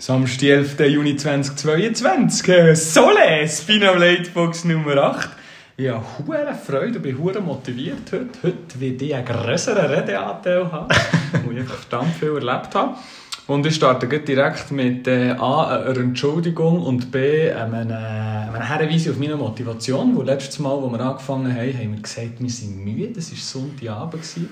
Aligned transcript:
Samstag, 0.00 0.50
11. 0.50 0.78
Juni 0.90 1.16
2022. 1.16 2.76
Sole, 2.76 3.48
Spinal 3.48 3.98
Lightbox 3.98 4.64
Nummer 4.64 4.96
8. 4.96 5.28
Ich 5.76 5.88
habe 5.88 6.04
hohe 6.24 6.54
Freude 6.54 6.98
und 6.98 7.02
bin 7.02 7.18
hohe 7.18 7.40
motiviert 7.40 8.12
heute. 8.12 8.28
Heute 8.44 8.78
werde 8.80 9.04
ich 9.04 9.12
einen 9.12 9.24
grösseren 9.26 9.86
Redeanteil 9.86 10.70
haben, 10.70 10.86
wo 11.44 11.50
ich 11.50 11.58
einfach 11.58 11.78
verdammt 11.78 12.14
viel 12.14 12.28
erlebt 12.28 12.76
habe. 12.76 12.94
Und 13.48 13.66
ich 13.66 13.74
starte 13.74 14.06
direkt 14.06 14.70
mit 14.70 15.08
äh, 15.08 15.32
A, 15.32 15.80
einer 15.80 15.96
Entschuldigung 15.96 16.80
und 16.80 17.10
B, 17.10 17.50
einem, 17.50 17.90
äh, 17.90 17.94
einem 17.94 18.78
Hinweis 18.78 19.08
auf 19.08 19.18
meine 19.18 19.34
Motivation. 19.34 20.14
Wo 20.14 20.22
letztes 20.22 20.60
Mal, 20.60 20.78
als 20.78 20.92
wir 20.92 21.00
angefangen 21.00 21.52
haben, 21.52 21.76
haben 21.76 21.94
wir 21.94 22.02
gesagt, 22.02 22.34
wir 22.38 22.50
sind 22.50 22.84
müde. 22.84 23.18
Es 23.18 23.32
war 23.32 23.38
Sonntagabend. 23.38 24.22
Gewesen. 24.22 24.48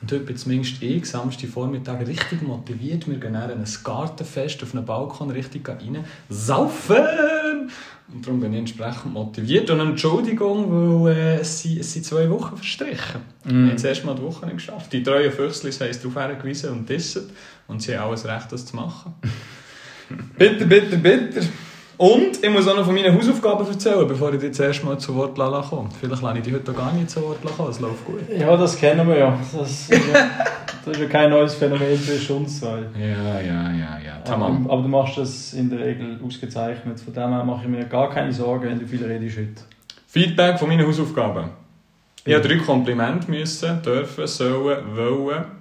Und 0.00 0.12
heute 0.12 0.24
bin 0.24 0.36
zumindest 0.36 0.80
ich, 0.80 1.04
Samstag 1.06 1.48
Vormittag, 1.48 2.06
richtig 2.06 2.42
motiviert. 2.42 3.08
Wir 3.08 3.18
gehen 3.18 3.32
dann 3.32 3.50
ein 3.50 3.64
Gartenfest 3.82 4.62
auf 4.62 4.74
einem 4.74 4.84
Balkon 4.84 5.30
richtig 5.30 5.68
rein. 5.68 6.04
Saufen! 6.28 7.70
Und 8.10 8.26
darum 8.26 8.40
bin 8.40 8.52
ich 8.52 8.60
entsprechend 8.60 9.12
motiviert. 9.12 9.68
Und 9.70 9.80
Entschuldigung, 9.80 11.04
weil 11.04 11.16
äh, 11.16 11.40
es, 11.40 11.60
sind, 11.60 11.80
es 11.80 11.92
sind 11.92 12.06
zwei 12.06 12.30
Wochen 12.30 12.56
verstrichen. 12.56 13.20
Mm. 13.44 13.48
Wir 13.48 13.54
haben 13.54 13.70
das 13.72 13.84
erste 13.84 14.06
Mal 14.06 14.14
die 14.14 14.22
Woche 14.22 14.46
nicht 14.46 14.56
geschafft. 14.56 14.92
Die 14.92 15.02
treuen 15.02 15.30
Füchslis 15.30 15.80
haben 15.80 15.90
es 15.90 16.00
darauf 16.00 16.26
hingewiesen 16.26 16.70
und 16.70 16.88
dissen. 16.88 17.30
Und 17.66 17.82
sie 17.82 17.98
haben 17.98 18.08
alles 18.08 18.24
Recht, 18.24 18.50
das 18.50 18.64
zu 18.64 18.76
machen. 18.76 19.14
bitte, 20.38 20.64
bitte, 20.64 20.96
bitte. 20.96 21.48
Und 21.98 22.44
ich 22.44 22.50
muss 22.50 22.68
auch 22.68 22.76
noch 22.76 22.84
von 22.84 22.94
meinen 22.94 23.12
Hausaufgaben 23.12 23.66
erzählen, 23.66 24.06
bevor 24.06 24.32
ich 24.32 24.38
dir 24.38 24.50
das 24.50 24.60
erste 24.60 24.86
Mal 24.86 24.98
zu 24.98 25.16
Wort 25.16 25.34
komme. 25.34 25.88
Vielleicht 25.98 26.22
lasse 26.22 26.38
ich 26.38 26.44
dich 26.44 26.54
heute 26.54 26.72
gar 26.72 26.92
nicht 26.92 27.10
zu 27.10 27.20
Wort 27.22 27.38
kommen, 27.56 27.70
es 27.70 27.80
läuft 27.80 28.04
gut. 28.04 28.20
Ja, 28.38 28.56
das 28.56 28.78
kennen 28.78 29.06
wir 29.08 29.18
ja. 29.18 29.38
Das 29.52 29.68
ist 29.68 29.90
ja, 29.90 29.96
das 30.84 30.94
ist 30.96 31.02
ja 31.02 31.08
kein 31.08 31.28
neues 31.28 31.56
Phänomen 31.56 32.00
zwischen 32.00 32.36
uns 32.36 32.60
zwei. 32.60 32.84
Ja, 32.96 33.40
ja, 33.40 33.72
ja, 33.72 33.98
ja. 33.98 34.20
Tamam. 34.24 34.64
Aber, 34.66 34.74
aber, 34.74 34.82
du 34.82 34.88
machst 34.88 35.18
das 35.18 35.52
in 35.54 35.68
der 35.68 35.80
Regel 35.80 36.20
ausgezeichnet. 36.24 37.00
Von 37.00 37.12
dem 37.12 37.30
her 37.30 37.42
mache 37.42 37.62
ich 37.64 37.68
mir 37.68 37.84
gar 37.86 38.08
keine 38.10 38.32
Sorgen, 38.32 38.68
wenn 38.68 38.78
du 38.78 38.86
viel 38.86 39.04
redest 39.04 39.36
heute. 39.36 39.62
Feedback 40.06 40.56
von 40.56 40.68
meinen 40.68 40.86
Hausaufgaben. 40.86 41.50
Ich 42.24 42.30
ja. 42.30 42.38
musste 42.38 42.54
drei 42.54 42.64
Komplimente 42.64 43.28
müssen, 43.28 43.82
dürfen, 43.82 44.26
sollen, 44.28 44.96
wollen 44.96 45.57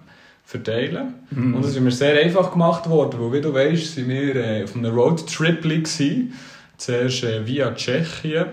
verteilen. 0.47 1.13
Mhm. 1.29 1.55
Und 1.55 1.65
das 1.65 1.71
ist 1.71 1.81
mir 1.81 1.91
sehr 1.91 2.23
einfach 2.23 2.53
gemacht 2.53 2.89
worden, 2.89 3.19
weil, 3.19 3.33
wie 3.33 3.41
du 3.41 3.53
weißt, 3.53 3.95
sind 3.95 4.07
wir 4.07 4.35
äh, 4.35 4.63
auf 4.63 4.75
einem 4.77 4.93
Roadtrip. 4.93 5.85
Zuerst 6.77 7.23
äh, 7.23 7.45
via 7.45 7.75
Tschechien. 7.75 8.45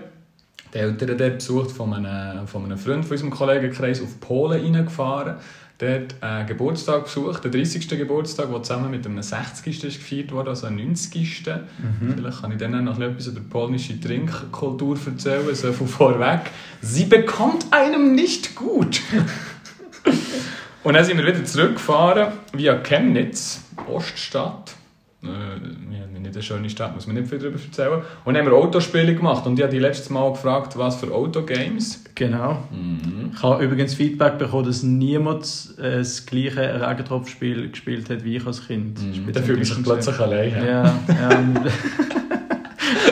Die 0.73 0.77
Eltern 0.77 1.17
dort 1.17 1.35
besucht 1.35 1.71
von 1.71 1.93
einem, 1.93 2.47
von 2.47 2.65
einem 2.65 2.77
Freund 2.77 3.05
von 3.05 3.13
unserem 3.13 3.31
Kollegenkreis 3.31 4.01
auf 4.01 4.19
Polen 4.19 4.61
reingefahren. 4.61 5.35
Dort 5.77 6.15
einen 6.21 6.47
Geburtstag 6.47 7.05
besucht, 7.05 7.45
den 7.45 7.51
30. 7.51 7.87
Geburtstag, 7.87 8.49
der 8.49 8.63
zusammen 8.63 8.91
mit 8.91 9.05
einem 9.05 9.21
60. 9.21 9.81
gefeiert 9.81 10.33
wurde, 10.33 10.49
also 10.49 10.67
einem 10.67 10.87
90. 10.87 11.45
Mhm. 11.45 12.13
Vielleicht 12.13 12.41
kann 12.41 12.51
ich 12.51 12.57
dann 12.57 12.83
noch 12.83 12.99
etwas 12.99 13.27
über 13.27 13.39
die 13.39 13.47
polnische 13.47 13.99
Trinkkultur 13.99 14.97
erzählen, 15.05 15.55
so 15.55 15.71
von 15.71 15.87
vorweg. 15.87 16.41
Sie 16.81 17.05
bekommt 17.05 17.67
einem 17.71 18.15
nicht 18.15 18.53
gut. 18.55 19.01
Und 20.85 20.93
dann 20.93 21.03
sind 21.03 21.17
wir 21.17 21.25
wieder 21.25 21.43
zurückgefahren 21.43 22.33
via 22.53 22.75
Chemnitz, 22.75 23.63
Oststadt. 23.91 24.75
Äh, 25.23 25.27
ja, 25.27 26.05
nicht 26.19 26.35
eine 26.35 26.43
schöne 26.43 26.69
Stadt, 26.69 26.93
muss 26.93 27.07
man 27.07 27.15
nicht 27.15 27.27
viel 27.27 27.39
darüber 27.39 27.57
erzählen. 27.59 28.03
Und 28.23 28.35
dann 28.35 28.45
haben 28.45 28.51
wir 28.51 28.55
Autospiele 28.55 29.15
gemacht 29.15 29.47
und 29.47 29.57
ich 29.57 29.63
habe 29.63 29.73
die 29.73 29.79
letztes 29.79 30.11
Mal 30.11 30.29
gefragt, 30.29 30.77
was 30.77 30.97
für 30.97 31.11
Autogames. 31.11 32.03
Genau. 32.13 32.63
Mhm. 32.69 33.31
Ich 33.33 33.41
habe 33.41 33.63
übrigens 33.63 33.95
Feedback 33.95 34.37
bekommen, 34.37 34.67
dass 34.67 34.83
niemand 34.83 35.73
äh, 35.79 35.97
das 35.97 36.23
gleiche 36.23 36.87
Regentropfspiel 36.87 37.71
gespielt 37.71 38.07
hat 38.11 38.23
wie 38.23 38.35
ich 38.35 38.45
als 38.45 38.67
Kind. 38.67 39.01
Mhm. 39.01 39.33
Da 39.33 39.41
fühlt 39.41 39.57
man 39.57 39.65
sich 39.65 39.83
plötzlich 39.83 40.19
allein. 40.19 40.51
Ja, 40.51 40.83
ja. 41.07 41.29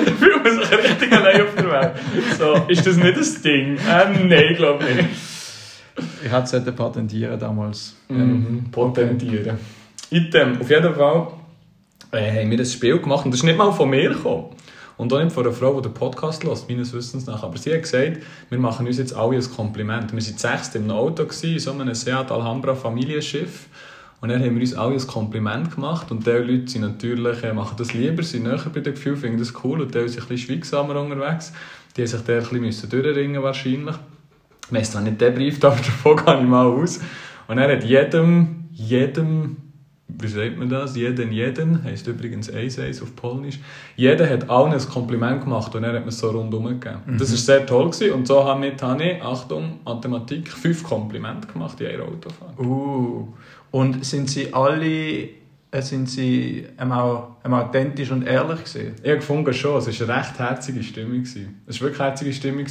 da 0.06 0.12
fühlt 0.12 0.44
man 0.44 0.60
sich 0.60 0.72
richtig 0.72 1.12
allein 1.12 1.42
auf 1.42 1.56
der 1.56 1.72
Welt. 1.72 1.92
So, 2.38 2.54
ist 2.68 2.86
das 2.86 2.98
nicht 2.98 3.18
das 3.18 3.42
Ding? 3.42 3.78
Äh, 3.78 4.26
nein, 4.28 4.56
glaube 4.56 4.84
ich 4.88 4.96
nicht. 4.96 5.10
Ich 6.24 6.32
es 6.32 6.76
patentieren 6.76 7.40
damals. 7.40 7.96
Mhm, 8.10 8.66
patentieren. 8.72 9.58
Item. 10.10 10.62
Auf 10.62 10.70
jeden 10.70 10.94
Fall 10.94 11.28
äh, 12.12 12.42
haben 12.42 12.52
wir 12.52 12.58
das 12.58 12.74
Spiel 12.74 13.00
gemacht 13.00 13.26
und 13.26 13.32
das 13.32 13.40
ist 13.40 13.46
nicht 13.46 13.58
mal 13.58 13.72
von 13.72 13.90
mir 13.90 14.10
gekommen. 14.10 14.56
Und 14.98 15.12
auch 15.12 15.22
nicht 15.22 15.34
von 15.34 15.44
einer 15.44 15.54
Frau, 15.54 15.74
die 15.82 15.90
den 15.90 15.94
Podcast 15.94 16.44
hört, 16.44 16.70
meines 16.70 16.94
Wissens 16.94 17.26
nach. 17.26 17.42
Aber 17.44 17.58
sie 17.58 17.74
hat 17.74 17.82
gesagt, 17.82 18.20
wir 18.50 18.60
machen 18.60 18.86
uns 18.86 19.00
jetzt 19.00 19.16
alle 19.16 19.38
ein 19.38 19.52
Kompliment. 19.52 20.14
Wir 20.14 20.22
waren 20.22 20.38
sechs 20.38 20.76
im 20.76 20.90
Auto, 20.92 21.24
in 21.24 21.60
so 21.60 21.72
einem 21.72 21.94
Seat 21.96 22.32
Alhambra 22.32 22.76
Familienschiff. 22.76 23.68
Und 24.22 24.30
dann 24.30 24.42
haben 24.42 24.54
wir 24.54 24.62
uns 24.62 24.76
alle 24.76 24.94
ein 24.94 25.08
Kompliment 25.08 25.74
gemacht. 25.74 26.12
Und 26.12 26.26
die 26.28 26.32
Leute 26.32 26.68
sind 26.68 26.84
natürlich, 26.84 27.44
äh, 27.44 27.54
machen 27.54 27.76
das 27.78 27.94
lieber, 27.94 28.22
sind 28.22 28.44
näher 28.44 28.62
bei 28.72 28.82
dem 28.82 28.94
Gefühl, 28.94 29.18
finden 29.18 29.40
das 29.40 29.52
cool. 29.64 29.82
Und 29.82 29.96
die 29.96 30.08
sind 30.08 30.22
ein 30.22 30.28
bisschen 30.28 30.38
schweigsamer 30.38 31.02
unterwegs. 31.02 31.52
Die 31.98 32.02
haben 32.02 32.08
sich 32.08 32.22
da 32.22 32.38
ein 32.38 32.62
bisschen 32.62 32.90
durchringen 32.90 33.42
wahrscheinlich. 33.42 33.96
Wir 34.74 34.80
haben 34.80 34.86
zwar 34.86 35.02
nicht 35.02 35.22
den 35.22 35.34
Brief, 35.34 35.56
aber 35.64 35.76
davon 35.76 36.18
gehe 36.18 36.40
ich 36.42 36.48
mal 36.48 36.66
aus. 36.66 37.00
Und 37.48 37.58
er 37.58 37.72
hat 37.72 37.84
jedem, 37.84 38.66
jedem, 38.72 39.58
wie 40.08 40.28
sagt 40.28 40.58
man 40.58 40.70
das? 40.70 40.96
Jeden, 40.96 41.32
jeden, 41.32 41.84
heisst 41.84 42.08
übrigens 42.08 42.50
eins, 42.52 42.80
eins 42.80 43.02
auf 43.02 43.16
Polnisch. 43.16 43.60
Jeder 43.96 44.30
hat 44.30 44.50
allen 44.50 44.74
ein 44.74 44.80
Kompliment 44.80 45.44
gemacht 45.44 45.76
und 45.76 45.84
er 45.84 45.94
hat 45.94 46.06
mir 46.06 46.12
so 46.12 46.30
rundum 46.30 46.66
gegeben. 46.66 47.02
Mhm. 47.06 47.18
Das 47.18 47.32
war 47.32 47.38
sehr 47.38 47.66
toll 47.66 47.92
gewesen. 47.92 48.14
und 48.14 48.28
so 48.28 48.44
habe 48.44 48.68
ich, 48.68 49.22
Achtung, 49.22 49.80
Mathematik, 49.86 50.50
fünf 50.50 50.84
Komplimente 50.84 51.48
gemacht 51.48 51.80
in 51.82 51.88
einer 51.88 52.04
Autofahrt. 52.04 52.60
Uh. 52.60 53.28
Und 53.72 54.06
sind 54.06 54.30
sie 54.30 54.54
alle 54.54 55.43
sind 55.82 56.10
sie 56.10 56.68
auch, 56.78 57.36
authentisch 57.44 58.12
und 58.12 58.24
ehrlich 58.24 58.64
gewesen? 58.64 58.96
Ich 59.02 59.24
fand 59.24 59.56
schon, 59.56 59.78
es 59.78 60.00
war 60.00 60.10
eine 60.10 60.20
recht 60.20 60.40
herzige 60.40 60.84
Stimmung. 60.84 61.24
Es 61.24 61.36
war 61.36 61.88
wirklich 61.88 62.00
eine 62.00 62.10
herzige 62.10 62.34
Stimmung. 62.34 62.66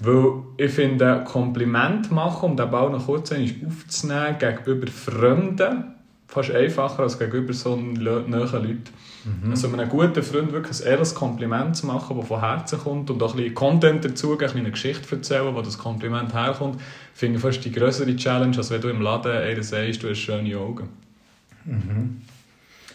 Weil 0.00 0.32
ich 0.56 0.72
finde, 0.72 1.24
Kompliment 1.24 2.10
machen, 2.10 2.50
um 2.50 2.56
den 2.56 2.70
Ball 2.70 2.90
noch 2.90 3.06
kurz 3.06 3.32
aufzunehmen, 3.32 4.36
gegenüber 4.38 4.86
Fremden, 4.88 5.94
fast 6.26 6.50
einfacher 6.50 7.04
als 7.04 7.18
gegenüber 7.18 7.52
so 7.52 7.76
nahen 7.76 8.30
Leuten. 8.30 8.82
Mhm. 9.24 9.50
Also 9.50 9.68
einem 9.68 9.88
guten 9.88 10.22
Freund 10.22 10.52
wirklich 10.52 10.80
ein 10.80 10.86
ehrliches 10.86 11.14
Kompliment 11.14 11.76
zu 11.76 11.86
machen, 11.86 12.16
das 12.16 12.28
von 12.28 12.40
Herzen 12.40 12.78
kommt 12.78 13.10
und 13.10 13.22
auch 13.22 13.32
ein 13.32 13.38
bisschen 13.38 13.54
Content 13.54 14.04
dazu, 14.04 14.38
eine 14.38 14.70
Geschichte 14.70 15.16
erzählen, 15.16 15.54
wo 15.54 15.62
das 15.62 15.78
Kompliment 15.78 16.34
herkommt, 16.34 16.80
finde 17.14 17.36
ich 17.36 17.42
fast 17.42 17.64
die 17.64 17.72
größere 17.72 18.14
Challenge, 18.16 18.56
als 18.56 18.70
wenn 18.70 18.80
du 18.80 18.88
im 18.88 19.00
Laden 19.00 19.32
einer 19.32 19.62
sagst, 19.62 20.02
du 20.02 20.10
hast 20.10 20.18
schöne 20.18 20.56
Augen. 20.56 20.88
Mhm. 21.64 22.22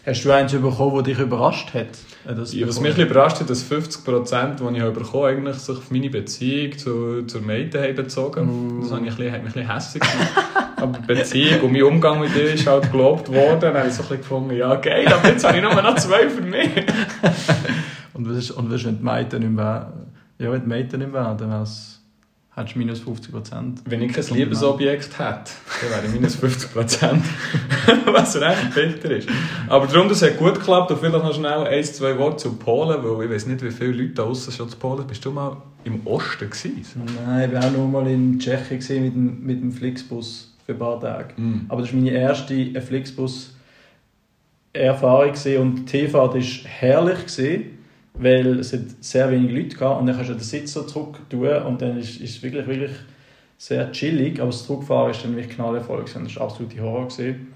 Hast 0.06 0.22
du 0.22 0.30
eins 0.32 0.52
bekommen, 0.52 0.96
das 0.96 1.04
dich 1.04 1.18
überrascht 1.18 1.72
hat? 1.72 1.86
Äh, 2.26 2.42
ja, 2.58 2.68
was 2.68 2.78
mich 2.78 2.98
überrascht 2.98 3.40
hat, 3.40 3.48
dass 3.48 3.62
50 3.62 4.04
Prozent, 4.04 4.60
die 4.60 4.76
ich 4.76 4.84
bekommen 4.92 5.24
eigentlich 5.24 5.56
sich 5.56 5.78
auf 5.78 5.90
meine 5.90 6.10
Beziehung 6.10 6.76
zu, 6.76 7.22
zur 7.22 7.40
Mädchen 7.40 7.82
haben 7.82 7.94
bezogen. 7.94 8.48
Uh. 8.48 8.82
Das 8.82 8.92
hat 8.92 9.00
mich 9.00 9.18
ein 9.18 9.44
bisschen, 9.44 9.66
hässlich 9.66 10.02
gemacht. 10.02 10.30
aber 10.76 10.98
die 10.98 11.06
Beziehung 11.06 11.62
und 11.62 11.72
mein 11.72 11.82
Umgang 11.84 12.20
mit 12.20 12.36
ihr 12.36 12.52
ist 12.52 12.66
halt 12.66 12.92
gelobt 12.92 13.32
worden. 13.32 13.60
Dann 13.60 13.74
habe 13.74 13.88
ich 13.88 13.94
so 13.94 14.02
ein 14.02 14.08
bisschen 14.08 14.18
gefunden, 14.18 14.54
ja 14.54 14.74
geil, 14.74 15.08
aber 15.08 15.28
jetzt 15.28 15.42
habe 15.42 15.56
ich 15.56 15.62
nur 15.62 15.72
noch 15.72 15.94
zwei 15.96 16.28
für 16.28 16.42
mich. 16.42 16.68
und 18.12 18.28
was 18.28 18.36
ist, 18.36 18.50
und 18.50 18.68
was 18.68 18.80
ist, 18.80 18.86
wenn 18.86 18.98
die 18.98 19.04
Mädchen 19.04 19.40
nicht 19.40 19.52
mehr, 19.52 19.90
ja, 20.38 20.52
wenn 20.52 20.60
die 20.60 20.68
Mädchen 20.68 20.98
nicht 20.98 21.12
mehr, 21.12 21.34
dann 21.34 21.48
wäre 21.48 21.62
hättest 22.56 22.74
du 22.74 22.78
minus 22.78 23.00
50 23.00 23.32
Prozent. 23.32 23.80
Wenn 23.84 24.00
ich 24.02 24.12
kein 24.12 24.24
Liebesobjekt 24.26 25.18
hätte, 25.18 25.50
dann 25.80 25.90
wäre 25.90 26.06
ich 26.06 26.12
minus 26.12 26.36
50 26.36 26.72
Prozent. 26.72 27.24
Was 28.06 28.40
recht 28.40 28.74
bitter 28.74 29.10
ist. 29.10 29.28
Aber 29.68 29.86
darum, 29.86 30.08
das 30.08 30.22
hat 30.22 30.38
gut 30.38 30.54
geklappt. 30.54 30.90
Und 30.90 31.00
vielleicht 31.00 31.14
noch 31.14 31.34
schnell 31.34 31.66
ein, 31.66 31.84
zwei 31.84 32.16
Worte 32.18 32.36
zu 32.36 32.54
Polen, 32.54 33.02
weil 33.02 33.26
ich 33.26 33.32
weiß 33.32 33.46
nicht, 33.46 33.62
wie 33.62 33.70
viele 33.70 33.92
Leute 33.92 34.14
da 34.14 34.22
außen 34.24 34.52
schon 34.52 34.68
zu 34.68 34.76
Polen 34.76 35.06
Bist 35.06 35.24
du 35.24 35.30
mal 35.32 35.56
im 35.84 36.06
Osten 36.06 36.48
gewesen? 36.48 37.02
Nein, 37.26 37.50
ich 37.50 37.56
war 37.56 37.66
auch 37.66 37.72
noch 37.72 37.88
mal 37.88 38.06
in 38.06 38.38
Tschechien 38.38 39.02
mit 39.02 39.14
dem, 39.14 39.44
mit 39.44 39.60
dem 39.60 39.72
Flixbus 39.72 40.54
für 40.64 40.72
ein 40.72 40.78
paar 40.78 41.00
Tage. 41.00 41.34
Mm. 41.36 41.66
Aber 41.68 41.82
das 41.82 41.92
war 41.92 42.00
meine 42.00 42.12
erste 42.12 42.80
Flixbus-Erfahrung 42.80 45.32
und 45.60 45.76
die 45.76 45.84
T-Fahrt 45.84 46.34
war 46.34 46.40
herrlich. 46.40 47.26
Gewesen 47.26 47.83
weil 48.14 48.60
es 48.60 48.72
hat 48.72 48.80
sehr 49.00 49.30
wenig 49.30 49.52
Leute 49.52 49.76
gab 49.76 50.00
und 50.00 50.06
dann 50.06 50.16
kannst 50.16 50.30
du 50.30 50.34
den 50.34 50.42
Sitz 50.42 50.72
so 50.72 50.82
zurück 50.82 51.18
tun 51.28 51.48
und 51.48 51.82
dann 51.82 51.98
ist 51.98 52.20
es 52.20 52.42
wirklich, 52.42 52.66
wirklich 52.66 52.92
sehr 53.58 53.90
chillig, 53.92 54.40
aber 54.40 54.50
das 54.50 54.66
Zurückfahren 54.66 55.10
ist 55.10 55.24
dann 55.24 55.36
wirklich 55.36 55.56
knallervoll 55.56 56.00
gewesen. 56.00 56.24
das 56.24 56.36
war 56.36 56.44
absolute 56.44 56.80
Horror 56.80 57.08
gewesen. 57.08 57.48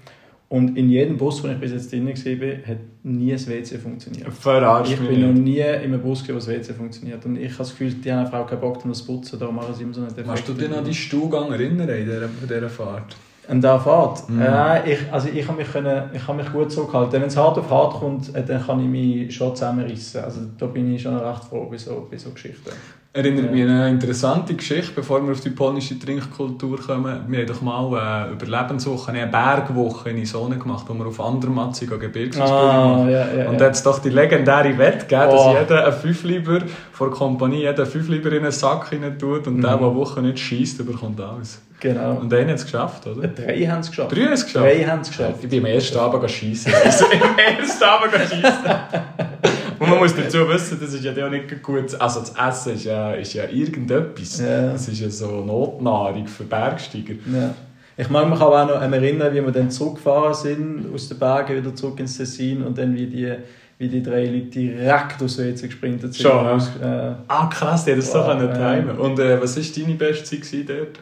Und 0.49 0.75
in 0.77 0.89
jedem 0.89 1.15
Bus, 1.15 1.43
wo 1.43 1.47
ich 1.47 1.59
bis 1.59 1.71
jetzt 1.71 1.91
drin 1.91 2.07
war, 2.07 2.67
hat 2.67 2.77
nie 3.03 3.31
das 3.31 3.47
WC 3.47 3.77
funktioniert. 3.77 4.33
Verarsch 4.33 4.93
ich 4.93 4.99
bin 4.99 5.21
noch 5.21 5.39
nie 5.39 5.59
in 5.59 5.63
einem 5.63 6.01
Bus, 6.01 6.27
wo 6.27 6.33
das 6.33 6.47
WC 6.47 6.73
funktioniert. 6.73 7.23
Und 7.23 7.37
ich 7.37 7.49
habe 7.51 7.59
das 7.59 7.69
Gefühl, 7.69 7.93
die 7.93 8.11
haben 8.11 8.25
einfach 8.25 8.39
auch 8.39 8.47
keinen 8.47 8.61
Bock, 8.61 8.83
um 8.83 8.89
das 8.89 9.05
zu 9.05 9.05
putzen. 9.05 9.37
Darum 9.37 9.57
machen 9.57 9.75
sie 9.75 9.83
immer 9.83 9.93
so 9.93 10.01
einen 10.01 10.09
Defekt. 10.09 10.27
Hast 10.27 10.47
du 10.47 10.53
dich 10.53 10.75
an 10.75 10.83
die 10.83 10.93
Stuhlgang 10.93 11.51
erinnern 11.51 11.87
in 11.89 12.05
dieser, 12.05 12.27
dieser 12.27 12.69
Fahrt? 12.69 13.15
An 13.49 13.61
der 13.61 13.79
Fahrt? 13.79 14.29
Mhm. 14.29 14.41
Äh, 14.41 14.93
ich, 14.93 15.11
also 15.11 15.27
ich 15.27 15.45
kann 15.45 15.55
mich, 15.55 15.71
können, 15.71 16.11
ich 16.13 16.23
kann 16.23 16.37
mich 16.37 16.51
gut 16.51 16.71
zurückhalten. 16.71 17.13
Wenn 17.13 17.23
es 17.23 17.35
hart 17.35 17.57
auf 17.57 17.69
hart 17.71 17.95
kommt, 17.95 18.35
äh, 18.35 18.43
dann 18.45 18.63
kann 18.63 18.79
ich 18.79 18.87
mich 18.87 19.35
schon 19.35 19.55
zusammenrissen. 19.55 20.23
Also 20.23 20.41
da 20.57 20.67
bin 20.67 20.93
ich 20.93 21.01
schon 21.01 21.17
recht 21.17 21.43
froh 21.45 21.65
bei 21.65 21.77
so, 21.77 22.07
bei 22.09 22.17
so 22.17 22.29
Geschichten. 22.29 22.69
Erinnert 23.11 23.45
Ja. 23.45 23.51
mich 23.51 23.63
an 23.63 23.69
eine 23.71 23.89
interessante 23.89 24.53
Geschichte, 24.53 24.91
bevor 24.95 25.25
wir 25.25 25.31
auf 25.31 25.39
die 25.39 25.49
polnische 25.49 25.97
Trinkkultur 25.97 26.79
kommen. 26.79 27.23
Wir 27.27 27.39
haben 27.39 27.47
doch 27.47 27.61
mal 27.61 28.27
äh, 28.29 28.33
über 28.33 28.45
Lebenswoche 28.45 29.11
eine 29.11 29.25
Bergwoche 29.25 30.11
in 30.11 30.23
Sonne 30.27 30.59
gemacht, 30.59 30.85
wo 30.87 30.93
wir 30.93 31.07
auf 31.07 31.19
Andermatzig 31.19 31.89
eine 31.89 31.97
Gebirgsausbildung 32.01 32.69
Ah, 32.69 32.87
machen. 32.97 33.09
ja, 33.09 33.33
ja, 33.33 33.49
Und 33.49 33.59
da 33.59 33.65
hat 33.65 33.73
es 33.73 33.81
doch 33.81 33.97
die 33.97 34.09
legendäre 34.09 34.77
Wette 34.77 35.07
gegeben, 35.07 35.23
Oh. 35.31 35.53
dass 35.55 35.61
jeder 35.61 35.85
einen 35.85 35.93
Fünfliber 35.95 36.59
von 36.91 37.09
der 37.09 37.17
Kompanie 37.17 37.61
jeden 37.61 37.85
Fünfliber 37.87 38.31
in 38.31 38.43
einen 38.43 38.51
Sack 38.51 38.91
rein 38.91 39.17
tut 39.17 39.47
und 39.47 39.59
der, 39.63 39.71
Mhm. 39.75 39.79
der 39.79 39.87
eine 39.87 39.95
Woche 39.95 40.21
nicht 40.21 40.37
schießt, 40.37 40.85
bekommt 40.85 41.19
alles. 41.19 41.63
Genau. 41.79 42.11
Und 42.21 42.31
einer 42.31 42.49
hat 42.51 42.57
es 42.59 42.63
geschafft, 42.65 43.07
oder? 43.07 43.27
Drei 43.27 43.65
haben 43.65 43.79
es 43.79 43.89
geschafft. 43.89 44.15
Drei 44.15 44.21
haben 44.25 44.33
es 44.33 44.45
geschafft. 44.45 44.65
Drei 44.65 44.83
haben 44.85 45.01
es 45.01 45.09
geschafft. 45.09 45.35
Ich 45.41 45.49
bin 45.49 45.59
am 45.61 45.65
ersten 45.65 45.97
Abend 45.97 46.29
schießen. 46.29 46.71
Also 46.85 47.05
im 47.11 47.57
ersten 47.57 47.83
Abend 47.83 48.13
schießen. 48.13 48.43
Man 49.89 49.99
muss 49.99 50.15
dazu 50.15 50.47
wissen, 50.49 50.77
das 50.81 50.93
ist 50.93 51.03
ja 51.03 51.25
auch 51.25 51.29
nicht 51.29 51.61
gut. 51.63 51.99
Also 51.99 52.19
das 52.21 52.33
Essen 52.35 52.73
ist 52.75 52.85
ja, 52.85 53.13
ist 53.13 53.33
ja 53.33 53.43
irgendetwas. 53.49 54.39
Ja. 54.39 54.71
Das 54.71 54.87
ist 54.87 54.99
ja 54.99 55.09
so 55.09 55.43
Notnahrung 55.43 56.27
für 56.27 56.43
Bergsteiger. 56.43 57.13
Ja. 57.33 57.53
Ich 57.97 58.09
mag 58.09 58.29
mich 58.29 58.39
aber 58.39 58.63
auch 58.63 58.67
noch 58.67 58.81
erinnern, 58.81 59.33
wie 59.33 59.43
wir 59.43 59.51
dann 59.51 59.69
zurückgefahren 59.69 60.33
sind, 60.33 60.85
aus 60.93 61.09
den 61.09 61.19
Bergen 61.19 61.57
wieder 61.57 61.75
zurück 61.75 61.99
ins 61.99 62.17
Tessin 62.17 62.63
und 62.63 62.77
dann 62.77 62.95
wie 62.95 63.07
die, 63.07 63.33
wie 63.77 63.87
die 63.89 64.01
drei 64.01 64.25
Leute 64.25 64.45
direkt 64.47 65.21
aus 65.21 65.37
WC 65.37 65.67
gesprintet 65.67 66.13
sind. 66.13 66.23
Schon. 66.23 66.47
Aus, 66.47 66.69
äh, 66.81 67.11
Ah 67.27 67.47
krass, 67.47 67.83
die 67.83 67.91
hat 67.91 67.97
das 67.97 68.11
so 68.11 68.23
können 68.23 68.53
timen. 68.53 68.97
Und 68.97 69.19
äh, 69.19 69.41
was 69.41 69.57
war 69.57 69.83
deine 69.83 69.95
beste 69.95 70.23
Zeit 70.23 70.69
dort? 70.69 70.99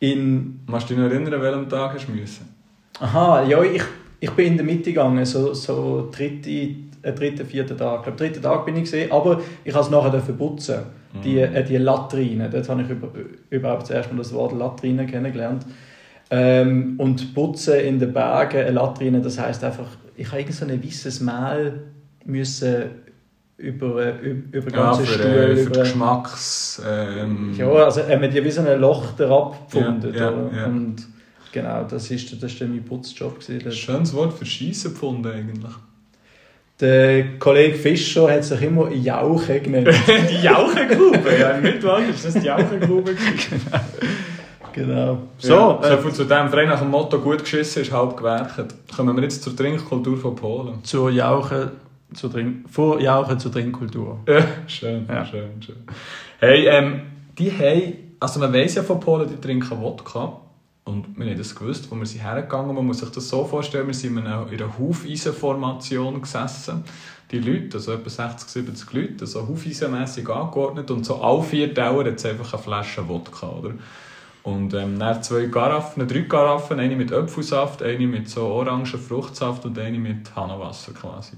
in, 0.00 0.60
Kannst 0.68 0.90
du 0.90 0.94
dich 0.94 1.02
noch 1.02 1.10
erinnern, 1.10 1.40
welchem 1.40 1.68
Tag 1.68 1.94
hast 1.94 2.06
du 2.08 2.12
müssen? 2.12 2.48
aha, 2.98 3.42
ja, 3.44 3.62
ich, 3.62 3.82
ich 4.18 4.30
bin 4.32 4.46
in 4.48 4.56
der 4.56 4.66
Mitte 4.66 4.90
gegangen, 4.92 5.24
so, 5.24 5.54
so 5.54 6.08
dritte, 6.12 6.74
äh, 7.02 7.12
dritten, 7.12 7.46
vierten 7.46 7.76
Tag. 7.76 7.98
Ich 7.98 8.04
glaube, 8.04 8.18
dritten 8.18 8.42
Tag 8.42 8.64
bin 8.66 8.76
ich 8.76 8.84
gesehen, 8.84 9.10
aber 9.12 9.40
ich 9.64 9.74
habe 9.74 9.84
es 9.84 9.90
nachher 9.90 10.10
dürfen 10.10 10.36
putzen. 10.36 10.80
Die, 11.24 11.38
äh, 11.40 11.64
die 11.64 11.76
Latrine, 11.76 12.48
dort 12.48 12.68
habe 12.68 12.82
ich 12.82 12.88
über, 12.88 13.08
überhaupt 13.50 13.86
zuerst 13.86 14.12
mal 14.12 14.18
das 14.18 14.32
Wort 14.32 14.52
Latrine 14.52 15.06
kennengelernt. 15.06 15.66
Ähm, 16.30 16.94
und 16.98 17.34
putzen 17.34 17.80
in 17.80 17.98
den 17.98 18.12
Bergen, 18.12 18.58
eine 18.58 18.70
Latrine, 18.70 19.20
das 19.20 19.36
heißt 19.36 19.64
einfach, 19.64 19.88
ich 20.16 20.28
habe 20.28 20.38
irgend 20.38 20.54
so 20.54 20.64
ein 20.64 20.84
weißes 20.84 21.20
Mehl 21.20 21.80
müssen 22.24 22.84
über, 23.56 24.06
äh, 24.06 24.10
über, 24.20 24.58
über 24.58 24.70
den 24.70 24.78
Ja, 24.78 24.92
für, 24.94 25.06
Stuhl. 25.06 25.26
äh, 25.26 25.56
für 25.56 25.62
über, 25.62 25.80
Geschmacks... 25.80 26.82
Ähm, 26.88 27.54
ja, 27.56 27.68
also 27.68 28.02
haben 28.06 28.22
wir 28.22 28.28
die 28.28 28.44
wie 28.44 28.50
so 28.50 28.62
ein 28.62 28.80
Loch 28.80 29.12
drauf 29.16 29.66
gefunden. 29.66 30.14
Ja, 30.14 30.30
ja. 30.30 30.66
Und 30.66 31.08
genau, 31.50 31.82
das 31.82 32.08
ist, 32.12 32.40
das 32.40 32.52
ist 32.52 32.60
mein 32.60 32.84
Putzjob. 32.84 33.40
Gewesen. 33.40 33.66
Ein 33.66 33.72
schönes 33.72 34.14
Wort 34.14 34.32
für 34.32 34.46
Schießen 34.46 34.92
gefunden 34.92 35.26
eigentlich. 35.26 35.74
Der 36.80 37.38
Kollege 37.38 37.76
Fischer 37.76 38.30
hat 38.30 38.44
sich 38.44 38.62
immer 38.62 38.90
Jauche 38.90 39.60
genannt. 39.60 39.88
die 40.30 40.42
Jauchegrube, 40.42 41.38
ja, 41.38 41.58
nicht 41.58 41.82
wahr? 41.82 42.00
Ist 42.08 42.24
das 42.24 42.34
die 42.34 42.46
Jauchegrube? 42.46 43.14
genau. 44.72 45.18
So, 45.38 45.48
So, 45.48 45.54
ja, 45.54 45.80
äh, 45.82 45.96
so 45.96 46.02
viel 46.02 46.12
zu 46.12 46.24
dem 46.24 46.48
frei 46.48 46.64
nach 46.66 46.80
dem 46.80 46.90
Motto 46.90 47.18
«Gut 47.18 47.40
geschissen 47.40 47.82
ist 47.82 47.92
halb 47.92 48.16
gewerkt». 48.16 48.74
Kommen 48.96 49.14
wir 49.16 49.22
jetzt 49.22 49.42
zur 49.42 49.54
Trinkkultur 49.54 50.16
von 50.16 50.34
Polen. 50.34 50.82
zur 50.82 51.10
Jauche, 51.10 51.72
zur 52.14 52.32
Trink, 52.32 52.68
vor 52.70 53.00
Jauche 53.00 53.36
zur 53.38 53.52
Trinkkultur. 53.52 54.18
Ja, 54.26 54.42
schön, 54.66 55.06
Ja. 55.08 55.24
schön, 55.24 55.50
schön. 55.64 55.76
Hey, 56.38 56.66
ähm, 56.66 57.02
die 57.38 57.50
haben, 57.52 57.92
also 58.18 58.40
man 58.40 58.52
weiss 58.52 58.74
ja 58.74 58.82
von 58.82 58.98
Polen, 59.00 59.28
die 59.28 59.40
trinken 59.40 59.80
Wodka. 59.80 60.40
Und 60.90 61.16
wir 61.16 61.26
haben 61.26 61.38
das 61.38 61.54
gewusst, 61.54 61.90
wo 61.90 61.96
wir 61.96 62.04
sind 62.04 62.22
hergegangen. 62.22 62.74
Man 62.74 62.84
muss 62.84 62.98
sich 62.98 63.10
das 63.10 63.28
so 63.28 63.44
vorstellen, 63.44 63.86
wir 63.86 63.94
sind 63.94 64.18
in 64.18 64.26
einer, 64.26 64.50
in 64.50 64.60
einer 64.60 64.78
Hufeisenformation 64.78 66.20
gesessen. 66.20 66.84
Die 67.30 67.38
Leute, 67.38 67.76
also 67.76 67.92
etwa 67.92 68.10
60, 68.10 68.48
70 68.48 68.92
Leute, 68.92 69.26
so 69.26 69.46
hufeisenmässig 69.46 70.28
angeordnet. 70.28 70.90
Und 70.90 71.06
so 71.06 71.22
alle 71.22 71.42
vier 71.42 71.68
hat 71.68 72.06
es 72.06 72.26
einfach 72.26 72.54
eine 72.54 72.62
Flasche 72.62 73.08
Wodka, 73.08 73.48
oder? 73.48 73.74
Und 74.42 74.74
ähm, 74.74 74.98
dann 74.98 75.22
zwei 75.22 75.46
Garaffen, 75.46 76.08
drei 76.08 76.20
Garaffen, 76.20 76.80
eine 76.80 76.96
mit 76.96 77.12
Apfelsaft, 77.12 77.82
eine 77.82 78.06
mit 78.06 78.28
so 78.28 78.46
orangen 78.46 78.86
Fruchtsaft 78.86 79.64
und 79.66 79.78
eine 79.78 79.98
mit 79.98 80.34
Hanenwasser 80.34 80.92
quasi. 80.92 81.36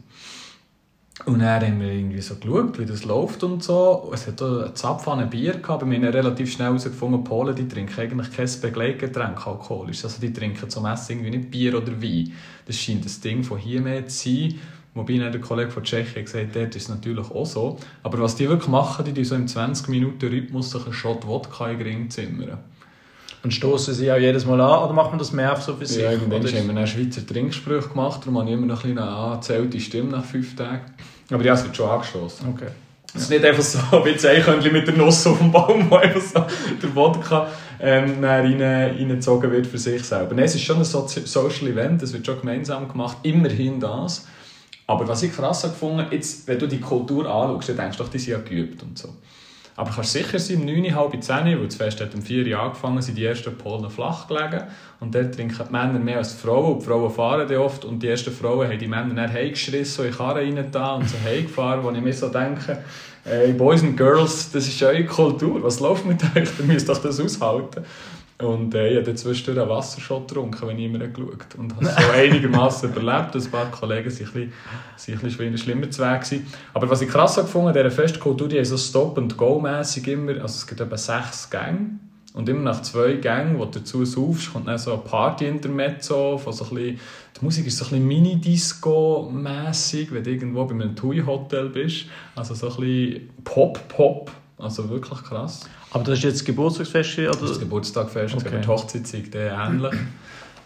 Und 1.25 1.39
dann 1.39 1.63
haben 1.63 1.81
wir 1.81 1.93
irgendwie 1.93 2.21
so 2.21 2.35
geschaut, 2.35 2.79
wie 2.81 2.87
das 2.87 3.05
läuft 3.05 3.45
und 3.45 3.63
so. 3.63 4.11
Es 4.13 4.27
hat 4.27 4.43
auch 4.43 4.63
eine 4.63 4.75
Zapfanne 4.75 5.27
Bier 5.27 5.53
gehabt, 5.53 5.83
aber 5.83 5.91
wir 5.91 5.99
haben 5.99 6.05
relativ 6.05 6.53
schnell 6.53 6.69
herausgefunden, 6.69 7.23
Polen 7.23 7.55
die 7.55 7.69
trinken 7.69 8.01
eigentlich 8.01 8.33
kein 8.33 8.49
Begleitgetränk 8.61 9.47
alkoholisch. 9.47 10.03
Also 10.03 10.21
die 10.21 10.33
trinken 10.33 10.69
zum 10.69 10.85
Essen 10.87 11.13
irgendwie 11.13 11.39
nicht 11.39 11.51
Bier 11.51 11.77
oder 11.77 12.03
Wein. 12.03 12.33
Das 12.67 12.77
scheint 12.77 13.05
das 13.05 13.21
Ding 13.21 13.45
von 13.45 13.59
hier 13.59 13.81
mehr 13.81 14.07
zu 14.09 14.29
sein. 14.29 14.55
Wobei 14.95 15.17
der 15.17 15.41
Kollege 15.41 15.71
von 15.71 15.85
Tschechien 15.85 16.25
gesagt 16.25 16.49
hat, 16.49 16.57
dort 16.57 16.77
ist 16.77 16.83
es 16.83 16.89
natürlich 16.89 17.31
auch 17.31 17.47
so. 17.47 17.79
Aber 18.03 18.19
was 18.19 18.37
die 18.37 18.49
wirklich 18.49 18.69
machen, 18.69 19.15
die 19.15 19.25
so 19.25 19.37
im 19.37 19.47
20-Minuten-Rhythmus 19.47 20.73
sich 20.73 20.85
einen 20.85 20.93
Shot 20.93 21.27
Wodka 21.27 21.69
in 21.71 21.79
den 21.79 21.87
Ring 21.87 22.11
zimmern. 22.11 22.59
Und 23.43 23.53
stoßen 23.53 23.95
sie 23.95 24.13
auch 24.13 24.19
jedes 24.19 24.45
Mal 24.45 24.61
an 24.61 24.85
oder 24.85 24.93
macht 24.93 25.11
man 25.11 25.19
das 25.19 25.33
mehr 25.33 25.57
so 25.57 25.75
für 25.75 25.87
sich? 25.87 26.03
Ja, 26.03 26.13
irgendwann 26.13 26.47
haben 26.47 26.67
wir 26.69 26.75
dann 26.75 26.87
Schweizer 26.87 27.27
Trinksprüche 27.27 27.89
gemacht, 27.89 28.21
darum 28.23 28.39
habe 28.39 28.51
ich 28.51 28.55
immer 28.55 28.67
noch 28.67 28.85
ein 28.85 28.95
bisschen 28.95 28.99
eine 28.99 29.11
angezählte 29.11 29.81
Stimme 29.81 30.11
nach 30.11 30.25
fünf 30.25 30.55
Tagen. 30.55 30.83
Aber 31.33 31.45
ja, 31.45 31.55
es 31.55 31.65
wird 31.65 31.77
schon 31.77 31.89
angestoßen. 31.89 32.49
Okay. 32.49 32.69
Es 33.15 33.23
ist 33.23 33.31
nicht 33.31 33.45
einfach 33.45 33.63
so 33.63 33.79
wie 34.05 34.11
ein 34.11 34.37
Eichhörnchen 34.37 34.73
mit 34.73 34.87
der 34.87 34.97
Nuss 34.97 35.27
auf 35.27 35.39
dem 35.39 35.53
Baum, 35.53 35.91
wo 35.91 35.97
einfach 35.97 36.21
so 36.21 36.47
der 36.83 36.95
Wodka 36.95 37.47
ähm, 37.79 38.25
rein, 38.25 38.61
reingezogen 38.63 39.51
wird 39.51 39.67
für 39.67 39.77
sich 39.77 40.03
selber. 40.03 40.35
Nein, 40.35 40.47
es 40.47 40.55
ist 40.55 40.63
schon 40.63 40.79
ein 40.79 40.85
Social 40.85 41.69
Event, 41.69 42.03
es 42.03 42.13
wird 42.13 42.25
schon 42.25 42.41
gemeinsam 42.41 42.89
gemacht, 42.89 43.19
immerhin 43.23 43.81
das. 43.81 44.27
Aber 44.87 45.07
was 45.07 45.23
ich 45.23 45.33
krass 45.33 45.63
habe 45.65 45.75
gefunden, 45.75 46.07
jetzt, 46.11 46.49
wenn 46.49 46.59
du 46.59 46.67
die 46.67 46.81
Kultur 46.81 47.27
anschaust, 47.27 47.69
dann 47.71 47.77
denkst 47.77 47.99
du 47.99 48.05
doch, 48.05 48.11
die 48.11 48.19
sind 48.19 48.33
ja 48.33 48.39
geübt 48.39 48.83
und 48.83 48.99
so. 48.99 49.11
Aber 49.75 49.91
kannst 49.91 50.13
sicher 50.13 50.39
sein, 50.39 50.59
um 50.59 50.67
9, 50.67 50.95
halb 50.95 51.23
10, 51.23 51.47
weil 51.47 51.67
das 51.67 51.77
Fest 51.77 52.01
hat 52.01 52.15
um 52.15 52.21
4 52.21 52.47
Uhr 52.47 52.61
angefangen, 52.61 53.01
sind 53.01 53.17
die 53.17 53.25
ersten 53.25 53.57
Polen 53.57 53.89
flach 53.89 54.29
gelegen. 54.29 54.65
Und 55.01 55.15
dort 55.15 55.35
trinken 55.35 55.65
die 55.67 55.73
Männer 55.73 55.99
mehr 55.99 56.19
als 56.19 56.37
die 56.37 56.47
Frauen. 56.47 56.75
Und 56.75 56.83
die 56.83 56.87
Frauen 56.87 57.11
fahren 57.11 57.49
dann 57.49 57.59
oft. 57.59 57.85
Und 57.85 58.03
die 58.03 58.09
ersten 58.09 58.33
Frauen 58.33 58.69
haben 58.69 58.79
die 58.79 58.87
Männer 58.87 59.15
dann 59.15 59.33
heimgeschrissen, 59.33 59.85
so 59.85 60.03
in 60.03 60.11
die 60.11 60.17
Karre 60.17 60.41
rein 60.41 60.59
und 60.59 61.09
so 61.09 61.17
heimgefahren, 61.25 61.83
wo 61.83 61.91
ich 61.91 62.01
mir 62.01 62.13
so 62.13 62.29
denke, 62.29 62.85
hey, 63.25 63.53
Boys 63.53 63.83
and 63.83 63.97
Girls, 63.97 64.51
das 64.53 64.69
ist 64.69 64.83
eure 64.83 65.05
Kultur. 65.07 65.63
Was 65.63 65.81
läuft 65.81 66.05
mit 66.05 66.23
euch? 66.37 66.49
Ihr 66.59 66.65
müsst 66.67 66.89
doch 66.89 66.99
das 66.99 67.19
aushalten. 67.19 67.85
Und 68.43 68.75
äh, 68.75 68.91
ich 68.91 68.97
habe 68.97 69.07
dann 69.07 69.17
zwischendurch 69.17 69.61
einen 69.61 69.69
Wasserschott 69.69 70.29
getrunken, 70.29 70.69
wenn 70.69 70.79
ich 70.79 70.87
immer 70.87 70.99
geschaut 70.99 71.47
habe. 71.53 71.59
Und 71.59 71.77
habe 71.77 71.87
so 71.87 72.13
einigermaßen 72.15 72.91
überlebt. 72.91 73.35
Ein 73.35 73.51
paar 73.51 73.71
Kollegen 73.71 74.11
waren 74.11 74.27
ein 74.27 74.53
bisschen, 74.97 75.15
ein 75.15 75.21
bisschen 75.21 75.59
schlimmer 75.59 75.91
zu 75.91 76.03
Weg. 76.03 76.23
gewesen. 76.23 76.47
Aber 76.75 76.91
was 76.91 77.01
ich 77.01 77.09
krass 77.09 77.37
habe 77.37 77.47
gefunden, 77.47 77.73
dieser 77.73 77.91
Festkultur, 77.91 78.49
die 78.49 78.59
haben 78.59 78.65
so 78.65 78.77
Stop-and-Go-mässig 78.77 80.09
immer, 80.09 80.33
also 80.33 80.47
es 80.47 80.67
gibt 80.67 80.81
etwa 80.81 80.97
sechs 80.97 81.49
Gänge. 81.51 81.99
Und 82.35 82.49
immer 82.49 82.63
nach 82.63 82.81
zwei 82.81 83.15
Gängen, 83.15 83.59
wo 83.59 83.67
du 83.67 83.79
dazu 83.79 84.07
saufst, 84.07 84.53
kommt 84.53 84.67
dann 84.67 84.79
so 84.79 84.95
ein 84.95 85.05
Party-Intermezzo 85.05 86.39
so 86.39 86.65
die 86.75 87.45
Musik 87.45 87.67
ist 87.67 87.77
so 87.77 87.85
ein 87.85 87.91
bisschen 87.91 88.07
Mini-Disco-mässig, 88.07 90.13
wenn 90.13 90.25
du 90.25 90.31
irgendwo 90.31 90.65
bei 90.65 90.75
einem 90.75 90.97
TUI-Hotel 90.97 91.69
bist. 91.69 92.07
Also 92.35 92.55
so 92.55 92.69
ein 92.69 92.77
bisschen 92.77 93.31
Pop-Pop, 93.45 94.31
also 94.59 94.89
wirklich 94.89 95.23
krass. 95.23 95.69
Aber 95.93 96.05
das 96.05 96.19
ist 96.19 96.25
jetzt 96.25 96.45
Geburtstagsfest 96.47 97.19
oder? 97.19 97.49
Das 97.49 97.59
Geburtstagfest, 97.61 98.35
Okay. 98.37 98.49
okay. 98.49 98.61
die 98.63 98.69
Hochzeitszeit 98.69 99.35
äh, 99.35 99.49
ähnlich. 99.51 99.93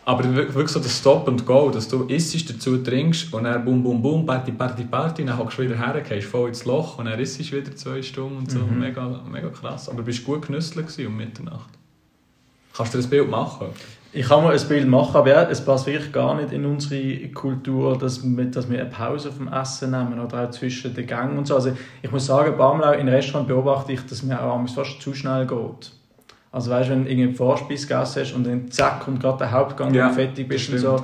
Aber 0.04 0.23
wir- 0.23 0.37
wirklich 0.54 0.68
so 0.68 0.78
das 0.78 0.97
Stop 0.99 1.26
and 1.28 1.45
Go, 1.45 1.68
dass 1.71 1.88
du 1.88 2.04
isst, 2.04 2.49
dazu 2.49 2.78
trinkst 2.78 3.33
und 3.35 3.42
dann 3.42 3.64
bum 3.64 3.83
bum 3.83 4.00
bum, 4.00 4.25
Party, 4.25 4.52
Party, 4.52 4.85
Party, 4.85 5.25
dann 5.25 5.37
hockst 5.37 5.59
du 5.59 5.62
wieder 5.62 5.76
her, 5.76 6.00
gehst 6.00 6.28
voll 6.28 6.49
ins 6.49 6.64
Loch 6.64 6.99
und 6.99 7.06
dann 7.06 7.18
isst 7.18 7.40
du 7.40 7.56
wieder 7.56 7.75
zwei 7.75 8.00
Stunden 8.02 8.37
und 8.38 8.50
so. 8.50 8.61
Mhm. 8.61 8.78
Mega, 8.78 9.21
mega 9.28 9.49
krass. 9.49 9.88
Aber 9.88 9.99
du 9.99 10.04
bist 10.04 10.25
gut 10.25 10.42
gewesen 10.47 11.06
um 11.09 11.16
Mitternacht. 11.16 11.71
Kannst 12.73 12.95
du 12.95 12.99
dir 12.99 13.04
ein 13.04 13.11
Bild 13.11 13.30
machen? 13.30 13.66
Ich 14.16 14.26
kann 14.26 14.42
mir 14.42 14.50
ein 14.50 14.68
Bild 14.68 14.88
machen, 14.88 15.14
aber 15.14 15.28
ja, 15.28 15.42
es 15.42 15.62
passt 15.62 15.87
wirklich 15.87 16.11
gar 16.11 16.35
nicht 16.37 16.50
in 16.50 16.64
unsere 16.64 17.28
Kultur, 17.28 17.99
dass 17.99 18.25
wir, 18.25 18.44
dass 18.46 18.70
wir 18.70 18.80
eine 18.80 18.88
Pause 18.88 19.30
vom 19.30 19.52
Essen 19.52 19.90
nehmen 19.90 20.18
oder 20.18 20.44
auch 20.44 20.50
zwischen 20.50 20.94
den 20.94 21.06
Gängen 21.06 21.37
und 21.37 21.46
so. 21.46 21.56
Also 21.56 21.73
ich 22.00 22.11
muss 22.11 22.25
sagen, 22.25 22.56
Barmlau 22.56 22.92
in 22.92 23.08
Restaurant 23.08 23.46
beobachte 23.46 23.92
ich, 23.92 24.00
dass 24.06 24.23
mir 24.23 24.42
auch 24.42 24.66
fast 24.70 25.02
zu 25.02 25.12
schnell 25.12 25.46
geht. 25.46 25.92
Also 26.50 26.70
weißt 26.70 26.88
du, 26.88 26.92
wenn 26.92 27.04
du 27.04 27.11
irgendwie 27.11 27.35
Vorspeise 27.35 27.87
gegessen 27.87 28.23
hast 28.23 28.32
und 28.32 28.46
dann 28.46 28.70
zack 28.70 29.00
kommt 29.00 29.20
gerade 29.20 29.37
der 29.37 29.50
Hauptgang, 29.52 29.92
Ja, 29.92 30.04
wenn 30.04 30.08
du 30.08 30.14
fertig 30.14 30.49
bist 30.49 30.70
und 30.70 30.78
so. 30.78 30.96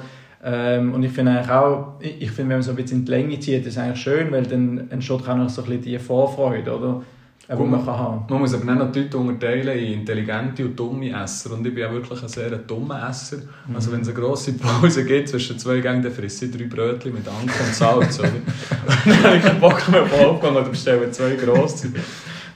Ähm, 0.43 0.95
und 0.95 1.03
ich 1.03 1.13
finde 1.13 1.33
eigentlich 1.33 1.51
auch, 1.51 1.95
ich 2.01 2.31
finde, 2.31 2.49
wenn 2.49 2.57
man 2.57 2.63
so 2.63 2.71
ein 2.71 2.77
bisschen 2.77 3.01
in 3.01 3.05
die 3.05 3.11
Länge 3.11 3.39
zieht, 3.39 3.67
ist 3.67 3.77
eigentlich 3.77 4.01
schön, 4.01 4.33
weil 4.33 4.45
dann 4.45 4.91
entsteht 4.91 5.29
auch 5.29 5.37
noch 5.37 5.51
so 5.51 5.63
ein 5.63 5.69
bisschen 5.69 5.83
die 5.83 5.99
Vorfreude, 5.99 6.75
oder? 6.75 7.03
Gut, 7.49 7.69
man 7.69 7.85
kann 7.85 7.99
haben. 7.99 8.25
Man 8.29 8.41
muss 8.41 8.55
aber 8.55 8.65
dann 8.65 8.79
noch 8.79 8.93
die 8.93 9.01
Leute 9.01 9.19
unterteilen 9.19 9.77
in 9.77 10.01
intelligente 10.01 10.65
und 10.65 10.79
dumme 10.79 11.11
Esser. 11.11 11.53
Und 11.53 11.67
ich 11.67 11.75
bin 11.75 11.83
ja 11.83 11.93
wirklich 11.93 12.23
ein 12.23 12.29
sehr 12.29 12.51
dummer 12.51 13.09
Esser. 13.09 13.39
Also 13.75 13.91
wenn 13.93 14.01
es 14.01 14.09
eine 14.09 14.19
grosse 14.19 14.53
Pause 14.53 15.05
gibt 15.05 15.29
zwischen 15.29 15.59
zwei 15.59 15.81
Gängen, 15.81 16.03
dann 16.03 16.13
frisse 16.13 16.47
ich 16.47 16.53
drei 16.53 16.65
Brötchen 16.65 17.13
mit 17.13 17.27
Anke 17.27 17.53
und 17.65 17.75
Salz. 17.75 18.21
Oder? 18.21 18.31
dann 19.05 19.25
habe 19.25 19.37
ich 19.37 19.43
keinen 19.43 19.61
Bock 19.61 19.89
mehr 19.89 20.03
auf 20.03 20.21
Aufgang 20.21 20.55
oder 20.55 20.69
bestelle 20.69 21.11
zwei 21.11 21.35
grosse. 21.35 21.89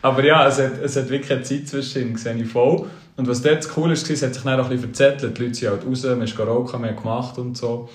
Aber 0.02 0.24
ja, 0.24 0.46
es 0.46 0.58
hat, 0.58 0.80
es 0.82 0.96
hat 0.96 1.08
wirklich 1.08 1.32
eine 1.32 1.42
Zeit 1.42 1.66
zwischen, 1.66 2.12
das 2.12 2.22
sehe 2.22 2.34
ich 2.34 2.48
voll. 2.48 2.86
Und 3.16 3.26
was 3.26 3.42
dort 3.42 3.58
das 3.58 3.68
Coole 3.68 3.94
ist, 3.94 4.08
es 4.08 4.22
hat 4.22 4.34
sich 4.34 4.42
dann 4.44 4.60
auch 4.60 4.64
ein 4.64 4.70
bisschen 4.70 4.94
verzettelt. 4.94 5.36
Die 5.36 5.42
Leute 5.42 5.54
sind 5.54 5.70
halt 5.70 5.86
raus, 5.86 6.04
man 6.04 6.22
ist 6.22 6.36
geraucht, 6.36 6.72
man 6.74 6.90
hat 6.90 7.02
gemacht 7.02 7.38
und 7.38 7.56
so. 7.56 7.88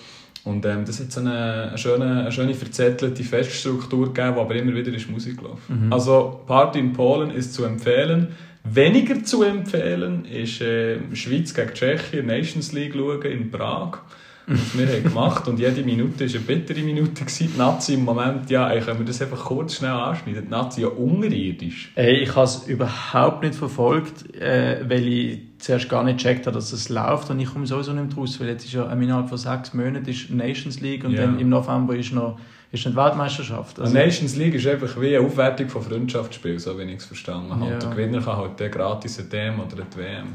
Und 0.43 0.65
ähm, 0.65 0.86
das 0.86 1.00
hat 1.00 1.12
so 1.12 1.19
eine, 1.19 1.69
eine, 1.69 1.77
schöne, 1.77 2.21
eine 2.21 2.31
schöne 2.31 2.53
verzettelte 2.53 3.24
Feststruktur 3.24 4.07
gegeben, 4.07 4.36
die 4.36 4.39
aber 4.39 4.55
immer 4.55 4.74
wieder 4.74 4.93
ist 4.93 5.10
Musik 5.10 5.38
gelaufen. 5.38 5.86
Mhm. 5.86 5.93
Also 5.93 6.41
Party 6.48 6.79
in 6.79 6.93
Polen 6.93 7.31
ist 7.31 7.53
zu 7.53 7.63
empfehlen. 7.63 8.29
Weniger 8.63 9.24
zu 9.24 9.43
empfehlen 9.43 10.25
ist 10.25 10.62
äh, 10.62 10.98
Schweiz 11.13 11.53
gegen 11.53 11.74
Tschechien, 11.74 12.25
Nations 12.25 12.71
League 12.71 12.93
schauen 12.93 13.21
in 13.24 13.51
Prag 13.51 14.00
was 14.48 14.77
wir 14.77 14.88
haben 14.88 15.03
gemacht 15.03 15.48
und 15.48 15.60
jede 15.60 15.83
Minute 15.83 16.25
war 16.25 16.27
eine 16.27 16.39
bittere 16.39 16.81
Minute. 16.81 17.25
Die 17.25 17.50
Nazi 17.57 17.93
im 17.93 18.05
Moment, 18.05 18.50
ja, 18.50 18.69
ey, 18.69 18.81
können 18.81 19.00
wir 19.00 19.05
das 19.05 19.21
einfach 19.21 19.45
kurz 19.45 19.75
schnell 19.75 19.91
anschneiden? 19.91 20.45
Die 20.45 20.50
Nazi 20.50 20.81
ja 20.81 20.88
unterirdisch. 20.88 21.91
Hey, 21.95 22.17
ich 22.17 22.36
habe 22.36 22.45
es 22.45 22.67
überhaupt 22.67 23.43
nicht 23.43 23.55
verfolgt, 23.55 24.36
äh, 24.36 24.83
weil 24.88 25.07
ich 25.07 25.39
zuerst 25.60 25.89
gar 25.89 26.03
nicht 26.03 26.17
gecheckt 26.17 26.48
habe, 26.48 26.55
dass 26.55 26.74
es 26.74 26.89
läuft 26.89 27.29
und 27.29 27.39
ich 27.39 27.51
komme 27.51 27.67
sowieso 27.67 27.93
nicht 27.93 28.17
raus, 28.17 28.39
weil 28.39 28.50
jetzt 28.50 28.65
ist 28.65 28.74
ja 28.74 28.91
innerhalb 28.91 29.29
von 29.29 29.38
sechs 29.38 29.74
Monaten 29.74 30.07
ist 30.07 30.29
Nations 30.29 30.81
League 30.81 31.03
und 31.03 31.12
ja. 31.12 31.21
dann 31.21 31.39
im 31.39 31.50
November 31.50 31.95
ist 31.95 32.12
noch 32.13 32.39
ist 32.71 32.85
eine 32.85 32.95
Weltmeisterschaft. 32.95 33.79
Also, 33.79 33.95
eine 33.95 34.05
Nations 34.05 34.35
League 34.37 34.55
ist 34.55 34.65
einfach 34.65 34.99
wie 34.99 35.15
eine 35.15 35.25
Aufwertung 35.25 35.67
von 35.67 35.81
Freundschaftsspielen, 35.81 36.57
so 36.57 36.77
wie 36.77 36.83
ich 36.83 36.99
es 36.99 37.05
verstanden 37.05 37.53
habe. 37.53 37.71
Ja. 37.71 37.77
Der 37.77 37.89
Gewinner 37.89 38.21
kann 38.21 38.37
halt 38.37 38.71
gratis 38.71 39.19
eine 39.19 39.27
DM 39.27 39.59
oder 39.59 39.73
eine 39.73 39.85
WM. 39.95 40.27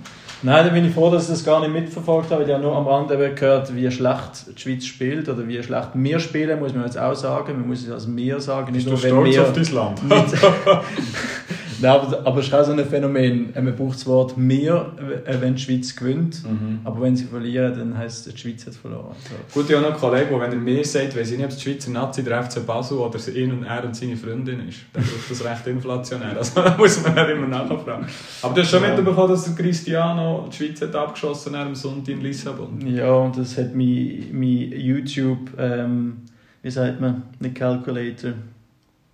Nein, 0.42 0.66
da 0.66 0.70
bin 0.70 0.84
ich 0.84 0.92
froh, 0.92 1.10
dass 1.10 1.24
ich 1.24 1.30
das 1.30 1.44
gar 1.44 1.60
nicht 1.60 1.72
mitverfolgt 1.72 2.30
habe. 2.30 2.44
Ich 2.44 2.50
habe 2.50 2.62
nur 2.62 2.76
am 2.76 2.86
Rande 2.86 3.16
gehört, 3.34 3.74
wie 3.74 3.90
schlecht 3.90 4.54
die 4.54 4.60
Schweiz 4.60 4.84
spielt 4.84 5.28
oder 5.30 5.48
wie 5.48 5.62
schlecht 5.62 5.88
wir 5.94 6.20
spielen, 6.20 6.58
muss 6.58 6.74
man 6.74 6.84
jetzt 6.84 6.98
auch 6.98 7.14
sagen. 7.14 7.58
Man 7.58 7.68
muss 7.68 7.82
es 7.82 7.90
als 7.90 8.14
wir 8.14 8.38
sagen. 8.40 8.72
Nicht 8.72 8.88
Bist 8.88 9.02
nur, 9.04 9.24
du 9.24 9.30
stolz 9.32 9.38
auf 9.38 9.52
dein 9.54 9.72
Land? 9.72 10.00
Nein, 11.80 11.90
aber, 11.90 12.26
aber 12.26 12.40
es 12.40 12.46
ist 12.46 12.54
auch 12.54 12.64
so 12.64 12.72
ein 12.72 12.84
Phänomen. 12.84 13.52
Man 13.54 13.76
braucht 13.76 13.96
das 13.96 14.06
Wort 14.06 14.36
«mehr», 14.36 14.92
äh, 15.24 15.34
wenn 15.40 15.54
die 15.54 15.62
Schweiz 15.62 15.94
gewinnt. 15.94 16.42
Mhm. 16.44 16.80
Aber 16.84 17.00
wenn 17.02 17.16
sie 17.16 17.24
verlieren, 17.24 17.74
dann 17.76 17.96
heisst 17.96 18.26
es, 18.26 18.34
die 18.34 18.40
Schweiz 18.40 18.66
hat 18.66 18.74
verloren. 18.74 19.14
So. 19.28 19.60
Gut, 19.60 19.70
ich 19.70 19.76
habe 19.76 19.84
noch 19.84 19.92
einen 19.92 20.00
Kollegen, 20.00 20.30
der, 20.30 20.40
wenn 20.40 20.52
er 20.52 20.58
«mehr» 20.58 20.84
sagt, 20.84 21.16
weiß 21.16 21.30
ich 21.30 21.36
nicht, 21.36 21.44
ob 21.44 21.50
es 21.50 21.58
die 21.58 21.70
Schweizer 21.70 21.90
Nazi 21.90 22.22
der 22.22 22.42
FC 22.42 22.66
Basel 22.66 22.98
oder 22.98 23.18
ihn 23.34 23.52
und 23.52 23.64
er 23.64 23.84
und 23.84 23.94
seine 23.94 24.16
Freundin 24.16 24.68
ist. 24.68 24.78
Dann 24.92 25.02
braucht 25.02 25.30
das 25.30 25.44
recht 25.44 25.66
inflationär. 25.66 26.36
Also 26.36 26.60
da 26.62 26.76
muss 26.76 27.02
man 27.02 27.14
nicht 27.14 27.30
immer 27.30 27.46
nachfragen. 27.46 28.06
Aber 28.42 28.54
du 28.54 28.60
hast 28.60 28.70
schon 28.70 28.82
ja. 28.82 28.94
mitbekommen, 28.94 29.28
dass 29.28 29.44
der 29.44 29.54
Cristiano 29.54 30.48
die 30.50 30.56
Schweiz 30.56 30.80
hat 30.80 30.94
abgeschossen 30.94 31.56
hat 31.56 31.66
am 31.66 31.74
Sonntag 31.74 32.14
in 32.14 32.20
Lissabon. 32.20 32.86
Ja, 32.86 33.12
und 33.12 33.36
das 33.36 33.56
hat 33.58 33.74
mein, 33.74 34.26
mein 34.32 34.72
YouTube, 34.72 35.50
ähm, 35.58 36.18
wie 36.62 36.70
sagt 36.70 37.00
man, 37.00 37.24
nicht 37.40 37.54
Calculator, 37.54 38.32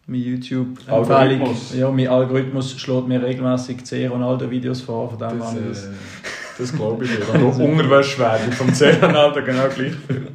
mein 0.07 0.21
YouTube 0.21 0.79
Algorithmus. 0.87 1.75
Ja, 1.75 1.91
mein 1.91 2.09
Algorithmus 2.09 2.79
schlägt 2.79 3.09
mir 3.09 3.23
regelmäßig 3.23 3.85
C 3.85 4.07
Ronaldo-Videos 4.07 4.81
vor, 4.81 5.11
von 5.11 5.19
dem 5.19 5.39
das, 5.39 5.55
das, 5.55 5.85
äh, 5.85 5.91
das 6.59 6.73
glaube 6.73 7.05
ich 7.05 7.11
dir. 7.17 7.35
Also 7.35 7.65
Unterwäschwerbung 7.65 8.53
vom 8.53 8.75
C 8.75 8.91
Ronaldo 8.91 9.43
genau 9.45 9.69
gleich 9.69 9.95
viel. 9.95 10.29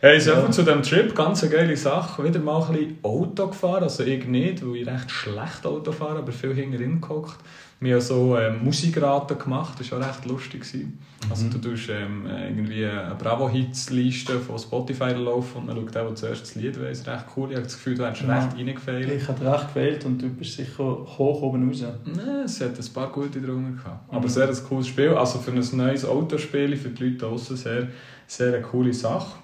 Hey, 0.00 0.20
so 0.20 0.32
ja. 0.32 0.50
zu 0.50 0.62
diesem 0.62 0.82
Trip, 0.82 1.14
ganz 1.14 1.42
eine 1.42 1.52
geile 1.52 1.76
Sache. 1.76 2.22
Wieder 2.22 2.38
mal 2.38 2.62
ein 2.62 2.72
bisschen 2.74 2.98
Auto 3.02 3.46
gefahren, 3.46 3.84
also 3.84 4.02
ich 4.02 4.26
nicht, 4.26 4.62
weil 4.62 4.76
ich 4.76 4.86
recht 4.86 5.10
schlecht 5.10 5.64
Auto 5.64 5.92
fahre, 5.92 6.18
aber 6.18 6.30
viel 6.30 6.54
hinterher 6.54 6.88
gehockt. 7.00 7.38
Wir 7.84 7.96
haben 7.96 8.00
so 8.00 8.34
ähm, 8.38 8.64
Musikraten 8.64 9.38
gemacht, 9.38 9.78
das 9.78 9.92
war 9.92 10.00
auch 10.00 10.08
recht 10.08 10.24
lustig. 10.24 10.64
Mhm. 10.72 10.98
Also 11.28 11.48
du 11.50 11.58
tust 11.58 11.90
ähm, 11.90 12.26
irgendwie 12.26 12.86
eine 12.86 13.14
Bravo-Hits-Liste 13.14 14.40
von 14.40 14.58
Spotify 14.58 15.10
laufen 15.12 15.58
und 15.58 15.66
man 15.66 15.76
schaut 15.76 15.94
der 15.94 16.14
zuerst 16.14 16.42
das 16.42 16.54
Lied 16.54 16.80
weiss. 16.80 17.06
Recht 17.06 17.26
cool, 17.36 17.50
ich 17.50 17.56
habe 17.56 17.64
das 17.64 17.74
Gefühl, 17.74 17.94
du 17.94 18.06
hast 18.06 18.22
ja. 18.22 18.38
recht 18.38 18.56
reingefehlt. 18.56 19.12
Ich 19.12 19.28
habe 19.28 19.52
recht 19.52 19.74
gewählt 19.74 20.04
und 20.06 20.22
du 20.22 20.30
bist 20.30 20.56
sicher 20.56 20.82
hoch 20.82 21.42
oben 21.42 21.68
raus. 21.68 21.84
Nein, 22.06 22.44
es 22.46 22.58
hat 22.62 22.78
ein 22.78 22.92
paar 22.94 23.12
gute 23.12 23.38
drunter 23.42 23.82
gehabt. 23.82 24.10
Mhm. 24.10 24.16
Aber 24.16 24.28
sehr 24.30 24.48
ein 24.48 24.56
cooles 24.66 24.88
Spiel, 24.88 25.10
also 25.10 25.38
für 25.38 25.50
ein 25.50 25.62
neues 25.72 26.06
Autospiel, 26.06 26.74
für 26.78 26.88
die 26.88 27.04
Leute 27.04 27.18
draußen 27.18 27.54
sehr, 27.54 27.88
sehr 28.26 28.54
eine 28.54 28.62
coole 28.62 28.94
Sache. 28.94 29.34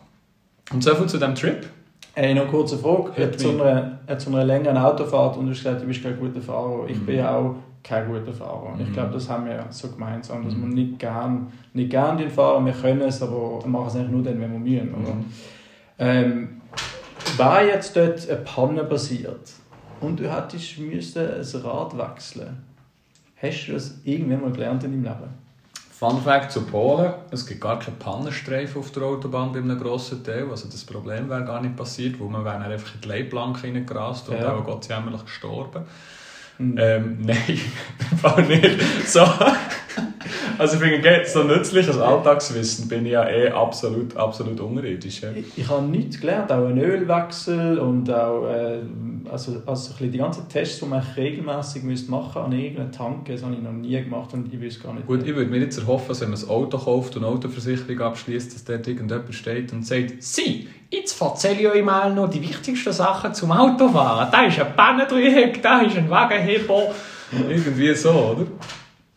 Und 0.73 0.82
so 0.82 0.94
viel 0.94 1.06
zu 1.09 1.18
diesem 1.18 1.35
Trip. 1.35 1.66
Hey, 2.14 2.35
noch 2.35 2.42
eine 2.44 2.50
kurze 2.50 2.78
Frage. 2.78 3.23
Hat 3.23 3.38
zu 3.38 3.50
einer, 3.50 4.18
zu 4.18 4.30
einer 4.30 4.47
längeren 4.47 4.78
Autofahrt 4.78 5.37
und 5.37 5.44
du 5.44 5.50
hast 5.50 5.59
gesagt, 5.59 5.82
du 5.82 5.87
bist 5.87 6.02
kein 6.02 6.18
guter 6.18 6.40
Fahrer. 6.40 6.88
Ich 6.88 6.99
mhm. 6.99 7.06
bin 7.06 7.20
auch 7.20 7.56
kein 7.82 8.06
guter 8.08 8.32
Fahrer. 8.32 8.72
Und 8.72 8.80
ich 8.80 8.88
mhm. 8.88 8.92
glaube, 8.92 9.12
das 9.14 9.28
haben 9.28 9.46
wir 9.46 9.66
so 9.70 9.88
gemeinsam, 9.88 10.44
dass 10.44 10.54
mhm. 10.54 10.68
wir 10.68 10.75
nicht 10.75 10.99
gern, 10.99 11.52
nicht 11.72 11.90
gern 11.90 12.18
den 12.18 12.30
Fahrer, 12.30 12.64
wir 12.64 12.72
können 12.72 13.02
es, 13.02 13.22
aber 13.22 13.62
wir 13.62 13.68
machen 13.68 13.87
es 13.88 13.96
eigentlich 13.96 14.10
nur 14.10 14.22
dann, 14.22 14.40
wenn 14.40 14.52
wir 14.52 14.58
mühen. 14.58 14.90
Mhm. 14.90 15.25
Ähm, 15.99 16.60
war 17.37 17.64
jetzt 17.64 17.96
dort 17.96 18.28
eine 18.28 18.38
Panne 18.38 18.84
passiert 18.84 19.52
und 20.00 20.20
du 20.20 20.30
hättest 20.30 20.78
müssen 20.78 21.26
ein 21.26 21.60
Rad 21.62 21.96
wechseln, 21.96 22.56
hast 23.37 23.68
du 23.68 23.72
das 23.72 23.99
irgendwann 24.04 24.42
mal 24.42 24.52
gelernt 24.52 24.84
in 24.84 24.92
deinem 24.92 25.04
Leben? 25.04 25.40
Fun 26.00 26.18
Fact 26.22 26.50
zu 26.50 26.62
Polen: 26.62 27.12
Es 27.30 27.44
gibt 27.44 27.60
gar 27.60 27.78
keine 27.78 27.96
Pannenstreifen 27.99 28.80
auf 28.80 28.90
der 28.90 29.02
Autobahn 29.02 29.52
bei 29.52 29.58
einem 29.58 29.78
grossen 29.78 30.25
Teil. 30.25 30.49
Also 30.49 30.66
das 30.66 30.82
Problem 30.82 31.28
wäre 31.28 31.44
gar 31.44 31.60
nicht 31.60 31.76
passiert, 31.76 32.18
weil 32.18 32.28
man 32.28 32.42
wäre 32.42 32.56
einfach 32.56 32.94
in 32.94 33.02
die 33.02 33.08
Leitplanke 33.08 33.64
reingerast 33.64 34.30
und 34.30 34.38
ja. 34.38 34.54
auch 34.54 34.64
Gott 34.64 34.84
sei 34.84 34.94
Dank 34.94 35.25
gestorben. 35.26 35.84
Mhm. 36.60 36.76
Ähm, 36.78 37.18
nein, 37.26 37.60
im 38.36 38.48
nicht. 38.48 38.80
So. 39.06 39.20
Also 40.58 40.74
ich 40.74 40.82
finde, 40.82 41.00
so 41.32 41.42
nützliches 41.42 41.98
Alltagswissen 41.98 42.86
bin 42.86 43.06
ich 43.06 43.12
ja 43.12 43.26
eh 43.26 43.50
absolut, 43.50 44.14
absolut 44.16 44.60
unterirdisch. 44.60 45.22
Ja. 45.22 45.30
Ich, 45.34 45.56
ich 45.56 45.68
habe 45.68 45.86
nichts 45.86 46.20
gelernt, 46.20 46.52
auch 46.52 46.66
einen 46.66 46.78
Ölwechsel 46.78 47.78
und 47.78 48.12
auch 48.12 48.46
äh, 48.46 48.80
also, 49.30 49.62
also 49.66 49.94
die 49.99 50.18
ganzen 50.18 50.49
Tests, 50.49 50.80
die 50.80 50.87
man 50.87 51.02
regelmäßig 51.16 51.82
machen 51.82 51.88
müsste 51.88 52.40
an 52.40 52.52
irgendeiner 52.52 52.90
Tanke, 52.90 53.32
das 53.32 53.42
habe 53.42 53.54
ich 53.54 53.62
noch 53.62 53.72
nie 53.72 54.02
gemacht 54.02 54.32
und 54.34 54.52
ich 54.52 54.60
weiß 54.60 54.82
gar 54.82 54.92
nicht. 54.94 55.06
Gut, 55.06 55.26
ich 55.26 55.34
würde 55.34 55.50
mir 55.50 55.58
jetzt 55.58 55.78
erhoffen, 55.78 56.08
dass 56.08 56.20
wenn 56.20 56.30
man 56.30 56.40
ein 56.40 56.49
Auto 56.49 56.78
kauft 56.78 57.16
und 57.16 57.25
eine 57.25 57.32
Autoversicherung 57.32 58.00
abschließt, 58.00 58.54
dass 58.54 58.64
dort 58.64 58.87
irgendjemand 58.87 59.34
steht 59.34 59.72
und 59.72 59.87
sagt, 59.87 60.22
«Sie, 60.22 60.68
jetzt 60.90 61.20
erzähle 61.20 61.60
ich 61.60 61.68
euch 61.68 61.84
mal 61.84 62.12
noch 62.14 62.28
die 62.28 62.42
wichtigsten 62.42 62.92
Sachen 62.92 63.32
zum 63.34 63.52
Autofahren. 63.52 64.28
Da 64.30 64.42
ist 64.42 64.60
ein 64.60 64.75
Pannendreieck, 64.75 65.62
da 65.62 65.80
ist 65.80 65.96
ein 65.96 66.10
Wagenheber.» 66.10 66.94
Irgendwie 67.49 67.94
so, 67.94 68.10
oder? 68.10 68.46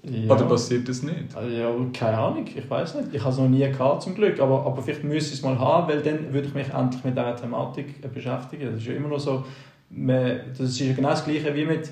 Ja. 0.03 0.36
Oder 0.36 0.46
passiert 0.46 0.89
das 0.89 1.01
nicht? 1.01 1.34
Also, 1.34 1.50
ja, 1.50 1.70
keine 1.93 2.17
Ahnung, 2.17 2.46
ich 2.46 2.70
weiß 2.70 2.96
nicht. 2.96 3.13
Ich 3.13 3.22
habe 3.22 3.32
es 3.32 3.38
noch 3.38 3.48
nie 3.48 3.60
gehabt, 3.60 4.03
zum 4.03 4.13
Glück. 4.13 4.38
Aber, 4.41 4.65
aber 4.65 4.82
vielleicht 4.82 5.05
müsste 5.05 5.34
ich 5.34 5.39
es 5.39 5.46
mal 5.46 5.58
haben, 5.58 5.88
weil 5.88 6.01
dann 6.01 6.34
würde 6.34 6.48
ich 6.50 6.53
mich 6.53 6.67
endlich 6.70 7.03
mit 7.05 7.17
dieser 7.17 7.36
Thematik 7.38 8.13
beschäftigen. 8.13 8.65
Das 8.65 8.82
ist 8.82 8.88
ja 8.88 8.96
immer 8.96 9.08
noch 9.08 9.20
so, 9.20 9.46
das 9.95 10.69
ist 10.69 10.79
ja 10.79 10.93
genau 10.93 11.09
das 11.09 11.25
Gleiche 11.25 11.53
wie 11.55 11.65
mit 11.65 11.89